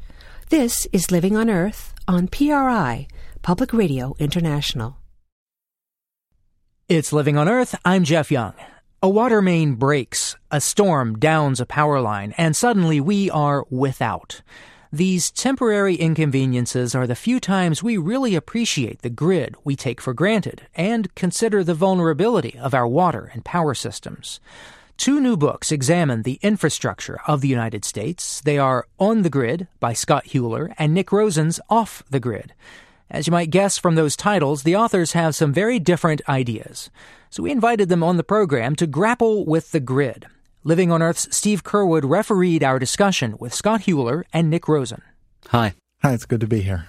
This 0.50 0.87
is 0.94 1.11
Living 1.11 1.37
on 1.37 1.50
Earth 1.50 1.92
on 2.08 2.26
PRI, 2.26 3.06
Public 3.42 3.74
Radio 3.74 4.14
International. 4.18 4.96
It's 6.88 7.12
Living 7.12 7.37
on 7.37 7.50
Earth. 7.50 7.74
I'm 7.84 8.02
Jeff 8.02 8.30
Young. 8.30 8.54
A 9.02 9.11
water 9.11 9.42
main 9.42 9.74
breaks, 9.74 10.37
a 10.50 10.62
storm 10.62 11.18
downs 11.18 11.61
a 11.61 11.66
power 11.66 12.00
line, 12.00 12.32
and 12.38 12.56
suddenly 12.56 12.98
we 12.98 13.28
are 13.28 13.66
without. 13.68 14.40
These 14.90 15.30
temporary 15.30 15.96
inconveniences 15.96 16.94
are 16.94 17.06
the 17.06 17.14
few 17.14 17.40
times 17.40 17.82
we 17.82 17.98
really 17.98 18.34
appreciate 18.34 19.02
the 19.02 19.11
grid 19.11 19.54
we 19.64 19.76
take 19.76 20.00
for 20.00 20.14
granted 20.14 20.62
and 20.74 21.14
consider 21.14 21.62
the 21.62 21.74
vulnerability 21.74 22.58
of 22.58 22.72
our 22.72 22.88
water 22.88 23.30
and 23.34 23.44
power 23.44 23.74
systems. 23.74 24.40
Two 24.98 25.20
new 25.20 25.37
books 25.37 25.70
examine 25.70 26.22
the 26.22 26.40
infrastructure 26.42 27.20
of 27.28 27.40
the 27.40 27.46
United 27.46 27.84
States. 27.84 28.40
They 28.40 28.58
are 28.58 28.88
On 28.98 29.22
the 29.22 29.30
Grid 29.30 29.68
by 29.78 29.92
Scott 29.92 30.24
Huler 30.24 30.74
and 30.76 30.92
Nick 30.92 31.12
Rosen's 31.12 31.61
Off 31.70 32.02
the 32.11 32.18
Grid. 32.18 32.52
As 33.08 33.28
you 33.28 33.30
might 33.30 33.50
guess 33.50 33.78
from 33.78 33.94
those 33.94 34.16
titles, 34.16 34.64
the 34.64 34.74
authors 34.74 35.12
have 35.12 35.37
some 35.37 35.52
very 35.52 35.78
different 35.78 36.20
ideas. 36.28 36.90
So 37.30 37.44
we 37.44 37.52
invited 37.52 37.88
them 37.88 38.02
on 38.02 38.16
the 38.16 38.24
program 38.24 38.74
to 38.74 38.88
grapple 38.88 39.46
with 39.46 39.70
the 39.70 39.78
grid. 39.78 40.26
Living 40.64 40.90
on 40.90 41.00
Earth's 41.00 41.34
Steve 41.34 41.62
Curwood 41.62 42.02
refereed 42.04 42.64
our 42.64 42.80
discussion 42.80 43.37
with 43.38 43.54
Scott 43.54 43.82
Huler 43.82 44.24
and 44.32 44.50
Nick 44.50 44.66
Rosen. 44.66 45.02
Hi. 45.50 45.74
Hi, 46.02 46.12
it's 46.12 46.26
good 46.26 46.40
to 46.40 46.48
be 46.48 46.62
here. 46.62 46.87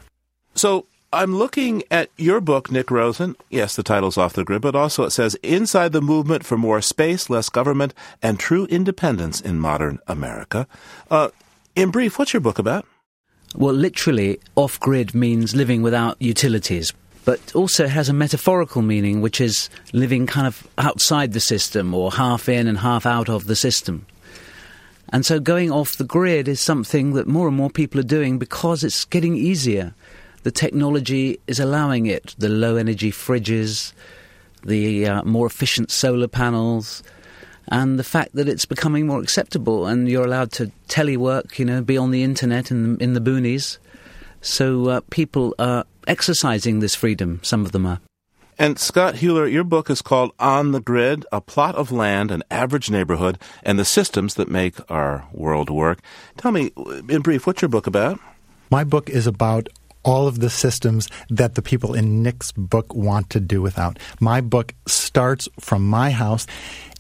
So 0.55 0.87
I'm 1.11 1.35
looking 1.35 1.81
at 1.89 2.11
your 2.17 2.39
book, 2.39 2.69
Nick 2.69 2.91
Rosen. 2.91 3.35
Yes, 3.49 3.75
the 3.75 3.81
title's 3.81 4.15
off 4.15 4.33
the 4.33 4.43
grid, 4.43 4.61
but 4.61 4.75
also 4.75 5.05
it 5.05 5.09
says 5.09 5.33
Inside 5.41 5.91
the 5.91 6.03
Movement 6.03 6.45
for 6.45 6.55
More 6.55 6.83
Space, 6.83 7.31
Less 7.31 7.49
Government, 7.49 7.95
and 8.21 8.39
True 8.39 8.65
Independence 8.67 9.41
in 9.41 9.59
Modern 9.59 9.97
America. 10.07 10.67
Uh, 11.09 11.29
in 11.75 11.89
brief, 11.89 12.19
what's 12.19 12.31
your 12.31 12.41
book 12.41 12.59
about? 12.59 12.85
Well, 13.55 13.73
literally, 13.73 14.39
off 14.55 14.79
grid 14.79 15.15
means 15.15 15.55
living 15.55 15.81
without 15.81 16.21
utilities, 16.21 16.93
but 17.25 17.55
also 17.55 17.87
has 17.87 18.07
a 18.07 18.13
metaphorical 18.13 18.83
meaning, 18.83 19.19
which 19.19 19.41
is 19.41 19.67
living 19.91 20.27
kind 20.27 20.45
of 20.45 20.67
outside 20.77 21.33
the 21.33 21.39
system 21.39 21.95
or 21.95 22.11
half 22.11 22.47
in 22.47 22.67
and 22.67 22.77
half 22.77 23.07
out 23.07 23.29
of 23.29 23.47
the 23.47 23.55
system. 23.55 24.05
And 25.11 25.25
so 25.25 25.39
going 25.39 25.71
off 25.71 25.97
the 25.97 26.03
grid 26.03 26.47
is 26.47 26.61
something 26.61 27.13
that 27.13 27.27
more 27.27 27.47
and 27.47 27.57
more 27.57 27.71
people 27.71 27.99
are 27.99 28.03
doing 28.03 28.37
because 28.37 28.83
it's 28.83 29.05
getting 29.05 29.35
easier 29.35 29.95
the 30.43 30.51
technology 30.51 31.39
is 31.47 31.59
allowing 31.59 32.05
it. 32.05 32.35
The 32.37 32.49
low 32.49 32.75
energy 32.75 33.11
fridges, 33.11 33.93
the 34.63 35.07
uh, 35.07 35.23
more 35.23 35.47
efficient 35.47 35.91
solar 35.91 36.27
panels, 36.27 37.03
and 37.67 37.99
the 37.99 38.03
fact 38.03 38.33
that 38.33 38.49
it's 38.49 38.65
becoming 38.65 39.07
more 39.07 39.21
acceptable 39.21 39.85
and 39.85 40.09
you're 40.09 40.25
allowed 40.25 40.51
to 40.53 40.71
telework, 40.87 41.59
you 41.59 41.65
know, 41.65 41.81
be 41.81 41.97
on 41.97 42.11
the 42.11 42.23
internet 42.23 42.71
in 42.71 42.95
the, 42.95 43.03
in 43.03 43.13
the 43.13 43.21
boonies. 43.21 43.77
So 44.41 44.87
uh, 44.87 45.01
people 45.09 45.53
are 45.59 45.85
exercising 46.07 46.79
this 46.79 46.95
freedom, 46.95 47.39
some 47.43 47.65
of 47.65 47.71
them 47.71 47.85
are. 47.85 47.99
And 48.57 48.77
Scott 48.77 49.15
Huler, 49.15 49.49
your 49.49 49.63
book 49.63 49.89
is 49.89 50.01
called 50.01 50.33
On 50.37 50.73
the 50.73 50.81
Grid 50.81 51.25
A 51.31 51.39
Plot 51.39 51.75
of 51.75 51.93
Land, 51.93 52.29
an 52.29 52.43
Average 52.51 52.89
Neighborhood, 52.89 53.39
and 53.63 53.79
the 53.79 53.85
Systems 53.85 54.33
That 54.33 54.49
Make 54.49 54.75
Our 54.91 55.25
World 55.31 55.69
Work. 55.69 55.99
Tell 56.35 56.51
me, 56.51 56.73
in 57.07 57.21
brief, 57.21 57.47
what's 57.47 57.61
your 57.61 57.69
book 57.69 57.87
about? 57.87 58.19
My 58.69 58.83
book 58.83 59.09
is 59.09 59.27
about 59.27 59.69
all 60.03 60.27
of 60.27 60.39
the 60.39 60.49
systems 60.49 61.09
that 61.29 61.55
the 61.55 61.61
people 61.61 61.93
in 61.93 62.23
Nick's 62.23 62.51
book 62.51 62.93
want 62.93 63.29
to 63.31 63.39
do 63.39 63.61
without. 63.61 63.99
My 64.19 64.41
book 64.41 64.73
starts 64.87 65.47
from 65.59 65.87
my 65.87 66.11
house 66.11 66.47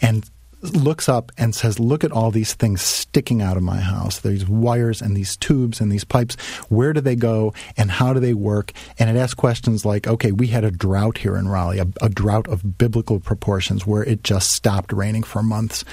and 0.01 0.29
looks 0.61 1.07
up 1.07 1.31
and 1.37 1.55
says, 1.55 1.79
Look 1.79 2.03
at 2.03 2.11
all 2.11 2.31
these 2.31 2.53
things 2.53 2.81
sticking 2.81 3.41
out 3.41 3.57
of 3.57 3.63
my 3.63 3.79
house. 3.79 4.19
These 4.19 4.47
wires 4.47 5.01
and 5.01 5.15
these 5.15 5.37
tubes 5.37 5.79
and 5.79 5.91
these 5.91 6.03
pipes. 6.03 6.35
Where 6.69 6.93
do 6.93 7.01
they 7.01 7.15
go 7.15 7.53
and 7.77 7.91
how 7.91 8.13
do 8.13 8.19
they 8.19 8.33
work? 8.33 8.73
And 8.97 9.09
it 9.09 9.19
asks 9.19 9.33
questions 9.33 9.85
like, 9.85 10.07
Okay, 10.07 10.31
we 10.31 10.47
had 10.47 10.63
a 10.63 10.71
drought 10.71 11.19
here 11.19 11.35
in 11.35 11.47
Raleigh, 11.47 11.79
a, 11.79 11.87
a 12.01 12.09
drought 12.09 12.47
of 12.47 12.77
biblical 12.77 13.19
proportions 13.19 13.85
where 13.85 14.03
it 14.03 14.23
just 14.23 14.51
stopped 14.51 14.91
raining 14.91 15.23
for 15.23 15.41
months. 15.41 15.85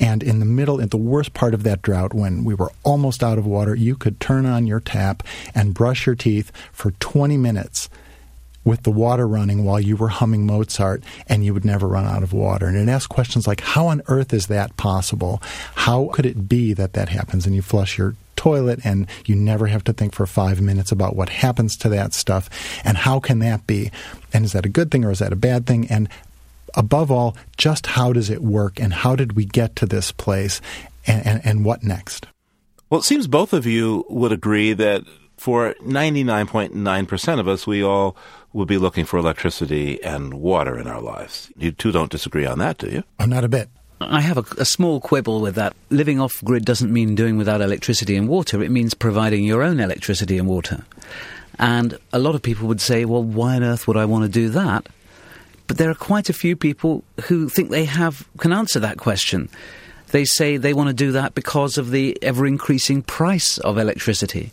And 0.00 0.22
in 0.22 0.38
the 0.38 0.46
middle, 0.46 0.80
in 0.80 0.88
the 0.88 0.96
worst 0.96 1.34
part 1.34 1.54
of 1.54 1.62
that 1.64 1.82
drought, 1.82 2.14
when 2.14 2.44
we 2.44 2.54
were 2.54 2.72
almost 2.84 3.22
out 3.22 3.38
of 3.38 3.46
water, 3.46 3.74
you 3.74 3.96
could 3.96 4.20
turn 4.20 4.46
on 4.46 4.66
your 4.66 4.80
tap 4.80 5.22
and 5.54 5.74
brush 5.74 6.06
your 6.06 6.14
teeth 6.14 6.52
for 6.72 6.92
20 6.92 7.36
minutes 7.36 7.88
with 8.66 8.82
the 8.82 8.90
water 8.90 9.26
running 9.26 9.64
while 9.64 9.80
you 9.80 9.96
were 9.96 10.08
humming 10.08 10.44
Mozart 10.44 11.02
and 11.28 11.44
you 11.44 11.54
would 11.54 11.64
never 11.64 11.86
run 11.86 12.04
out 12.04 12.24
of 12.24 12.32
water. 12.32 12.66
And 12.66 12.76
it 12.76 12.90
asks 12.90 13.06
questions 13.06 13.46
like, 13.46 13.60
how 13.60 13.86
on 13.86 14.02
earth 14.08 14.34
is 14.34 14.48
that 14.48 14.76
possible? 14.76 15.40
How 15.76 16.10
could 16.12 16.26
it 16.26 16.48
be 16.48 16.74
that 16.74 16.92
that 16.94 17.08
happens? 17.08 17.46
And 17.46 17.54
you 17.54 17.62
flush 17.62 17.96
your 17.96 18.16
toilet 18.34 18.80
and 18.84 19.06
you 19.24 19.36
never 19.36 19.68
have 19.68 19.84
to 19.84 19.92
think 19.92 20.14
for 20.14 20.26
five 20.26 20.60
minutes 20.60 20.90
about 20.90 21.14
what 21.14 21.28
happens 21.28 21.76
to 21.76 21.88
that 21.90 22.12
stuff 22.12 22.50
and 22.84 22.98
how 22.98 23.20
can 23.20 23.38
that 23.38 23.66
be? 23.68 23.92
And 24.32 24.44
is 24.44 24.52
that 24.52 24.66
a 24.66 24.68
good 24.68 24.90
thing 24.90 25.04
or 25.04 25.12
is 25.12 25.20
that 25.20 25.32
a 25.32 25.36
bad 25.36 25.64
thing? 25.64 25.86
And 25.88 26.08
above 26.74 27.10
all, 27.10 27.36
just 27.56 27.86
how 27.86 28.12
does 28.12 28.30
it 28.30 28.42
work 28.42 28.80
and 28.80 28.92
how 28.92 29.14
did 29.14 29.34
we 29.34 29.44
get 29.44 29.76
to 29.76 29.86
this 29.86 30.10
place 30.10 30.60
and, 31.06 31.24
and, 31.24 31.40
and 31.44 31.64
what 31.64 31.84
next? 31.84 32.26
Well, 32.90 33.00
it 33.00 33.04
seems 33.04 33.28
both 33.28 33.52
of 33.52 33.64
you 33.64 34.04
would 34.08 34.32
agree 34.32 34.72
that 34.72 35.04
for 35.36 35.74
99.9% 35.82 37.40
of 37.40 37.48
us, 37.48 37.66
we 37.66 37.82
all 37.82 38.16
would 38.56 38.66
be 38.66 38.78
looking 38.78 39.04
for 39.04 39.18
electricity 39.18 40.02
and 40.02 40.32
water 40.34 40.78
in 40.78 40.86
our 40.86 41.00
lives. 41.00 41.50
You 41.58 41.72
two 41.72 41.92
don't 41.92 42.10
disagree 42.10 42.46
on 42.46 42.58
that, 42.58 42.78
do 42.78 42.88
you? 42.88 43.04
Oh, 43.20 43.26
not 43.26 43.44
a 43.44 43.48
bit. 43.48 43.68
I 44.00 44.22
have 44.22 44.38
a, 44.38 44.60
a, 44.60 44.64
small 44.64 44.98
quibble 44.98 45.42
with 45.42 45.54
that. 45.56 45.76
Living 45.90 46.20
off 46.20 46.42
grid 46.42 46.64
doesn't 46.64 46.92
mean 46.92 47.14
doing 47.14 47.36
without 47.36 47.60
electricity 47.60 48.16
and 48.16 48.28
water, 48.28 48.62
it 48.62 48.70
means 48.70 48.94
providing 48.94 49.44
your 49.44 49.62
own 49.62 49.78
electricity 49.78 50.38
and 50.38 50.48
water. 50.48 50.84
And 51.58 51.98
a 52.12 52.18
lot 52.18 52.34
of 52.34 52.42
people 52.42 52.66
would 52.68 52.80
say, 52.80 53.04
well, 53.04 53.22
why 53.22 53.56
on 53.56 53.62
earth 53.62 53.86
would 53.86 53.96
I 53.96 54.06
want 54.06 54.24
to 54.24 54.30
do 54.30 54.48
that? 54.50 54.86
But 55.66 55.78
there 55.78 55.90
are 55.90 55.94
quite 55.94 56.30
a 56.30 56.34
few 56.34 56.56
people 56.56 57.04
who 57.24 57.48
think 57.48 57.70
they 57.70 57.84
have 57.84 58.26
can 58.38 58.52
answer 58.52 58.80
that 58.80 58.98
question. 58.98 59.50
They 60.12 60.24
say 60.24 60.56
they 60.56 60.74
want 60.74 60.88
to 60.88 60.94
do 60.94 61.12
that 61.12 61.34
because 61.34 61.76
of 61.76 61.90
the 61.90 62.18
ever 62.22 62.46
increasing 62.46 63.02
price 63.02 63.58
of 63.58 63.76
electricity 63.76 64.52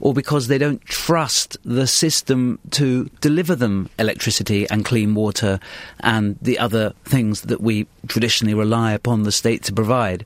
or 0.00 0.14
because 0.14 0.48
they 0.48 0.58
don't 0.58 0.84
trust 0.86 1.56
the 1.64 1.86
system 1.86 2.58
to 2.70 3.04
deliver 3.20 3.54
them 3.54 3.88
electricity 3.98 4.68
and 4.70 4.84
clean 4.84 5.14
water 5.14 5.60
and 6.00 6.38
the 6.40 6.58
other 6.58 6.92
things 7.04 7.42
that 7.42 7.60
we 7.60 7.86
traditionally 8.08 8.54
rely 8.54 8.92
upon 8.92 9.22
the 9.22 9.32
state 9.32 9.62
to 9.64 9.72
provide. 9.72 10.24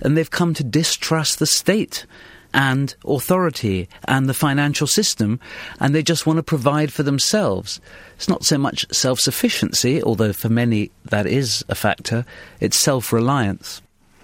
And 0.00 0.16
they've 0.16 0.30
come 0.30 0.54
to 0.54 0.64
distrust 0.64 1.38
the 1.38 1.46
state 1.46 2.06
and 2.52 2.94
authority 3.04 3.88
and 4.06 4.28
the 4.28 4.34
financial 4.34 4.86
system, 4.86 5.38
and 5.78 5.94
they 5.94 6.02
just 6.02 6.26
want 6.26 6.38
to 6.38 6.42
provide 6.42 6.92
for 6.92 7.02
themselves. 7.02 7.80
It's 8.16 8.28
not 8.28 8.44
so 8.44 8.58
much 8.58 8.86
self 8.92 9.20
sufficiency, 9.20 10.02
although 10.02 10.32
for 10.32 10.48
many 10.48 10.90
that 11.04 11.26
is 11.26 11.64
a 11.68 11.74
factor, 11.74 12.24
it's 12.60 12.78
self 12.78 13.12
reliance. 13.12 13.82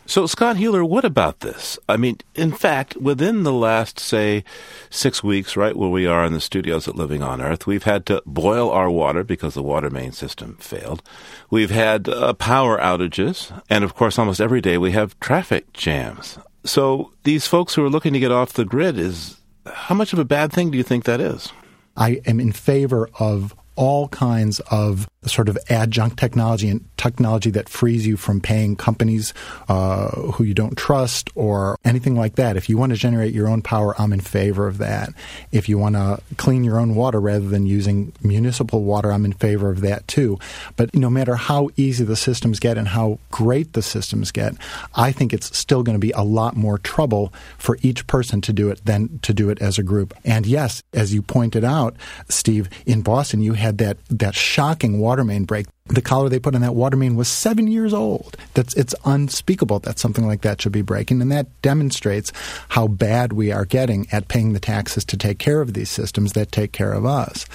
So, 0.09 0.27
Scott 0.27 0.57
Huler, 0.57 0.89
what 0.89 1.05
about 1.05 1.41
this? 1.41 1.81
I 1.89 1.97
mean, 1.97 2.19
in 2.37 2.53
fact, 2.53 2.97
within 2.97 3.43
the 3.43 3.53
last, 3.53 3.99
say, 3.99 4.45
six 4.89 5.23
weeks, 5.23 5.57
right 5.57 5.77
where 5.77 5.91
we 5.91 6.07
are 6.07 6.25
in 6.25 6.33
the 6.33 6.41
studios 6.41 6.87
at 6.87 6.95
Living 6.95 7.25
on 7.25 7.43
Earth, 7.43 7.67
we've 7.67 7.83
had 7.83 8.07
to 8.07 8.23
boil 8.25 8.71
our 8.71 8.89
water 8.89 9.25
because 9.25 9.55
the 9.55 9.65
water 9.65 9.91
main 9.91 10.13
system 10.13 10.57
failed. 10.61 11.03
We've 11.51 11.73
had 11.73 12.09
uh, 12.09 12.35
power 12.35 12.79
outages. 12.79 13.61
And 13.69 13.83
of 13.83 13.95
course, 13.95 14.17
almost 14.17 14.41
every 14.41 14.61
day 14.61 14.79
we 14.79 14.93
have 14.93 15.19
traffic 15.19 15.73
jams. 15.73 16.39
So, 16.63 17.13
these 17.25 17.49
folks 17.49 17.75
who 17.75 17.85
are 17.85 17.91
looking 17.91 18.13
to 18.13 18.21
get 18.21 18.33
off 18.33 18.53
the 18.53 18.65
grid 18.65 18.99
is 18.99 19.41
how 19.67 19.97
much 19.97 20.13
of 20.13 20.21
a 20.21 20.25
bad 20.25 20.53
thing 20.53 20.71
do 20.71 20.79
you 20.79 20.85
think 20.85 21.05
that 21.05 21.21
is? 21.21 21.53
I 21.97 22.21
am 22.27 22.39
in 22.39 22.53
favor 22.53 23.09
of 23.19 23.57
all 23.75 24.09
kinds 24.09 24.61
of 24.71 25.09
sort 25.27 25.49
of 25.49 25.59
adjunct 25.69 26.19
technology 26.19 26.69
and 26.69 26.85
technology 26.97 27.51
that 27.51 27.69
frees 27.69 28.07
you 28.07 28.17
from 28.17 28.41
paying 28.41 28.77
companies 28.77 29.35
uh, 29.69 30.09
who 30.33 30.45
you 30.45 30.55
don't 30.55 30.77
trust 30.77 31.31
or 31.35 31.79
anything 31.85 32.17
like 32.17 32.37
that. 32.37 32.57
If 32.57 32.69
you 32.69 32.77
want 32.79 32.91
to 32.93 32.99
generate 32.99 33.35
your 33.35 33.49
own 33.49 33.63
power, 33.63 33.95
I'm 34.01 34.13
in 34.13 34.21
favor 34.21 34.67
of 34.67 34.79
that. 34.79 35.11
If 35.53 35.69
you 35.69 35.79
want 35.79 35.95
to 35.95 36.21
clean 36.37 36.65
your 36.65 36.79
own 36.79 36.95
water 36.95 37.21
rather 37.21 37.49
than 37.49 37.67
using 37.67 38.13
municipal 38.23 38.83
water, 38.83 39.13
I'm 39.13 39.25
in 39.25 39.33
favor 39.33 39.71
of 39.71 39.81
that 39.83 40.07
too. 40.09 40.39
But 40.77 40.95
no 40.95 41.11
matter 41.11 41.37
how 41.37 41.71
easy 41.77 42.05
the 42.05 42.17
systems 42.17 42.61
get 42.61 42.79
and 42.79 42.89
how 42.89 43.19
great 43.31 43.73
the 43.73 43.83
systems 43.83 44.31
get, 44.31 44.55
I 44.95 45.13
think 45.13 45.33
it's 45.33 45.57
still 45.57 45.83
going 45.83 45.95
to 45.95 46.07
be 46.07 46.13
a 46.13 46.23
lot 46.23 46.57
more 46.57 46.79
trouble 46.79 47.33
for 47.59 47.79
each 47.83 48.07
person 48.07 48.41
to 48.43 48.53
do 48.53 48.71
it 48.71 48.85
than 48.85 49.19
to 49.21 49.35
do 49.35 49.51
it 49.51 49.61
as 49.61 49.79
a 49.79 49.83
group. 49.83 50.15
And 50.25 50.47
yes, 50.47 50.83
as 50.93 51.13
you 51.13 51.23
pointed 51.23 51.65
out, 51.65 51.97
Steve, 52.29 52.69
in 52.87 53.03
Boston, 53.03 53.41
you 53.41 53.55
had 53.55 53.79
that, 53.79 53.99
that 54.09 54.35
shocking 54.35 54.99
water 54.99 55.16
main 55.25 55.45
break. 55.45 55.67
The 55.87 56.03
collar 56.03 56.29
they 56.29 56.39
put 56.39 56.55
on 56.55 56.63
that 56.63 56.75
water 56.75 56.97
main 56.97 57.17
was 57.17 57.29
seven 57.29 57.69
years 57.69 57.95
old. 57.95 58.37
That's 58.55 58.75
it's 58.75 58.95
unspeakable 59.05 59.81
that 59.81 59.99
something 59.99 60.27
like 60.27 60.43
that 60.43 60.61
should 60.61 60.73
be 60.73 60.83
breaking, 60.83 61.23
and 61.23 61.31
that 61.33 61.47
demonstrates 61.63 62.33
how 62.69 62.89
bad 62.89 63.33
we 63.33 63.53
are 63.53 63.65
getting 63.65 64.07
at 64.13 64.29
paying 64.29 64.53
the 64.53 64.61
taxes 64.61 65.05
to 65.07 65.17
take 65.17 65.39
care 65.39 65.61
of 65.61 65.75
these 65.75 65.91
systems 65.91 66.33
that 66.33 66.53
take 66.53 66.73
care 66.73 66.93
of 66.93 67.07
us. 67.07 67.47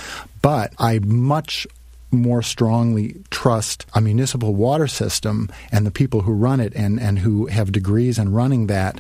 But 0.42 0.74
I 0.80 1.00
much 1.00 1.68
more 2.12 2.42
strongly 2.42 3.16
trust 3.30 3.86
a 3.94 4.02
municipal 4.02 4.54
water 4.54 4.88
system 4.88 5.50
and 5.72 5.86
the 5.86 5.92
people 5.92 6.22
who 6.22 6.34
run 6.34 6.60
it 6.60 6.74
and, 6.76 7.00
and 7.00 7.20
who 7.20 7.46
have 7.46 7.72
degrees 7.72 8.20
in 8.20 8.34
running 8.34 8.68
that 8.68 9.00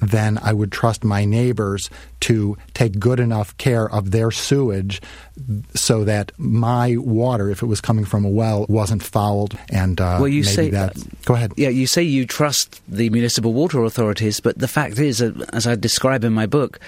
then 0.00 0.38
I 0.42 0.52
would 0.52 0.72
trust 0.72 1.04
my 1.04 1.24
neighbors 1.24 1.90
to 2.20 2.56
take 2.74 2.98
good 2.98 3.20
enough 3.20 3.56
care 3.58 3.88
of 3.88 4.10
their 4.10 4.30
sewage 4.30 5.00
so 5.74 6.04
that 6.04 6.32
my 6.38 6.96
water, 6.96 7.50
if 7.50 7.62
it 7.62 7.66
was 7.66 7.80
coming 7.80 8.04
from 8.04 8.24
a 8.24 8.28
well, 8.28 8.66
wasn't 8.68 9.02
fouled. 9.02 9.58
And 9.70 10.00
uh, 10.00 10.18
well, 10.20 10.28
you 10.28 10.42
say 10.42 10.70
that. 10.70 10.96
Go 11.24 11.34
ahead. 11.34 11.52
Yeah, 11.56 11.68
you 11.68 11.86
say 11.86 12.02
you 12.02 12.26
trust 12.26 12.82
the 12.88 13.10
municipal 13.10 13.52
water 13.52 13.82
authorities, 13.84 14.40
but 14.40 14.58
the 14.58 14.68
fact 14.68 14.98
is, 14.98 15.22
uh, 15.22 15.32
as 15.52 15.66
I 15.66 15.76
describe 15.76 16.24
in 16.24 16.32
my 16.32 16.46
book, 16.46 16.80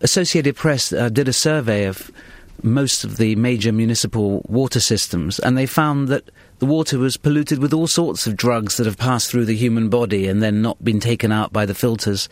Associated 0.00 0.56
Press 0.56 0.92
uh, 0.92 1.08
did 1.08 1.28
a 1.28 1.32
survey 1.32 1.84
of 1.84 2.10
most 2.62 3.04
of 3.04 3.16
the 3.16 3.34
major 3.36 3.72
municipal 3.72 4.44
water 4.48 4.80
systems, 4.80 5.38
and 5.38 5.56
they 5.56 5.66
found 5.66 6.08
that 6.08 6.30
the 6.62 6.66
water 6.66 6.96
was 6.96 7.16
polluted 7.16 7.58
with 7.58 7.72
all 7.72 7.88
sorts 7.88 8.24
of 8.24 8.36
drugs 8.36 8.76
that 8.76 8.86
have 8.86 8.96
passed 8.96 9.28
through 9.28 9.44
the 9.44 9.56
human 9.56 9.88
body 9.88 10.28
and 10.28 10.40
then 10.40 10.62
not 10.62 10.84
been 10.84 11.00
taken 11.00 11.32
out 11.32 11.52
by 11.52 11.66
the 11.66 11.74
filters. 11.74 12.28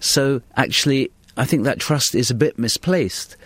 So, 0.00 0.42
actually, 0.56 1.12
I 1.36 1.44
think 1.44 1.62
that 1.62 1.78
trust 1.78 2.16
is 2.16 2.32
a 2.32 2.34
bit 2.34 2.58
misplaced. 2.58 3.36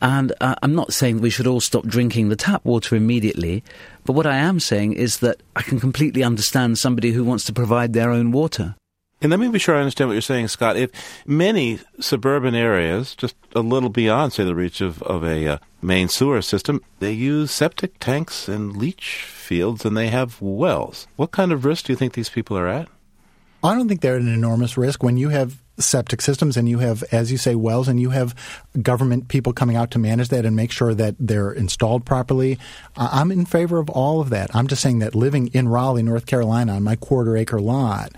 And 0.00 0.32
uh, 0.40 0.54
I'm 0.62 0.74
not 0.74 0.94
saying 0.94 1.20
we 1.20 1.28
should 1.28 1.46
all 1.46 1.60
stop 1.60 1.84
drinking 1.84 2.30
the 2.30 2.36
tap 2.36 2.64
water 2.64 2.96
immediately, 2.96 3.62
but 4.06 4.14
what 4.14 4.26
I 4.26 4.38
am 4.38 4.60
saying 4.60 4.94
is 4.94 5.18
that 5.18 5.42
I 5.54 5.60
can 5.60 5.78
completely 5.78 6.24
understand 6.24 6.78
somebody 6.78 7.12
who 7.12 7.22
wants 7.22 7.44
to 7.44 7.52
provide 7.52 7.92
their 7.92 8.10
own 8.10 8.32
water. 8.32 8.76
And 9.20 9.30
let 9.30 9.40
me 9.40 9.48
be 9.48 9.58
sure 9.58 9.76
I 9.76 9.80
understand 9.80 10.08
what 10.08 10.14
you're 10.14 10.22
saying, 10.22 10.48
Scott. 10.48 10.78
If 10.78 10.90
many 11.26 11.80
suburban 12.00 12.54
areas, 12.54 13.14
just 13.14 13.36
a 13.54 13.60
little 13.60 13.90
beyond, 13.90 14.32
say, 14.32 14.44
the 14.44 14.54
reach 14.54 14.80
of, 14.80 15.02
of 15.02 15.22
a 15.22 15.46
uh, 15.46 15.58
main 15.82 16.08
sewer 16.08 16.40
system, 16.40 16.82
they 17.00 17.12
use 17.12 17.50
septic 17.50 17.98
tanks 17.98 18.48
and 18.48 18.74
leach 18.74 19.35
fields 19.46 19.84
and 19.84 19.96
they 19.96 20.08
have 20.08 20.42
wells. 20.42 21.06
What 21.16 21.30
kind 21.30 21.52
of 21.52 21.64
risk 21.64 21.86
do 21.86 21.92
you 21.92 21.96
think 21.96 22.12
these 22.12 22.28
people 22.28 22.58
are 22.58 22.68
at? 22.68 22.88
I 23.64 23.74
don't 23.74 23.88
think 23.88 24.00
they're 24.00 24.16
at 24.16 24.22
an 24.22 24.32
enormous 24.32 24.76
risk. 24.76 25.02
When 25.02 25.16
you 25.16 25.30
have 25.30 25.62
septic 25.78 26.22
systems 26.22 26.56
and 26.56 26.68
you 26.68 26.78
have, 26.78 27.02
as 27.12 27.30
you 27.30 27.38
say, 27.38 27.54
wells 27.54 27.88
and 27.88 28.00
you 28.00 28.10
have 28.10 28.34
government 28.82 29.28
people 29.28 29.52
coming 29.52 29.76
out 29.76 29.90
to 29.90 29.98
manage 29.98 30.28
that 30.28 30.44
and 30.44 30.56
make 30.56 30.72
sure 30.72 30.94
that 30.94 31.14
they're 31.18 31.52
installed 31.52 32.04
properly. 32.04 32.58
I'm 32.96 33.30
in 33.30 33.44
favor 33.44 33.78
of 33.78 33.90
all 33.90 34.20
of 34.20 34.30
that. 34.30 34.54
I'm 34.54 34.66
just 34.66 34.82
saying 34.82 35.00
that 35.00 35.14
living 35.14 35.48
in 35.48 35.68
Raleigh, 35.68 36.02
North 36.02 36.26
Carolina 36.26 36.74
on 36.74 36.82
my 36.82 36.96
quarter 36.96 37.36
acre 37.36 37.60
lot, 37.60 38.12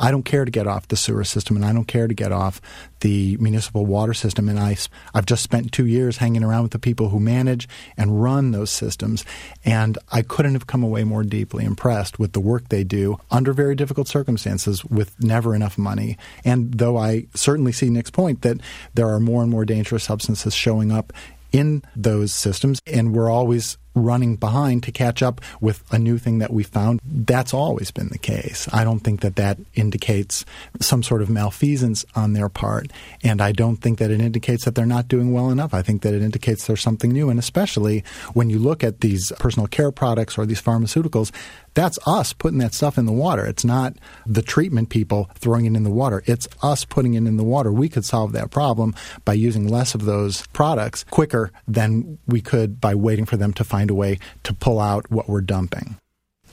I 0.00 0.10
don't 0.10 0.24
care 0.24 0.44
to 0.44 0.50
get 0.50 0.66
off 0.66 0.88
the 0.88 0.96
sewer 0.96 1.24
system 1.24 1.56
and 1.56 1.64
I 1.64 1.72
don't 1.72 1.84
care 1.84 2.08
to 2.08 2.14
get 2.14 2.32
off 2.32 2.60
the 3.00 3.36
municipal 3.36 3.84
water 3.84 4.14
system. 4.14 4.48
And 4.48 4.58
I, 4.58 4.76
I've 5.14 5.26
just 5.26 5.42
spent 5.42 5.72
two 5.72 5.86
years 5.86 6.16
hanging 6.16 6.42
around 6.42 6.62
with 6.62 6.72
the 6.72 6.78
people 6.78 7.10
who 7.10 7.20
manage 7.20 7.68
and 7.98 8.22
run 8.22 8.50
those 8.50 8.70
systems. 8.70 9.24
And 9.64 9.98
I 10.10 10.22
couldn't 10.22 10.54
have 10.54 10.66
come 10.66 10.82
away 10.82 11.04
more 11.04 11.22
deeply 11.22 11.64
impressed 11.64 12.18
with 12.18 12.32
the 12.32 12.40
work 12.40 12.70
they 12.70 12.82
do 12.82 13.18
under 13.30 13.52
very 13.52 13.74
difficult 13.74 14.08
circumstances 14.08 14.84
with 14.86 15.22
never 15.22 15.54
enough 15.54 15.76
money. 15.76 16.16
And 16.44 16.72
though 16.72 16.96
I 16.96 17.26
certainly 17.34 17.72
see 17.72 17.90
Nick's 17.90 18.10
point 18.10 18.40
that 18.42 18.58
there 18.94 19.08
are 19.08 19.20
more 19.20 19.42
and 19.42 19.50
more 19.50 19.66
dangerous 19.66 20.04
substances 20.04 20.54
showing 20.54 20.90
up 20.90 21.12
in 21.52 21.82
those 21.96 22.32
systems, 22.32 22.80
and 22.86 23.12
we're 23.12 23.30
always 23.30 23.76
running 24.00 24.36
behind 24.36 24.82
to 24.84 24.92
catch 24.92 25.22
up 25.22 25.40
with 25.60 25.82
a 25.92 25.98
new 25.98 26.18
thing 26.18 26.38
that 26.38 26.52
we 26.52 26.62
found. 26.62 27.00
That's 27.04 27.54
always 27.54 27.90
been 27.90 28.08
the 28.08 28.18
case. 28.18 28.68
I 28.72 28.84
don't 28.84 29.00
think 29.00 29.20
that 29.20 29.36
that 29.36 29.58
indicates 29.74 30.44
some 30.80 31.02
sort 31.02 31.22
of 31.22 31.30
malfeasance 31.30 32.04
on 32.14 32.32
their 32.32 32.48
part, 32.48 32.90
and 33.22 33.40
I 33.40 33.52
don't 33.52 33.76
think 33.76 33.98
that 33.98 34.10
it 34.10 34.20
indicates 34.20 34.64
that 34.64 34.74
they're 34.74 34.86
not 34.86 35.08
doing 35.08 35.32
well 35.32 35.50
enough. 35.50 35.74
I 35.74 35.82
think 35.82 36.02
that 36.02 36.14
it 36.14 36.22
indicates 36.22 36.66
there's 36.66 36.80
something 36.80 37.12
new, 37.12 37.30
and 37.30 37.38
especially 37.38 38.04
when 38.32 38.50
you 38.50 38.58
look 38.58 38.82
at 38.82 39.00
these 39.00 39.32
personal 39.38 39.66
care 39.66 39.92
products 39.92 40.38
or 40.38 40.46
these 40.46 40.62
pharmaceuticals, 40.62 41.30
that's 41.74 41.98
us 42.06 42.32
putting 42.32 42.58
that 42.58 42.74
stuff 42.74 42.98
in 42.98 43.06
the 43.06 43.12
water. 43.12 43.46
It's 43.46 43.64
not 43.64 43.94
the 44.26 44.42
treatment 44.42 44.88
people 44.88 45.30
throwing 45.34 45.66
it 45.66 45.76
in 45.76 45.84
the 45.84 45.90
water. 45.90 46.22
It's 46.26 46.48
us 46.62 46.84
putting 46.84 47.14
it 47.14 47.18
in 47.18 47.36
the 47.36 47.44
water. 47.44 47.72
We 47.72 47.88
could 47.88 48.04
solve 48.04 48.32
that 48.32 48.50
problem 48.50 48.94
by 49.24 49.34
using 49.34 49.68
less 49.68 49.94
of 49.94 50.04
those 50.04 50.46
products 50.48 51.04
quicker 51.10 51.52
than 51.68 52.18
we 52.26 52.40
could 52.40 52.80
by 52.80 52.94
waiting 52.94 53.24
for 53.24 53.36
them 53.36 53.52
to 53.54 53.64
find 53.64 53.89
a 53.90 53.94
way 53.94 54.18
to 54.44 54.54
pull 54.54 54.80
out 54.80 55.10
what 55.10 55.28
we're 55.28 55.42
dumping. 55.42 55.96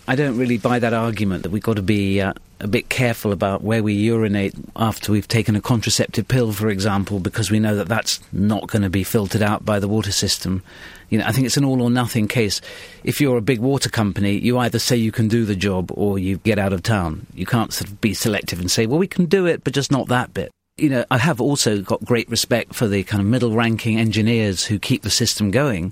I 0.09 0.15
don't 0.15 0.37
really 0.37 0.57
buy 0.57 0.79
that 0.79 0.93
argument 0.93 1.43
that 1.43 1.51
we've 1.51 1.61
got 1.61 1.75
to 1.75 1.81
be 1.81 2.21
uh, 2.21 2.31
a 2.61 2.67
bit 2.67 2.87
careful 2.87 3.33
about 3.33 3.61
where 3.61 3.83
we 3.83 3.93
urinate 3.93 4.53
after 4.77 5.11
we've 5.11 5.27
taken 5.27 5.57
a 5.57 5.61
contraceptive 5.61 6.29
pill, 6.29 6.53
for 6.53 6.69
example, 6.69 7.19
because 7.19 7.51
we 7.51 7.59
know 7.59 7.75
that 7.75 7.89
that's 7.89 8.21
not 8.31 8.67
going 8.67 8.83
to 8.83 8.89
be 8.89 9.03
filtered 9.03 9.41
out 9.41 9.65
by 9.65 9.79
the 9.79 9.87
water 9.87 10.13
system. 10.13 10.63
You 11.09 11.19
know, 11.19 11.25
I 11.25 11.33
think 11.33 11.45
it's 11.45 11.57
an 11.57 11.65
all 11.65 11.81
or 11.81 11.89
nothing 11.89 12.29
case. 12.29 12.61
If 13.03 13.19
you're 13.19 13.37
a 13.37 13.41
big 13.41 13.59
water 13.59 13.89
company, 13.89 14.37
you 14.37 14.57
either 14.57 14.79
say 14.79 14.95
you 14.95 15.11
can 15.11 15.27
do 15.27 15.43
the 15.43 15.57
job 15.57 15.91
or 15.93 16.17
you 16.17 16.37
get 16.37 16.57
out 16.57 16.71
of 16.71 16.83
town. 16.83 17.27
You 17.33 17.45
can't 17.45 17.73
sort 17.73 17.89
of 17.89 17.99
be 17.99 18.13
selective 18.13 18.59
and 18.61 18.71
say, 18.71 18.85
well, 18.85 18.99
we 18.99 19.07
can 19.07 19.25
do 19.25 19.45
it, 19.45 19.65
but 19.65 19.73
just 19.73 19.91
not 19.91 20.07
that 20.07 20.33
bit 20.33 20.51
you 20.77 20.89
know, 20.89 21.05
I 21.09 21.17
have 21.17 21.41
also 21.41 21.81
got 21.81 22.05
great 22.05 22.29
respect 22.29 22.75
for 22.75 22.87
the 22.87 23.03
kind 23.03 23.19
of 23.19 23.27
middle 23.27 23.51
ranking 23.55 23.97
engineers 23.97 24.63
who 24.63 24.77
keep 24.77 25.01
the 25.01 25.09
system 25.09 25.49
going. 25.49 25.91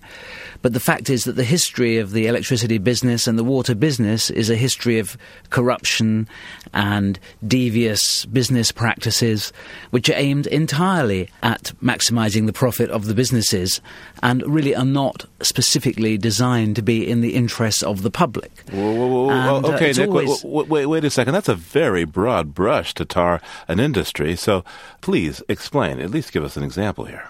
But 0.62 0.74
the 0.74 0.80
fact 0.80 1.10
is 1.10 1.24
that 1.26 1.36
the 1.36 1.44
history 1.44 1.98
of 1.98 2.12
the 2.12 2.28
electricity 2.28 2.78
business 2.78 3.28
and 3.28 3.38
the 3.38 3.44
water 3.44 3.76
business 3.76 4.30
is 4.30 4.50
a 4.50 4.56
history 4.56 5.00
of 5.00 5.18
corruption 5.50 6.28
and 6.74 7.20
devious 7.48 8.26
business 8.26 8.72
practices, 8.72 9.52
which 9.90 10.10
are 10.10 10.16
aimed 10.16 10.48
entirely 10.48 11.30
at 11.42 11.72
maximizing 11.84 12.46
the 12.46 12.54
profit 12.54 12.90
of 12.92 13.06
the 13.06 13.14
businesses 13.14 13.82
and 14.24 14.44
really 14.46 14.76
are 14.76 14.86
not 14.86 15.26
specifically 15.42 16.18
designed 16.18 16.76
to 16.76 16.82
be 16.82 17.08
in 17.08 17.22
the 17.22 17.36
interests 17.36 17.84
of 17.84 18.02
the 18.04 18.12
public. 18.12 18.52
Whoa, 18.72 18.94
whoa, 18.94 19.08
whoa, 19.08 19.30
And, 19.30 19.66
uh, 19.66 19.70
okay, 19.74 19.90
it's 19.90 20.00
Nick, 20.00 20.10
always- 20.10 20.44
wait, 20.44 20.68
wait, 20.68 20.86
wait 20.86 21.04
a 21.06 21.10
second. 21.10 21.34
That's 21.34 21.50
a 21.50 21.56
very 21.56 22.06
broad 22.06 22.54
brush 22.54 22.94
to 22.96 23.06
tar 23.06 23.42
an 23.68 23.80
industry. 23.80 24.36
So 24.36 24.64
please 25.02 25.42
explain, 25.48 26.00
at 26.00 26.12
least 26.12 26.32
give 26.32 26.44
us 26.44 26.58
an 26.58 26.64
example 26.64 27.06
here. 27.06 27.28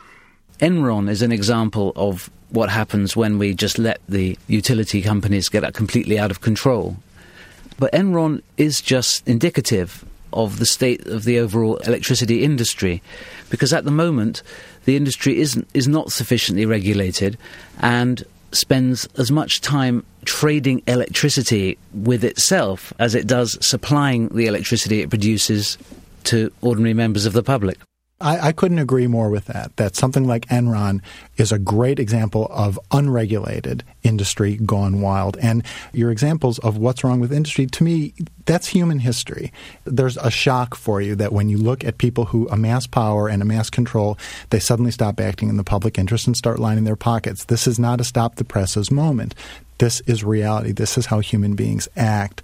Enron 0.59 1.09
is 1.09 1.21
an 1.21 1.31
example 1.31 1.91
of 1.95 2.29
what 2.49 2.69
happens 2.69 3.15
when 3.15 3.37
we 3.37 3.53
just 3.53 3.77
let 3.77 3.99
the 4.07 4.37
utility 4.47 5.01
companies 5.01 5.49
get 5.49 5.73
completely 5.73 6.17
out 6.17 6.31
of 6.31 6.41
control. 6.41 6.95
But 7.77 7.91
Enron 7.91 8.41
is 8.57 8.81
just 8.81 9.27
indicative 9.27 10.05
of 10.31 10.59
the 10.59 10.65
state 10.65 11.05
of 11.07 11.23
the 11.23 11.39
overall 11.39 11.77
electricity 11.77 12.43
industry 12.43 13.01
because 13.49 13.73
at 13.73 13.85
the 13.85 13.91
moment 13.91 14.43
the 14.85 14.95
industry 14.95 15.39
isn't, 15.39 15.67
is 15.73 15.87
not 15.87 16.11
sufficiently 16.11 16.65
regulated 16.65 17.37
and 17.79 18.23
spends 18.51 19.07
as 19.17 19.31
much 19.31 19.61
time 19.61 20.05
trading 20.25 20.81
electricity 20.87 21.77
with 21.93 22.23
itself 22.23 22.93
as 22.99 23.15
it 23.15 23.27
does 23.27 23.57
supplying 23.65 24.27
the 24.29 24.47
electricity 24.47 25.01
it 25.01 25.09
produces 25.09 25.77
to 26.25 26.51
ordinary 26.61 26.93
members 26.93 27.25
of 27.25 27.33
the 27.33 27.43
public. 27.43 27.77
I, 28.21 28.47
I 28.47 28.51
couldn't 28.53 28.79
agree 28.79 29.07
more 29.07 29.29
with 29.29 29.45
that. 29.45 29.75
That 29.75 29.95
something 29.95 30.25
like 30.25 30.45
Enron 30.47 31.01
is 31.35 31.51
a 31.51 31.59
great 31.59 31.99
example 31.99 32.47
of 32.49 32.79
unregulated 32.91 33.83
industry 34.03 34.55
gone 34.55 35.01
wild. 35.01 35.35
And 35.41 35.65
your 35.91 36.11
examples 36.11 36.57
of 36.59 36.77
what's 36.77 37.03
wrong 37.03 37.19
with 37.19 37.33
industry, 37.33 37.65
to 37.65 37.83
me, 37.83 38.13
that's 38.45 38.67
human 38.67 38.99
history. 38.99 39.51
There's 39.83 40.15
a 40.17 40.31
shock 40.31 40.75
for 40.75 41.01
you 41.01 41.15
that 41.15 41.33
when 41.33 41.49
you 41.49 41.57
look 41.57 41.83
at 41.83 41.97
people 41.97 42.25
who 42.25 42.47
amass 42.47 42.87
power 42.87 43.27
and 43.27 43.41
amass 43.41 43.69
control, 43.69 44.17
they 44.49 44.59
suddenly 44.59 44.91
stop 44.91 45.19
acting 45.19 45.49
in 45.49 45.57
the 45.57 45.63
public 45.65 45.99
interest 45.99 46.25
and 46.25 46.37
start 46.37 46.57
lining 46.57 46.85
their 46.85 46.95
pockets. 46.95 47.45
This 47.45 47.67
is 47.67 47.79
not 47.79 47.99
a 47.99 48.05
stop 48.05 48.35
the 48.35 48.45
presses 48.45 48.89
moment. 48.89 49.35
This 49.77 49.99
is 50.01 50.23
reality. 50.23 50.71
This 50.71 50.97
is 50.97 51.07
how 51.07 51.19
human 51.19 51.55
beings 51.55 51.89
act. 51.97 52.41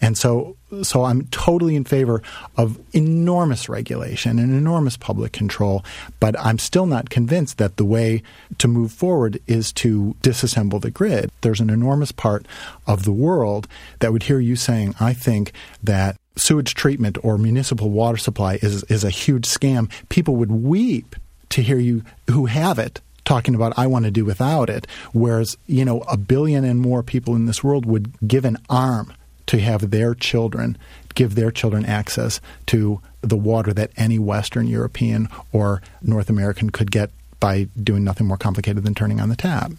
And 0.00 0.16
so 0.16 0.56
so 0.82 1.04
I'm 1.04 1.26
totally 1.26 1.76
in 1.76 1.84
favor 1.84 2.22
of 2.56 2.78
enormous 2.92 3.68
regulation 3.68 4.38
and 4.38 4.52
enormous 4.52 4.96
public 4.96 5.32
control, 5.32 5.84
but 6.18 6.38
I'm 6.38 6.58
still 6.58 6.86
not 6.86 7.10
convinced 7.10 7.58
that 7.58 7.76
the 7.76 7.84
way 7.84 8.22
to 8.58 8.68
move 8.68 8.92
forward 8.92 9.40
is 9.46 9.72
to 9.74 10.16
disassemble 10.22 10.80
the 10.80 10.90
grid. 10.90 11.30
There's 11.40 11.60
an 11.60 11.70
enormous 11.70 12.12
part 12.12 12.46
of 12.86 13.04
the 13.04 13.12
world 13.12 13.66
that 14.00 14.12
would 14.12 14.24
hear 14.24 14.40
you 14.40 14.56
saying, 14.56 14.94
I 15.00 15.12
think 15.12 15.52
that 15.82 16.16
sewage 16.36 16.74
treatment 16.74 17.18
or 17.22 17.36
municipal 17.36 17.90
water 17.90 18.16
supply 18.16 18.54
is 18.62 18.82
is 18.84 19.04
a 19.04 19.10
huge 19.10 19.44
scam. 19.44 19.90
People 20.08 20.36
would 20.36 20.52
weep 20.52 21.16
to 21.50 21.62
hear 21.62 21.78
you 21.78 22.02
who 22.28 22.46
have 22.46 22.78
it 22.78 23.00
talking 23.24 23.54
about 23.54 23.78
I 23.78 23.86
want 23.86 24.06
to 24.06 24.10
do 24.10 24.24
without 24.24 24.70
it, 24.70 24.86
whereas 25.12 25.56
you 25.66 25.84
know 25.84 26.00
a 26.02 26.16
billion 26.16 26.64
and 26.64 26.80
more 26.80 27.02
people 27.02 27.34
in 27.34 27.46
this 27.46 27.62
world 27.62 27.86
would 27.86 28.12
give 28.26 28.44
an 28.44 28.56
arm 28.68 29.12
to 29.50 29.58
have 29.58 29.90
their 29.90 30.14
children 30.14 30.78
give 31.16 31.34
their 31.34 31.50
children 31.50 31.84
access 31.84 32.40
to 32.66 33.00
the 33.20 33.36
water 33.36 33.72
that 33.72 33.90
any 33.96 34.16
Western 34.16 34.68
European 34.68 35.28
or 35.50 35.82
North 36.02 36.30
American 36.30 36.70
could 36.70 36.92
get 36.92 37.10
by 37.40 37.66
doing 37.82 38.04
nothing 38.04 38.28
more 38.28 38.36
complicated 38.36 38.84
than 38.84 38.94
turning 38.94 39.18
on 39.18 39.28
the 39.28 39.34
tap. 39.34 39.72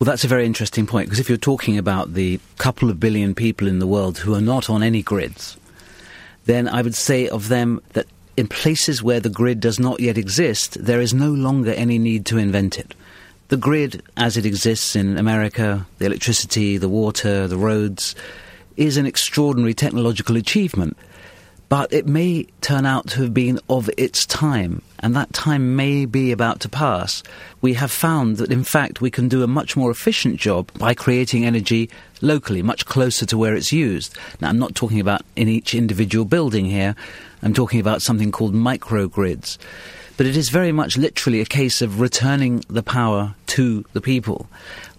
Well, 0.00 0.06
that's 0.06 0.24
a 0.24 0.28
very 0.28 0.46
interesting 0.46 0.86
point 0.86 1.08
because 1.08 1.20
if 1.20 1.28
you're 1.28 1.36
talking 1.36 1.76
about 1.76 2.14
the 2.14 2.40
couple 2.56 2.88
of 2.88 2.98
billion 2.98 3.34
people 3.34 3.68
in 3.68 3.80
the 3.80 3.86
world 3.86 4.16
who 4.16 4.34
are 4.34 4.40
not 4.40 4.70
on 4.70 4.82
any 4.82 5.02
grids, 5.02 5.58
then 6.46 6.66
I 6.66 6.80
would 6.80 6.94
say 6.94 7.28
of 7.28 7.48
them 7.48 7.82
that 7.92 8.06
in 8.38 8.48
places 8.48 9.02
where 9.02 9.20
the 9.20 9.28
grid 9.28 9.60
does 9.60 9.78
not 9.78 10.00
yet 10.00 10.16
exist, 10.16 10.82
there 10.82 11.02
is 11.02 11.12
no 11.12 11.30
longer 11.30 11.72
any 11.72 11.98
need 11.98 12.24
to 12.26 12.38
invent 12.38 12.78
it. 12.78 12.94
The 13.48 13.58
grid, 13.58 14.02
as 14.16 14.38
it 14.38 14.46
exists 14.46 14.96
in 14.96 15.18
America, 15.18 15.86
the 15.98 16.06
electricity, 16.06 16.78
the 16.78 16.88
water, 16.88 17.46
the 17.46 17.58
roads, 17.58 18.14
is 18.78 18.96
an 18.96 19.04
extraordinary 19.04 19.74
technological 19.74 20.36
achievement. 20.36 20.96
But 21.68 21.92
it 21.92 22.06
may 22.06 22.44
turn 22.62 22.86
out 22.86 23.08
to 23.08 23.22
have 23.22 23.34
been 23.34 23.60
of 23.68 23.90
its 23.98 24.24
time, 24.24 24.80
and 25.00 25.14
that 25.14 25.34
time 25.34 25.76
may 25.76 26.06
be 26.06 26.32
about 26.32 26.60
to 26.60 26.68
pass. 26.70 27.22
We 27.60 27.74
have 27.74 27.90
found 27.90 28.38
that, 28.38 28.50
in 28.50 28.64
fact, 28.64 29.02
we 29.02 29.10
can 29.10 29.28
do 29.28 29.42
a 29.42 29.46
much 29.46 29.76
more 29.76 29.90
efficient 29.90 30.40
job 30.40 30.70
by 30.78 30.94
creating 30.94 31.44
energy 31.44 31.90
locally, 32.22 32.62
much 32.62 32.86
closer 32.86 33.26
to 33.26 33.36
where 33.36 33.54
it's 33.54 33.70
used. 33.70 34.16
Now, 34.40 34.48
I'm 34.48 34.58
not 34.58 34.74
talking 34.74 34.98
about 34.98 35.22
in 35.36 35.48
each 35.48 35.74
individual 35.74 36.24
building 36.24 36.64
here, 36.64 36.96
I'm 37.42 37.52
talking 37.52 37.80
about 37.80 38.00
something 38.00 38.32
called 38.32 38.54
microgrids. 38.54 39.58
But 40.16 40.26
it 40.26 40.36
is 40.36 40.48
very 40.48 40.72
much 40.72 40.96
literally 40.96 41.40
a 41.40 41.44
case 41.44 41.82
of 41.82 42.00
returning 42.00 42.64
the 42.68 42.82
power 42.82 43.34
to 43.48 43.84
the 43.92 44.00
people 44.00 44.48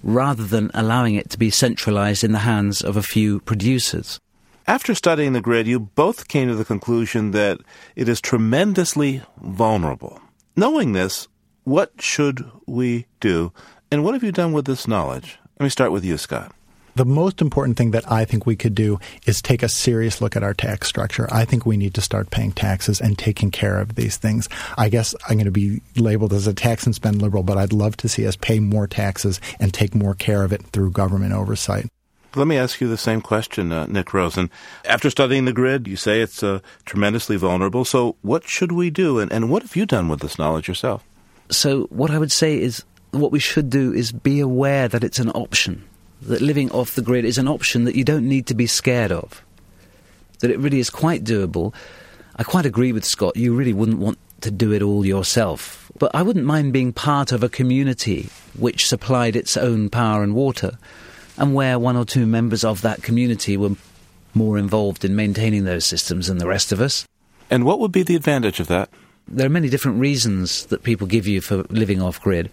rather 0.03 0.43
than 0.43 0.71
allowing 0.73 1.15
it 1.15 1.29
to 1.29 1.37
be 1.37 1.49
centralized 1.49 2.23
in 2.23 2.31
the 2.31 2.39
hands 2.39 2.81
of 2.81 2.95
a 2.95 3.03
few 3.03 3.39
producers. 3.41 4.19
After 4.67 4.93
studying 4.93 5.33
the 5.33 5.41
grid, 5.41 5.67
you 5.67 5.79
both 5.79 6.27
came 6.27 6.47
to 6.47 6.55
the 6.55 6.65
conclusion 6.65 7.31
that 7.31 7.59
it 7.95 8.07
is 8.07 8.21
tremendously 8.21 9.23
vulnerable. 9.41 10.21
Knowing 10.55 10.93
this, 10.93 11.27
what 11.63 11.91
should 11.99 12.45
we 12.67 13.07
do? 13.19 13.51
And 13.91 14.03
what 14.03 14.13
have 14.13 14.23
you 14.23 14.31
done 14.31 14.53
with 14.53 14.65
this 14.65 14.87
knowledge? 14.87 15.39
Let 15.59 15.63
me 15.63 15.69
start 15.69 15.91
with 15.91 16.05
you, 16.05 16.17
Scott. 16.17 16.53
The 16.95 17.05
most 17.05 17.41
important 17.41 17.77
thing 17.77 17.91
that 17.91 18.11
I 18.11 18.25
think 18.25 18.45
we 18.45 18.55
could 18.55 18.75
do 18.75 18.99
is 19.25 19.41
take 19.41 19.63
a 19.63 19.69
serious 19.69 20.21
look 20.21 20.35
at 20.35 20.43
our 20.43 20.53
tax 20.53 20.87
structure. 20.87 21.27
I 21.31 21.45
think 21.45 21.65
we 21.65 21.77
need 21.77 21.93
to 21.93 22.01
start 22.01 22.31
paying 22.31 22.51
taxes 22.51 22.99
and 22.99 23.17
taking 23.17 23.51
care 23.51 23.79
of 23.79 23.95
these 23.95 24.17
things. 24.17 24.49
I 24.77 24.89
guess 24.89 25.15
I'm 25.27 25.37
going 25.37 25.45
to 25.45 25.51
be 25.51 25.81
labeled 25.95 26.33
as 26.33 26.47
a 26.47 26.53
tax 26.53 26.85
and 26.85 26.95
spend 26.95 27.21
liberal, 27.21 27.43
but 27.43 27.57
I'd 27.57 27.73
love 27.73 27.97
to 27.97 28.09
see 28.09 28.27
us 28.27 28.35
pay 28.35 28.59
more 28.59 28.87
taxes 28.87 29.39
and 29.59 29.73
take 29.73 29.95
more 29.95 30.13
care 30.13 30.43
of 30.43 30.51
it 30.51 30.63
through 30.67 30.91
government 30.91 31.33
oversight. 31.33 31.87
Let 32.35 32.47
me 32.47 32.57
ask 32.57 32.79
you 32.79 32.87
the 32.87 32.97
same 32.97 33.21
question, 33.21 33.71
uh, 33.71 33.87
Nick 33.87 34.13
Rosen. 34.13 34.51
After 34.85 35.09
studying 35.09 35.45
the 35.45 35.53
grid, 35.53 35.87
you 35.87 35.95
say 35.95 36.21
it's 36.21 36.43
uh, 36.43 36.59
tremendously 36.85 37.37
vulnerable. 37.37 37.85
So, 37.85 38.17
what 38.21 38.47
should 38.47 38.71
we 38.71 38.91
do, 38.91 39.17
and, 39.17 39.31
and 39.31 39.49
what 39.49 39.63
have 39.63 39.75
you 39.75 39.87
done 39.87 40.09
with 40.09 40.19
this 40.19 40.37
knowledge 40.37 40.67
yourself? 40.67 41.03
So, 41.49 41.85
what 41.85 42.11
I 42.11 42.19
would 42.19 42.31
say 42.31 42.59
is 42.59 42.83
what 43.11 43.31
we 43.31 43.39
should 43.39 43.71
do 43.71 43.91
is 43.91 44.11
be 44.11 44.39
aware 44.39 44.87
that 44.87 45.03
it's 45.03 45.17
an 45.17 45.31
option, 45.31 45.83
that 46.21 46.41
living 46.41 46.71
off 46.71 46.95
the 46.95 47.01
grid 47.01 47.25
is 47.25 47.37
an 47.37 47.47
option 47.47 47.85
that 47.85 47.95
you 47.95 48.03
don't 48.03 48.27
need 48.27 48.47
to 48.47 48.53
be 48.53 48.67
scared 48.67 49.11
of, 49.11 49.43
that 50.39 50.51
it 50.51 50.59
really 50.59 50.79
is 50.79 50.89
quite 50.89 51.23
doable. 51.23 51.73
I 52.35 52.43
quite 52.43 52.65
agree 52.65 52.91
with 52.91 53.05
Scott, 53.05 53.37
you 53.37 53.55
really 53.55 53.73
wouldn't 53.73 53.99
want 53.99 54.17
to 54.41 54.51
do 54.51 54.71
it 54.71 54.81
all 54.81 55.05
yourself. 55.05 55.91
But 55.97 56.13
I 56.13 56.21
wouldn't 56.21 56.45
mind 56.45 56.71
being 56.71 56.93
part 56.93 57.31
of 57.31 57.43
a 57.43 57.49
community 57.49 58.29
which 58.57 58.87
supplied 58.87 59.35
its 59.35 59.57
own 59.57 59.89
power 59.89 60.23
and 60.23 60.33
water, 60.33 60.77
and 61.37 61.53
where 61.53 61.79
one 61.79 61.97
or 61.97 62.05
two 62.05 62.25
members 62.25 62.63
of 62.63 62.81
that 62.81 63.03
community 63.03 63.57
were 63.57 63.75
more 64.33 64.57
involved 64.57 65.03
in 65.03 65.15
maintaining 65.15 65.65
those 65.65 65.85
systems 65.85 66.27
than 66.27 66.37
the 66.37 66.47
rest 66.47 66.71
of 66.71 66.79
us. 66.79 67.05
And 67.49 67.65
what 67.65 67.79
would 67.79 67.91
be 67.91 68.03
the 68.03 68.15
advantage 68.15 68.59
of 68.59 68.67
that? 68.67 68.89
There 69.27 69.45
are 69.45 69.49
many 69.49 69.69
different 69.69 69.99
reasons 69.99 70.65
that 70.67 70.83
people 70.83 71.07
give 71.07 71.27
you 71.27 71.41
for 71.41 71.63
living 71.69 72.01
off 72.01 72.21
grid. 72.21 72.49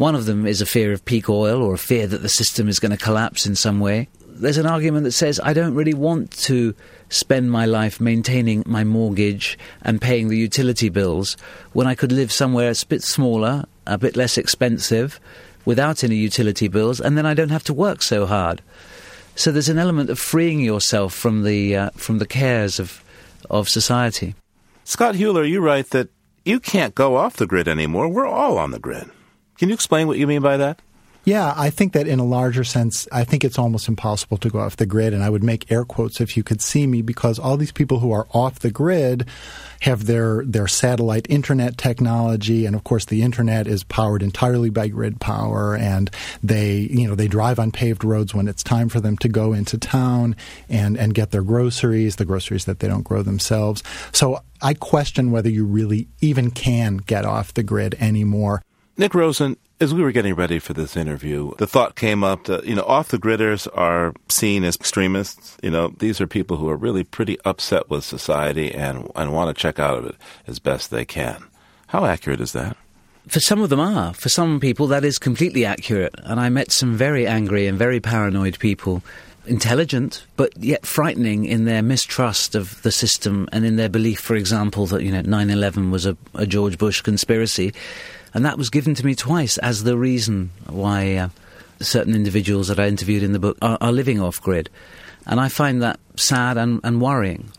One 0.00 0.14
of 0.14 0.24
them 0.24 0.46
is 0.46 0.62
a 0.62 0.66
fear 0.66 0.94
of 0.94 1.04
peak 1.04 1.28
oil 1.28 1.62
or 1.62 1.74
a 1.74 1.78
fear 1.78 2.06
that 2.06 2.22
the 2.22 2.28
system 2.30 2.70
is 2.70 2.78
going 2.78 2.90
to 2.90 2.96
collapse 2.96 3.44
in 3.44 3.54
some 3.54 3.80
way. 3.80 4.08
There's 4.26 4.56
an 4.56 4.64
argument 4.64 5.04
that 5.04 5.12
says 5.12 5.38
I 5.44 5.52
don't 5.52 5.74
really 5.74 5.92
want 5.92 6.30
to 6.48 6.74
spend 7.10 7.50
my 7.50 7.66
life 7.66 8.00
maintaining 8.00 8.62
my 8.64 8.82
mortgage 8.82 9.58
and 9.82 10.00
paying 10.00 10.28
the 10.28 10.38
utility 10.38 10.88
bills 10.88 11.36
when 11.74 11.86
I 11.86 11.94
could 11.94 12.12
live 12.12 12.32
somewhere 12.32 12.70
a 12.70 12.86
bit 12.88 13.02
smaller, 13.02 13.66
a 13.86 13.98
bit 13.98 14.16
less 14.16 14.38
expensive, 14.38 15.20
without 15.66 16.02
any 16.02 16.16
utility 16.16 16.68
bills, 16.68 16.98
and 16.98 17.18
then 17.18 17.26
I 17.26 17.34
don't 17.34 17.50
have 17.50 17.64
to 17.64 17.74
work 17.74 18.00
so 18.00 18.24
hard. 18.24 18.62
So 19.36 19.52
there's 19.52 19.68
an 19.68 19.76
element 19.76 20.08
of 20.08 20.18
freeing 20.18 20.60
yourself 20.60 21.12
from 21.12 21.42
the 21.42 21.76
uh, 21.76 21.90
from 21.90 22.20
the 22.20 22.26
cares 22.26 22.80
of 22.80 23.04
of 23.50 23.68
society. 23.68 24.34
Scott 24.82 25.16
Huler, 25.16 25.46
you 25.46 25.60
write 25.60 25.90
that 25.90 26.08
you 26.46 26.58
can't 26.58 26.94
go 26.94 27.16
off 27.16 27.36
the 27.36 27.46
grid 27.46 27.68
anymore. 27.68 28.08
We're 28.08 28.26
all 28.26 28.56
on 28.56 28.70
the 28.70 28.80
grid. 28.80 29.10
Can 29.60 29.68
you 29.68 29.74
explain 29.74 30.06
what 30.06 30.16
you 30.16 30.26
mean 30.26 30.40
by 30.40 30.56
that? 30.56 30.80
Yeah, 31.24 31.52
I 31.54 31.68
think 31.68 31.92
that 31.92 32.08
in 32.08 32.18
a 32.18 32.24
larger 32.24 32.64
sense, 32.64 33.06
I 33.12 33.24
think 33.24 33.44
it's 33.44 33.58
almost 33.58 33.88
impossible 33.88 34.38
to 34.38 34.48
go 34.48 34.58
off 34.58 34.76
the 34.76 34.86
grid. 34.86 35.12
And 35.12 35.22
I 35.22 35.28
would 35.28 35.44
make 35.44 35.70
air 35.70 35.84
quotes 35.84 36.18
if 36.18 36.34
you 36.34 36.42
could 36.42 36.62
see 36.62 36.86
me 36.86 37.02
because 37.02 37.38
all 37.38 37.58
these 37.58 37.70
people 37.70 37.98
who 37.98 38.10
are 38.10 38.26
off 38.30 38.60
the 38.60 38.70
grid 38.70 39.26
have 39.80 40.06
their, 40.06 40.42
their 40.46 40.66
satellite 40.66 41.26
internet 41.28 41.76
technology. 41.76 42.64
And 42.64 42.74
of 42.74 42.84
course, 42.84 43.04
the 43.04 43.20
internet 43.20 43.66
is 43.66 43.84
powered 43.84 44.22
entirely 44.22 44.70
by 44.70 44.88
grid 44.88 45.20
power. 45.20 45.76
And 45.76 46.10
they, 46.42 46.76
you 46.90 47.06
know, 47.06 47.14
they 47.14 47.28
drive 47.28 47.58
on 47.58 47.70
paved 47.70 48.02
roads 48.02 48.34
when 48.34 48.48
it's 48.48 48.62
time 48.62 48.88
for 48.88 48.98
them 48.98 49.18
to 49.18 49.28
go 49.28 49.52
into 49.52 49.76
town 49.76 50.36
and, 50.70 50.96
and 50.96 51.12
get 51.12 51.32
their 51.32 51.42
groceries, 51.42 52.16
the 52.16 52.24
groceries 52.24 52.64
that 52.64 52.78
they 52.78 52.88
don't 52.88 53.02
grow 53.02 53.22
themselves. 53.22 53.82
So 54.12 54.40
I 54.62 54.72
question 54.72 55.32
whether 55.32 55.50
you 55.50 55.66
really 55.66 56.08
even 56.22 56.50
can 56.50 56.96
get 56.96 57.26
off 57.26 57.52
the 57.52 57.62
grid 57.62 57.94
anymore. 58.00 58.62
Nick 59.00 59.14
Rosen, 59.14 59.56
as 59.80 59.94
we 59.94 60.02
were 60.02 60.12
getting 60.12 60.34
ready 60.34 60.58
for 60.58 60.74
this 60.74 60.94
interview, 60.94 61.54
the 61.56 61.66
thought 61.66 61.96
came 61.96 62.22
up 62.22 62.44
that, 62.44 62.66
you 62.66 62.74
know, 62.74 62.82
off 62.82 63.08
the 63.08 63.16
gridders 63.16 63.66
are 63.72 64.12
seen 64.28 64.62
as 64.62 64.76
extremists. 64.76 65.56
You 65.62 65.70
know, 65.70 65.94
these 66.00 66.20
are 66.20 66.26
people 66.26 66.58
who 66.58 66.68
are 66.68 66.76
really 66.76 67.02
pretty 67.02 67.38
upset 67.46 67.88
with 67.88 68.04
society 68.04 68.74
and, 68.74 69.10
and 69.16 69.32
want 69.32 69.56
to 69.56 69.58
check 69.58 69.78
out 69.78 69.96
of 69.96 70.04
it 70.04 70.16
as 70.46 70.58
best 70.58 70.90
they 70.90 71.06
can. 71.06 71.42
How 71.86 72.04
accurate 72.04 72.42
is 72.42 72.52
that? 72.52 72.76
For 73.26 73.40
some 73.40 73.62
of 73.62 73.70
them 73.70 73.80
are. 73.80 74.12
For 74.12 74.28
some 74.28 74.60
people, 74.60 74.86
that 74.88 75.02
is 75.02 75.18
completely 75.18 75.64
accurate. 75.64 76.14
And 76.24 76.38
I 76.38 76.50
met 76.50 76.70
some 76.70 76.94
very 76.94 77.26
angry 77.26 77.66
and 77.66 77.78
very 77.78 78.00
paranoid 78.00 78.58
people, 78.58 79.02
intelligent, 79.46 80.26
but 80.36 80.54
yet 80.58 80.84
frightening 80.84 81.46
in 81.46 81.64
their 81.64 81.80
mistrust 81.80 82.54
of 82.54 82.82
the 82.82 82.92
system 82.92 83.48
and 83.50 83.64
in 83.64 83.76
their 83.76 83.88
belief, 83.88 84.20
for 84.20 84.36
example, 84.36 84.84
that, 84.88 85.02
you 85.02 85.10
know, 85.10 85.22
9 85.22 85.48
11 85.48 85.90
was 85.90 86.04
a, 86.04 86.18
a 86.34 86.46
George 86.46 86.76
Bush 86.76 87.00
conspiracy 87.00 87.72
and 88.34 88.44
that 88.44 88.58
was 88.58 88.70
given 88.70 88.94
to 88.94 89.06
me 89.06 89.14
twice 89.14 89.58
as 89.58 89.84
the 89.84 89.96
reason 89.96 90.50
why 90.66 91.16
uh, 91.16 91.28
certain 91.80 92.14
individuals 92.14 92.68
that 92.68 92.78
I 92.78 92.86
interviewed 92.86 93.22
in 93.22 93.32
the 93.32 93.38
book 93.38 93.58
are, 93.62 93.78
are 93.80 93.92
living 93.92 94.20
off 94.20 94.40
grid. 94.40 94.70
And 95.26 95.40
I 95.40 95.48
find 95.48 95.82
that 95.82 96.00
sad 96.16 96.56
and, 96.56 96.80
and 96.84 97.00
worrying. 97.00 97.50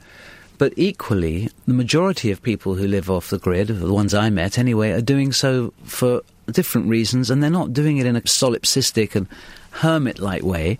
But 0.58 0.74
equally, 0.76 1.50
the 1.66 1.74
majority 1.74 2.32
of 2.32 2.42
people 2.42 2.76
who 2.76 2.88
live 2.88 3.10
off 3.10 3.30
the 3.30 3.40
grid, 3.40 3.68
the 3.68 3.94
ones 3.94 4.14
I 4.14 4.30
met 4.30 4.60
anyway, 4.60 4.92
are 4.92 5.02
doing 5.02 5.32
so 5.32 5.74
for 5.84 6.22
different 6.52 6.88
reasons, 6.88 7.30
and 7.30 7.42
they're 7.42 7.50
not 7.50 7.74
doing 7.74 7.98
it 7.98 8.06
in 8.06 8.16
a 8.16 8.22
solipsistic 8.22 9.16
and 9.16 9.28
hermit 9.72 10.20
like 10.20 10.44
way. 10.44 10.78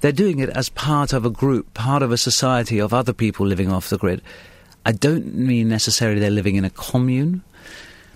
They're 0.00 0.12
doing 0.12 0.40
it 0.40 0.50
as 0.50 0.68
part 0.68 1.12
of 1.12 1.24
a 1.24 1.30
group, 1.30 1.72
part 1.74 2.02
of 2.02 2.12
a 2.12 2.18
society 2.18 2.78
of 2.78 2.92
other 2.92 3.12
people 3.12 3.46
living 3.46 3.70
off 3.70 3.88
the 3.88 3.98
grid. 3.98 4.20
I 4.84 4.92
don't 4.92 5.34
mean 5.34 5.68
necessarily 5.68 6.20
they're 6.20 6.30
living 6.30 6.56
in 6.56 6.64
a 6.64 6.70
commune, 6.70 7.42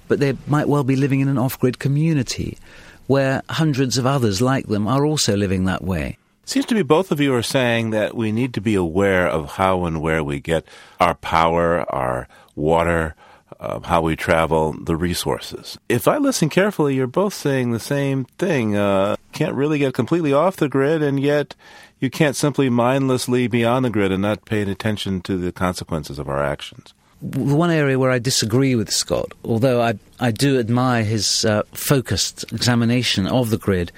but 0.08 0.20
they 0.20 0.36
might 0.46 0.68
well 0.68 0.84
be 0.84 0.96
living 0.96 1.20
in 1.20 1.28
an 1.28 1.38
off 1.38 1.58
grid 1.58 1.78
community 1.78 2.58
where 3.06 3.42
hundreds 3.48 3.98
of 3.98 4.06
others 4.06 4.42
like 4.42 4.66
them 4.66 4.86
are 4.88 5.04
also 5.04 5.36
living 5.36 5.64
that 5.64 5.82
way. 5.82 6.18
It 6.42 6.48
Seems 6.48 6.66
to 6.66 6.74
me 6.74 6.82
both 6.82 7.10
of 7.10 7.20
you 7.20 7.34
are 7.34 7.42
saying 7.42 7.90
that 7.90 8.16
we 8.16 8.32
need 8.32 8.54
to 8.54 8.60
be 8.60 8.74
aware 8.74 9.28
of 9.28 9.52
how 9.52 9.84
and 9.84 10.00
where 10.00 10.22
we 10.22 10.40
get 10.40 10.64
our 11.00 11.14
power, 11.14 11.82
our 11.92 12.28
water, 12.54 13.14
uh, 13.58 13.80
how 13.80 14.02
we 14.02 14.16
travel, 14.16 14.72
the 14.72 14.96
resources. 14.96 15.78
If 15.88 16.06
I 16.06 16.18
listen 16.18 16.48
carefully, 16.48 16.94
you're 16.94 17.06
both 17.06 17.34
saying 17.34 17.72
the 17.72 17.80
same 17.80 18.24
thing. 18.38 18.76
Uh, 18.76 19.16
can't 19.32 19.54
really 19.54 19.78
get 19.78 19.94
completely 19.94 20.32
off 20.32 20.56
the 20.56 20.68
grid, 20.68 21.02
and 21.02 21.20
yet 21.20 21.54
you 22.00 22.10
can't 22.10 22.36
simply 22.36 22.70
mindlessly 22.70 23.46
be 23.48 23.64
on 23.64 23.82
the 23.82 23.90
grid 23.90 24.12
and 24.12 24.22
not 24.22 24.44
pay 24.44 24.62
attention 24.62 25.20
to 25.22 25.36
the 25.36 25.52
consequences 25.52 26.18
of 26.18 26.28
our 26.28 26.42
actions 26.42 26.94
the 27.22 27.54
one 27.54 27.70
area 27.70 27.98
where 27.98 28.10
I 28.10 28.18
disagree 28.18 28.74
with 28.74 28.90
Scott, 28.92 29.32
although 29.44 29.80
I, 29.80 29.98
I 30.20 30.30
do 30.30 30.58
admire 30.58 31.04
his 31.04 31.44
uh, 31.44 31.62
focused 31.72 32.44
examination 32.52 33.26
of 33.26 33.50
the 33.50 33.58
grid, 33.58 33.92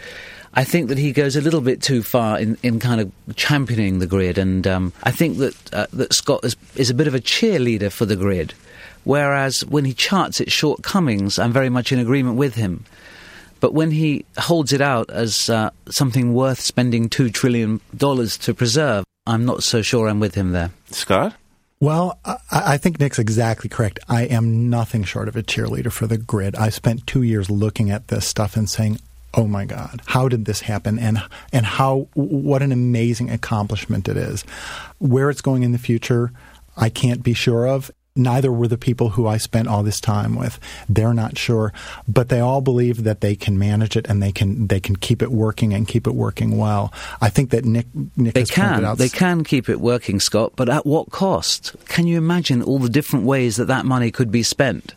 I 0.55 0.64
think 0.64 0.89
that 0.89 0.99
he 0.99 1.12
goes 1.12 1.37
a 1.37 1.41
little 1.41 1.61
bit 1.61 1.83
too 1.83 2.03
far 2.03 2.39
in, 2.39 2.57
in 2.62 2.81
kind 2.81 3.01
of 3.01 3.12
championing 3.37 3.99
the 3.99 4.07
grid, 4.07 4.39
and 4.39 4.66
um, 4.66 4.93
I 5.03 5.11
think 5.11 5.39
that 5.39 5.75
uh, 5.75 5.87
that 5.93 6.12
Scott 6.12 6.45
is, 6.45 6.57
is 6.75 6.91
a 6.91 6.95
bit 6.95 7.07
of 7.07 7.14
a 7.14 7.21
cheerleader 7.21 7.93
for 7.93 8.07
the 8.07 8.16
grid, 8.16 8.55
whereas 9.05 9.64
when 9.66 9.85
he 9.85 9.95
charts 9.95 10.41
its 10.41 10.53
shortcomings, 10.53 11.39
I'm 11.39 11.53
very 11.53 11.69
much 11.69 11.93
in 11.93 11.99
agreement 11.99 12.37
with 12.37 12.55
him. 12.55 12.85
But 13.61 13.75
when 13.75 13.91
he 13.91 14.25
holds 14.37 14.73
it 14.73 14.81
out 14.81 15.11
as 15.11 15.51
uh, 15.51 15.71
something 15.91 16.33
worth 16.33 16.61
spending 16.61 17.09
two 17.09 17.29
trillion 17.29 17.81
dollars 17.97 18.39
to 18.39 18.55
preserve, 18.55 19.05
I'm 19.27 19.45
not 19.45 19.62
so 19.62 19.83
sure 19.83 20.09
I'm 20.09 20.21
with 20.21 20.35
him 20.35 20.53
there. 20.53 20.71
Scott. 20.91 21.35
Well, 21.81 22.18
I, 22.51 22.76
think 22.76 22.99
Nick's 22.99 23.20
exactly 23.20 23.68
correct. 23.68 24.01
I 24.09 24.22
am 24.22 24.68
nothing 24.68 25.05
short 25.05 25.29
of 25.29 25.37
a 25.37 25.45
cheerleader 25.45 25.93
for 25.93 26.09
the 26.09 26.18
grid. 26.18 26.57
I 26.57 26.70
spent 26.70 27.07
two 27.07 27.22
years 27.22 27.51
looking 27.51 27.89
at 27.89 28.09
this 28.09 28.26
stuff 28.26 28.57
and 28.57 28.68
saying, 28.68 28.99
"Oh 29.33 29.47
my 29.47 29.64
God, 29.64 30.03
how 30.07 30.29
did 30.29 30.45
this 30.45 30.62
happen?" 30.62 30.99
and 30.99 31.22
and 31.53 31.64
how 31.64 32.09
what 32.14 32.62
an 32.62 32.72
amazing 32.72 33.31
accomplishment 33.31 34.09
it 34.09 34.16
is. 34.16 34.43
Where 34.99 35.31
it's 35.31 35.41
going 35.41 35.62
in 35.62 35.70
the 35.70 35.79
future, 35.79 36.33
I 36.76 36.89
can't 36.89 37.22
be 37.22 37.33
sure 37.33 37.68
of 37.68 37.93
neither 38.19 38.53
were 38.53 38.69
the 38.69 38.77
people 38.77 39.11
who 39.11 39.27
I 39.27 39.37
spent 39.39 39.69
all 39.69 39.83
this 39.83 40.01
time 40.01 40.35
with. 40.35 40.59
They're 40.89 41.14
not 41.14 41.39
sure, 41.39 41.73
but 42.07 42.29
they 42.29 42.41
all 42.41 42.61
believe 42.61 43.05
that 43.05 43.21
they 43.21 43.37
can 43.37 43.59
manage 43.59 43.97
it 43.97 44.07
and 44.09 44.23
they 44.23 44.33
can 44.33 44.66
they 44.66 44.81
can 44.81 44.97
keep 44.97 45.23
it 45.23 45.31
working 45.31 45.73
and 45.73 45.87
keep 45.87 46.07
it 46.07 46.14
working 46.14 46.59
well. 46.59 46.93
I 47.21 47.31
think 47.31 47.51
that 47.51 47.64
Nick 47.64 47.87
Nick 48.16 48.35
they 48.35 48.41
has 48.41 48.51
can 48.51 48.97
they 48.97 49.09
can 49.09 49.45
keep 49.45 49.69
it 49.69 49.81
working, 49.81 50.21
Scott. 50.21 50.53
But 50.57 50.69
at 50.69 50.85
what 50.85 51.11
cost? 51.11 51.75
Can 51.87 52.07
you 52.07 52.19
imagine 52.19 52.62
all 52.62 52.79
the 52.79 52.89
different 52.89 53.25
ways 53.25 53.57
that 53.57 53.66
that 53.66 53.87
money 53.87 54.11
could 54.11 54.31
be 54.31 54.43
spent? 54.43 54.95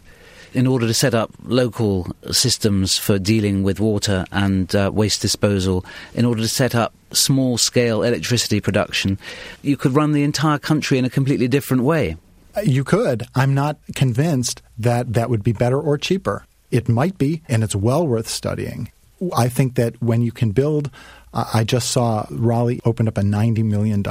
in 0.54 0.68
order 0.68 0.86
to 0.88 0.94
set 0.94 1.14
up 1.14 1.32
local 1.44 2.08
systems 2.32 2.98
for 2.98 3.18
dealing 3.18 3.64
with 3.64 3.80
water 3.80 4.26
and 4.32 4.76
uh, 4.76 4.92
waste 4.94 5.22
disposal, 5.22 5.86
in 6.14 6.26
order 6.26 6.42
to 6.42 6.48
set 6.48 6.76
up 6.76 6.94
small 7.12 7.58
scale 7.58 8.04
electricity 8.04 8.60
production, 8.60 9.18
you 9.62 9.78
could 9.78 9.94
run 9.94 10.12
the 10.12 10.24
entire 10.24 10.60
country 10.60 10.98
in 10.98 11.06
a 11.06 11.10
completely 11.10 11.48
different 11.48 11.84
way. 11.84 12.18
You 12.64 12.84
could. 12.84 13.28
I'm 13.36 13.54
not 13.54 13.78
convinced 13.96 14.62
that 14.78 15.14
that 15.14 15.30
would 15.30 15.44
be 15.44 15.54
better 15.54 15.80
or 15.80 15.98
cheaper. 15.98 16.46
It 16.70 16.88
might 16.88 17.18
be, 17.18 17.42
and 17.50 17.64
it's 17.64 17.76
well 17.76 18.08
worth 18.08 18.28
studying. 18.28 18.92
I 19.36 19.50
think 19.50 19.76
that 19.76 20.02
when 20.02 20.22
you 20.22 20.32
can 20.32 20.52
build, 20.52 20.90
uh, 21.34 21.46
I 21.54 21.64
just 21.64 21.92
saw 21.92 22.26
Raleigh 22.32 22.82
opened 22.86 23.10
up 23.10 23.18
a 23.18 23.22
$90 23.22 23.64
million 23.64 24.04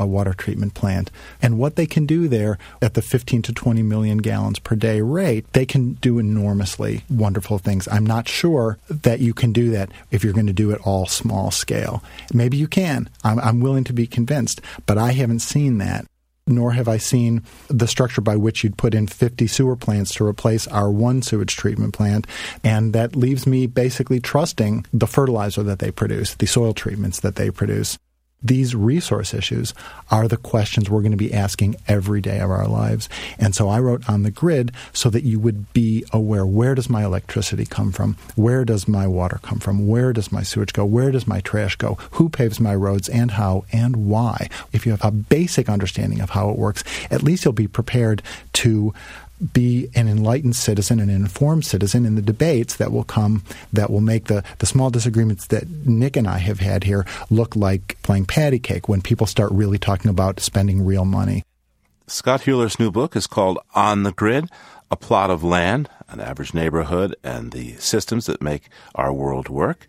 a 0.00 0.06
water 0.06 0.32
treatment 0.32 0.74
plant. 0.74 1.10
And 1.42 1.58
what 1.58 1.76
they 1.76 1.86
can 1.86 2.06
do 2.06 2.26
there 2.26 2.58
at 2.80 2.94
the 2.94 3.02
15 3.02 3.42
to 3.42 3.52
20 3.52 3.82
million 3.82 4.18
gallons 4.18 4.58
per 4.58 4.74
day 4.74 5.00
rate, 5.02 5.52
they 5.52 5.66
can 5.66 5.94
do 5.94 6.18
enormously 6.18 7.04
wonderful 7.10 7.58
things. 7.58 7.86
I'm 7.88 8.06
not 8.06 8.26
sure 8.26 8.78
that 8.88 9.20
you 9.20 9.34
can 9.34 9.52
do 9.52 9.70
that 9.70 9.90
if 10.10 10.24
you're 10.24 10.32
going 10.32 10.46
to 10.46 10.52
do 10.52 10.70
it 10.70 10.80
all 10.84 11.06
small 11.06 11.50
scale. 11.50 12.02
Maybe 12.32 12.56
you 12.56 12.66
can. 12.66 13.10
I'm, 13.22 13.38
I'm 13.40 13.60
willing 13.60 13.84
to 13.84 13.92
be 13.92 14.06
convinced, 14.06 14.60
but 14.86 14.96
I 14.96 15.12
haven't 15.12 15.40
seen 15.40 15.78
that 15.78 16.06
nor 16.46 16.72
have 16.72 16.88
I 16.88 16.96
seen 16.96 17.42
the 17.68 17.86
structure 17.86 18.20
by 18.20 18.36
which 18.36 18.64
you'd 18.64 18.78
put 18.78 18.94
in 18.94 19.06
50 19.06 19.46
sewer 19.46 19.76
plants 19.76 20.14
to 20.14 20.26
replace 20.26 20.66
our 20.68 20.90
one 20.90 21.22
sewage 21.22 21.56
treatment 21.56 21.94
plant. 21.94 22.26
And 22.64 22.92
that 22.92 23.16
leaves 23.16 23.46
me 23.46 23.66
basically 23.66 24.20
trusting 24.20 24.86
the 24.92 25.06
fertilizer 25.06 25.62
that 25.62 25.78
they 25.78 25.90
produce, 25.90 26.34
the 26.34 26.46
soil 26.46 26.74
treatments 26.74 27.20
that 27.20 27.36
they 27.36 27.50
produce 27.50 27.98
these 28.42 28.74
resource 28.74 29.34
issues 29.34 29.74
are 30.10 30.26
the 30.26 30.36
questions 30.36 30.88
we're 30.88 31.02
going 31.02 31.10
to 31.10 31.16
be 31.16 31.32
asking 31.32 31.76
every 31.86 32.20
day 32.20 32.38
of 32.40 32.50
our 32.50 32.66
lives. 32.66 33.08
And 33.38 33.54
so 33.54 33.68
I 33.68 33.80
wrote 33.80 34.08
on 34.08 34.22
the 34.22 34.30
grid 34.30 34.72
so 34.92 35.10
that 35.10 35.24
you 35.24 35.38
would 35.38 35.72
be 35.72 36.04
aware 36.12 36.46
where 36.46 36.74
does 36.74 36.88
my 36.88 37.04
electricity 37.04 37.66
come 37.66 37.92
from? 37.92 38.16
Where 38.36 38.64
does 38.64 38.88
my 38.88 39.06
water 39.06 39.40
come 39.42 39.58
from? 39.58 39.86
Where 39.86 40.12
does 40.12 40.32
my 40.32 40.42
sewage 40.42 40.72
go? 40.72 40.84
Where 40.84 41.10
does 41.10 41.26
my 41.26 41.40
trash 41.40 41.76
go? 41.76 41.94
Who 42.12 42.28
paves 42.28 42.60
my 42.60 42.74
roads 42.74 43.08
and 43.08 43.32
how 43.32 43.64
and 43.72 44.08
why? 44.08 44.48
If 44.72 44.86
you 44.86 44.92
have 44.92 45.04
a 45.04 45.10
basic 45.10 45.68
understanding 45.68 46.20
of 46.20 46.30
how 46.30 46.50
it 46.50 46.58
works, 46.58 46.82
at 47.10 47.22
least 47.22 47.44
you'll 47.44 47.52
be 47.52 47.68
prepared 47.68 48.22
to 48.54 48.94
be 49.52 49.88
an 49.94 50.08
enlightened 50.08 50.56
citizen, 50.56 51.00
an 51.00 51.10
informed 51.10 51.64
citizen 51.64 52.04
in 52.04 52.14
the 52.14 52.22
debates 52.22 52.76
that 52.76 52.92
will 52.92 53.04
come 53.04 53.42
that 53.72 53.90
will 53.90 54.00
make 54.00 54.26
the, 54.26 54.44
the 54.58 54.66
small 54.66 54.90
disagreements 54.90 55.46
that 55.48 55.68
Nick 55.86 56.16
and 56.16 56.28
I 56.28 56.38
have 56.38 56.60
had 56.60 56.84
here 56.84 57.06
look 57.30 57.56
like 57.56 57.96
playing 58.02 58.26
patty 58.26 58.58
cake 58.58 58.88
when 58.88 59.00
people 59.00 59.26
start 59.26 59.50
really 59.52 59.78
talking 59.78 60.10
about 60.10 60.40
spending 60.40 60.84
real 60.84 61.04
money. 61.04 61.42
Scott 62.06 62.42
Huler's 62.42 62.78
new 62.78 62.90
book 62.90 63.14
is 63.14 63.26
called 63.26 63.58
On 63.74 64.02
the 64.02 64.12
Grid 64.12 64.48
a 64.90 64.96
plot 64.96 65.30
of 65.30 65.44
land, 65.44 65.88
an 66.08 66.20
average 66.20 66.52
neighborhood, 66.52 67.14
and 67.22 67.52
the 67.52 67.74
systems 67.76 68.26
that 68.26 68.42
make 68.42 68.68
our 68.94 69.12
world 69.12 69.48
work. 69.48 69.86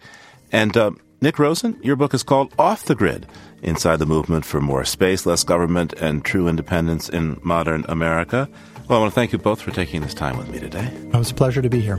And 0.51 0.77
uh, 0.77 0.91
Nick 1.21 1.39
Rosen, 1.39 1.79
your 1.81 1.95
book 1.95 2.13
is 2.13 2.23
called 2.23 2.53
Off 2.59 2.85
the 2.85 2.95
Grid 2.95 3.25
Inside 3.63 3.97
the 3.97 4.05
Movement 4.05 4.45
for 4.45 4.61
More 4.61 4.85
Space, 4.85 5.25
Less 5.25 5.43
Government, 5.43 5.93
and 5.93 6.23
True 6.23 6.47
Independence 6.47 7.09
in 7.09 7.39
Modern 7.43 7.85
America. 7.87 8.49
Well, 8.91 8.99
I 8.99 9.03
want 9.03 9.13
to 9.13 9.15
thank 9.15 9.31
you 9.31 9.37
both 9.37 9.61
for 9.61 9.71
taking 9.71 10.01
this 10.01 10.13
time 10.13 10.37
with 10.37 10.49
me 10.49 10.59
today. 10.59 10.83
It 10.83 11.15
was 11.15 11.31
a 11.31 11.33
pleasure 11.33 11.61
to 11.61 11.69
be 11.69 11.79
here. 11.79 11.95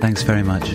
Thanks 0.00 0.22
very 0.22 0.42
much. 0.42 0.72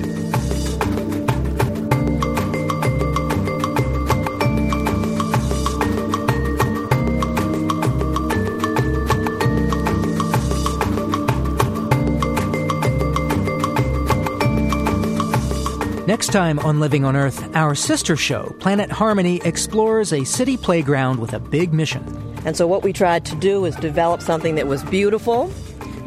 Next 16.06 16.28
time 16.28 16.60
on 16.60 16.80
Living 16.80 17.06
on 17.06 17.16
Earth, 17.16 17.56
our 17.56 17.74
sister 17.74 18.16
show, 18.16 18.56
Planet 18.60 18.92
Harmony, 18.92 19.42
explores 19.44 20.14
a 20.14 20.24
city 20.24 20.58
playground 20.58 21.18
with 21.18 21.34
a 21.34 21.40
big 21.40 21.74
mission. 21.74 22.29
And 22.46 22.56
so, 22.56 22.68
what 22.68 22.84
we 22.84 22.94
tried 22.94 23.26
to 23.26 23.36
do 23.36 23.66
is 23.66 23.76
develop 23.76 24.22
something 24.22 24.56
that 24.56 24.68
was 24.68 24.84
beautiful, 24.84 25.52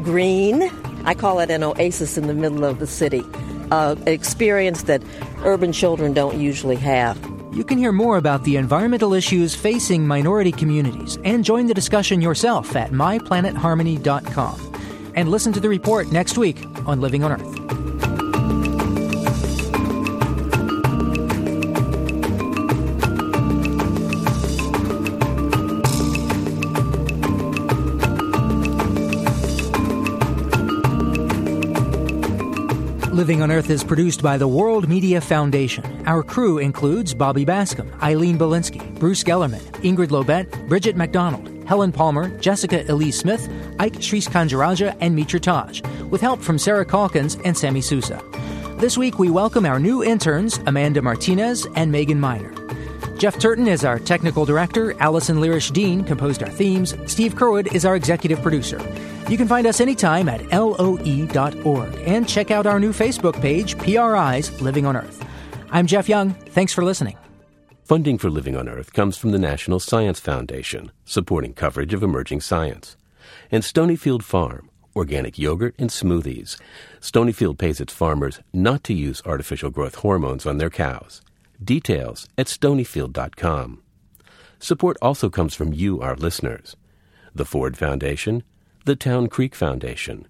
green. 0.03 0.62
I 1.05 1.14
call 1.14 1.41
it 1.41 1.51
an 1.51 1.62
oasis 1.62 2.16
in 2.16 2.26
the 2.26 2.35
middle 2.35 2.64
of 2.64 2.78
the 2.78 2.87
city, 2.87 3.22
uh, 3.70 3.97
an 3.99 4.09
experience 4.09 4.85
that 4.85 5.03
urban 5.45 5.72
children 5.72 6.12
don't 6.12 6.41
usually 6.41 6.76
have. 6.76 7.18
You 7.53 7.64
can 7.64 7.76
hear 7.76 7.93
more 7.93 8.16
about 8.16 8.45
the 8.45 8.57
environmental 8.57 9.12
issues 9.12 9.55
facing 9.55 10.07
minority 10.07 10.53
communities 10.53 11.18
and 11.22 11.45
join 11.45 11.66
the 11.66 11.74
discussion 11.74 12.22
yourself 12.22 12.74
at 12.76 12.93
myplanetharmony.com. 12.93 14.72
And 15.14 15.30
listen 15.30 15.53
to 15.53 15.61
the 15.61 15.68
report 15.68 16.11
next 16.11 16.39
week 16.39 16.64
on 16.87 17.03
Living 17.03 17.22
on 17.22 17.33
Earth. 17.33 18.12
Living 33.13 33.43
on 33.43 33.51
Earth 33.51 33.69
is 33.69 33.85
produced 33.85 34.23
by 34.23 34.39
the 34.39 34.49
World 34.49 34.89
Media 34.89 35.21
Foundation. 35.21 35.85
Our 36.07 36.23
crew 36.23 36.57
includes 36.57 37.13
Bobby 37.13 37.45
Bascomb, 37.45 37.93
Eileen 38.01 38.39
Bolinsky, 38.39 38.99
Bruce 38.99 39.23
Gellerman, 39.23 39.61
Ingrid 39.83 40.09
Lobet, 40.09 40.67
Bridget 40.67 40.97
McDonald, 40.97 41.47
Helen 41.69 41.93
Palmer, 41.93 42.31
Jessica 42.39 42.91
Elise 42.91 43.19
Smith, 43.19 43.53
Ike 43.79 43.97
Sriskandarajah, 43.97 44.97
and 45.01 45.15
Mitra 45.15 45.41
Taj, 45.41 45.83
with 46.09 46.23
help 46.23 46.41
from 46.41 46.59
Sarah 46.59 46.87
Calkins 46.87 47.37
and 47.45 47.55
Sammy 47.55 47.83
Sousa. 47.83 48.19
This 48.79 48.97
week 48.97 49.19
we 49.19 49.29
welcome 49.29 49.67
our 49.67 49.79
new 49.79 50.03
interns, 50.03 50.59
Amanda 50.67 51.03
Martinez 51.03 51.67
and 51.77 51.93
Megan 51.93 52.19
Miner. 52.19 52.62
Jeff 53.23 53.39
Turton 53.39 53.68
is 53.68 53.85
our 53.85 54.01
technical 54.01 54.45
director. 54.45 55.01
Allison 55.01 55.37
Lirish 55.37 55.73
Dean 55.73 56.03
composed 56.03 56.43
our 56.43 56.49
themes. 56.49 56.97
Steve 57.07 57.37
Curwood 57.37 57.73
is 57.73 57.85
our 57.85 57.95
executive 57.95 58.43
producer. 58.43 58.81
You 59.29 59.37
can 59.37 59.47
find 59.47 59.64
us 59.64 59.81
anytime 59.81 60.29
at 60.29 60.45
loe.org 60.51 61.95
and 62.05 62.29
check 62.29 62.51
out 62.51 62.66
our 62.66 62.81
new 62.81 62.93
Facebook 62.93 63.41
page, 63.41 63.79
PRI's 63.79 64.61
Living 64.61 64.87
on 64.87 64.97
Earth. 64.97 65.25
I'm 65.70 65.87
Jeff 65.87 66.09
Young. 66.09 66.35
Thanks 66.35 66.75
for 66.75 66.83
listening. 66.83 67.16
Funding 67.85 68.18
for 68.18 68.29
Living 68.29 68.57
on 68.57 68.68
Earth 68.68 68.93
comes 68.93 69.16
from 69.16 69.31
the 69.31 69.39
National 69.39 69.79
Science 69.79 70.18
Foundation, 70.18 70.91
supporting 71.05 71.55
coverage 71.55 71.95
of 71.95 72.03
emerging 72.03 72.41
science, 72.41 72.97
and 73.53 73.62
Stonyfield 73.62 74.25
Farm, 74.25 74.68
organic 74.97 75.39
yogurt 75.39 75.77
and 75.79 75.91
smoothies. 75.91 76.61
Stonyfield 77.01 77.57
pays 77.57 77.81
its 77.81 77.93
farmers 77.93 78.41
not 78.53 78.83
to 78.83 78.93
use 78.93 79.23
artificial 79.25 79.70
growth 79.70 79.95
hormones 79.95 80.45
on 80.45 80.59
their 80.59 80.70
cows. 80.70 81.23
Details 81.63 82.29
at 82.39 82.47
stonyfield.com. 82.47 83.83
Support 84.59 84.97
also 85.03 85.29
comes 85.29 85.55
from 85.55 85.73
you, 85.73 86.01
our 86.01 86.17
listeners. 86.17 86.77
The 87.35 87.45
Ford 87.45 87.77
Foundation, 87.77 88.43
the 88.85 88.97
Town 88.97 89.29
Creek 89.29 89.55
Foundation, 89.55 90.27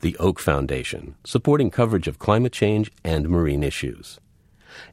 the 0.00 0.16
Oak 0.18 0.38
Foundation, 0.38 1.16
supporting 1.24 1.70
coverage 1.70 2.08
of 2.08 2.18
climate 2.18 2.52
change 2.52 2.90
and 3.04 3.28
marine 3.28 3.62
issues, 3.62 4.18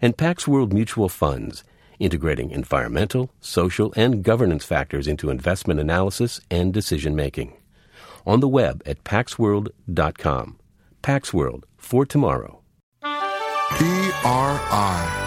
and 0.02 0.18
Pax 0.18 0.48
World 0.48 0.74
Mutual 0.74 1.10
Funds, 1.10 1.64
integrating 2.00 2.52
environmental, 2.52 3.32
social, 3.40 3.94
and 3.96 4.24
governance 4.24 4.66
factors 4.66 5.08
into 5.08 5.30
investment 5.30 5.80
analysis 5.80 6.42
and 6.52 6.74
decision 6.74 7.16
making. 7.16 7.54
On 8.26 8.40
the 8.40 8.48
web 8.48 8.84
at 8.86 9.04
paxworld.com. 9.04 10.60
Pax 11.02 11.34
World 11.34 11.66
for 11.78 12.06
tomorrow. 12.06 12.62
PRI, 13.70 15.27